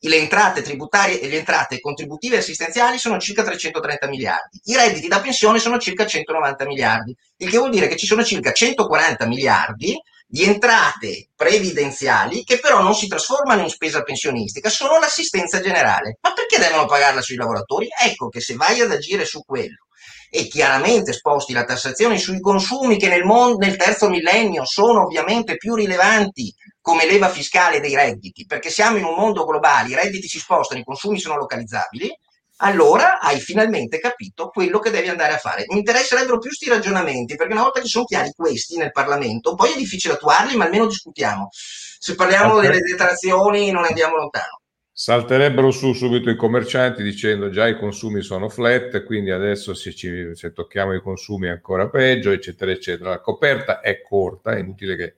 Le 0.00 0.16
entrate 0.16 0.62
tributarie 0.62 1.20
e 1.20 1.28
le 1.28 1.38
entrate 1.38 1.78
contributive 1.78 2.34
e 2.34 2.38
assistenziali 2.38 2.98
sono 2.98 3.18
circa 3.18 3.44
330 3.44 4.08
miliardi, 4.08 4.60
i 4.64 4.74
redditi 4.74 5.06
da 5.06 5.20
pensione 5.20 5.60
sono 5.60 5.78
circa 5.78 6.04
190 6.04 6.66
miliardi, 6.66 7.16
il 7.36 7.48
che 7.48 7.58
vuol 7.58 7.70
dire 7.70 7.86
che 7.86 7.96
ci 7.96 8.06
sono 8.06 8.24
circa 8.24 8.52
140 8.52 9.26
miliardi 9.26 10.00
di 10.30 10.44
entrate 10.44 11.30
previdenziali 11.34 12.44
che 12.44 12.58
però 12.58 12.82
non 12.82 12.94
si 12.94 13.08
trasformano 13.08 13.62
in 13.62 13.70
spesa 13.70 14.02
pensionistica, 14.02 14.68
sono 14.68 14.98
l'assistenza 14.98 15.60
generale. 15.60 16.18
Ma 16.20 16.34
perché 16.34 16.58
devono 16.58 16.84
pagarla 16.84 17.22
sui 17.22 17.36
lavoratori? 17.36 17.88
Ecco 17.98 18.28
che 18.28 18.40
se 18.40 18.54
vai 18.54 18.80
ad 18.80 18.92
agire 18.92 19.24
su 19.24 19.42
quello 19.44 19.86
e 20.30 20.46
chiaramente 20.46 21.14
sposti 21.14 21.54
la 21.54 21.64
tassazione 21.64 22.18
sui 22.18 22.40
consumi 22.40 22.98
che 22.98 23.08
nel, 23.08 23.24
mondo, 23.24 23.64
nel 23.64 23.76
terzo 23.76 24.10
millennio 24.10 24.66
sono 24.66 25.04
ovviamente 25.04 25.56
più 25.56 25.74
rilevanti 25.74 26.54
come 26.82 27.06
leva 27.06 27.30
fiscale 27.30 27.80
dei 27.80 27.94
redditi, 27.94 28.44
perché 28.44 28.68
siamo 28.68 28.98
in 28.98 29.04
un 29.04 29.14
mondo 29.14 29.46
globale, 29.46 29.88
i 29.88 29.94
redditi 29.94 30.28
si 30.28 30.38
spostano, 30.38 30.80
i 30.80 30.84
consumi 30.84 31.18
sono 31.18 31.36
localizzabili, 31.36 32.14
allora 32.58 33.20
hai 33.20 33.38
finalmente 33.40 33.98
capito 33.98 34.48
quello 34.48 34.78
che 34.78 34.90
devi 34.90 35.08
andare 35.08 35.34
a 35.34 35.38
fare. 35.38 35.64
Mi 35.68 35.78
interesserebbero 35.78 36.38
più 36.38 36.48
questi 36.48 36.68
ragionamenti, 36.68 37.36
perché 37.36 37.52
una 37.52 37.62
volta 37.62 37.80
che 37.80 37.86
sono 37.86 38.04
chiari 38.04 38.32
questi 38.34 38.76
nel 38.76 38.92
Parlamento, 38.92 39.54
poi 39.54 39.72
è 39.72 39.76
difficile 39.76 40.14
attuarli, 40.14 40.56
ma 40.56 40.64
almeno 40.64 40.86
discutiamo. 40.86 41.48
Se 41.52 42.14
parliamo 42.14 42.60
delle 42.60 42.80
detrazioni 42.80 43.70
non 43.70 43.84
andiamo 43.84 44.16
lontano. 44.16 44.60
Salterebbero 44.92 45.70
su 45.70 45.92
subito 45.92 46.28
i 46.28 46.34
commercianti 46.34 47.04
dicendo 47.04 47.50
già 47.50 47.68
i 47.68 47.78
consumi 47.78 48.20
sono 48.22 48.48
flat, 48.48 49.04
quindi 49.04 49.30
adesso 49.30 49.72
se, 49.72 49.94
ci, 49.94 50.30
se 50.34 50.52
tocchiamo 50.52 50.92
i 50.92 51.00
consumi 51.00 51.46
è 51.46 51.50
ancora 51.50 51.88
peggio, 51.88 52.32
eccetera, 52.32 52.72
eccetera. 52.72 53.10
La 53.10 53.20
coperta 53.20 53.80
è 53.80 54.02
corta, 54.02 54.56
è 54.56 54.58
inutile 54.58 54.96
che, 54.96 55.14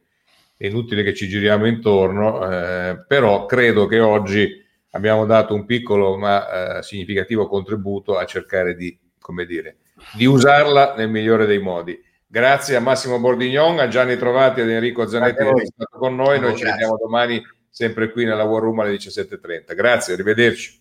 è 0.58 0.66
inutile 0.66 1.02
che 1.02 1.14
ci 1.14 1.26
giriamo 1.26 1.66
intorno, 1.66 2.46
eh, 2.46 3.02
però 3.08 3.46
credo 3.46 3.86
che 3.86 4.00
oggi 4.00 4.62
abbiamo 4.90 5.26
dato 5.26 5.54
un 5.54 5.64
piccolo 5.64 6.16
ma 6.16 6.78
eh, 6.78 6.82
significativo 6.82 7.46
contributo 7.46 8.16
a 8.16 8.24
cercare 8.24 8.74
di, 8.74 8.98
come 9.18 9.44
dire, 9.44 9.78
di 10.14 10.26
usarla 10.26 10.94
nel 10.96 11.10
migliore 11.10 11.46
dei 11.46 11.58
modi. 11.58 11.98
Grazie 12.26 12.76
a 12.76 12.80
Massimo 12.80 13.18
Bordignon, 13.18 13.80
a 13.80 13.88
Gianni 13.88 14.16
Trovati 14.16 14.60
e 14.60 14.62
ad 14.62 14.70
Enrico 14.70 15.06
Zanetti 15.06 15.42
che 15.42 15.62
è 15.62 15.66
stato 15.66 15.98
con 15.98 16.14
noi. 16.14 16.38
Noi 16.38 16.56
ci 16.56 16.64
vediamo 16.64 16.96
domani 16.96 17.42
sempre 17.68 18.12
qui 18.12 18.24
nella 18.24 18.44
War 18.44 18.62
Room 18.62 18.78
alle 18.80 18.94
17.30. 18.94 19.74
Grazie, 19.74 20.14
arrivederci. 20.14 20.80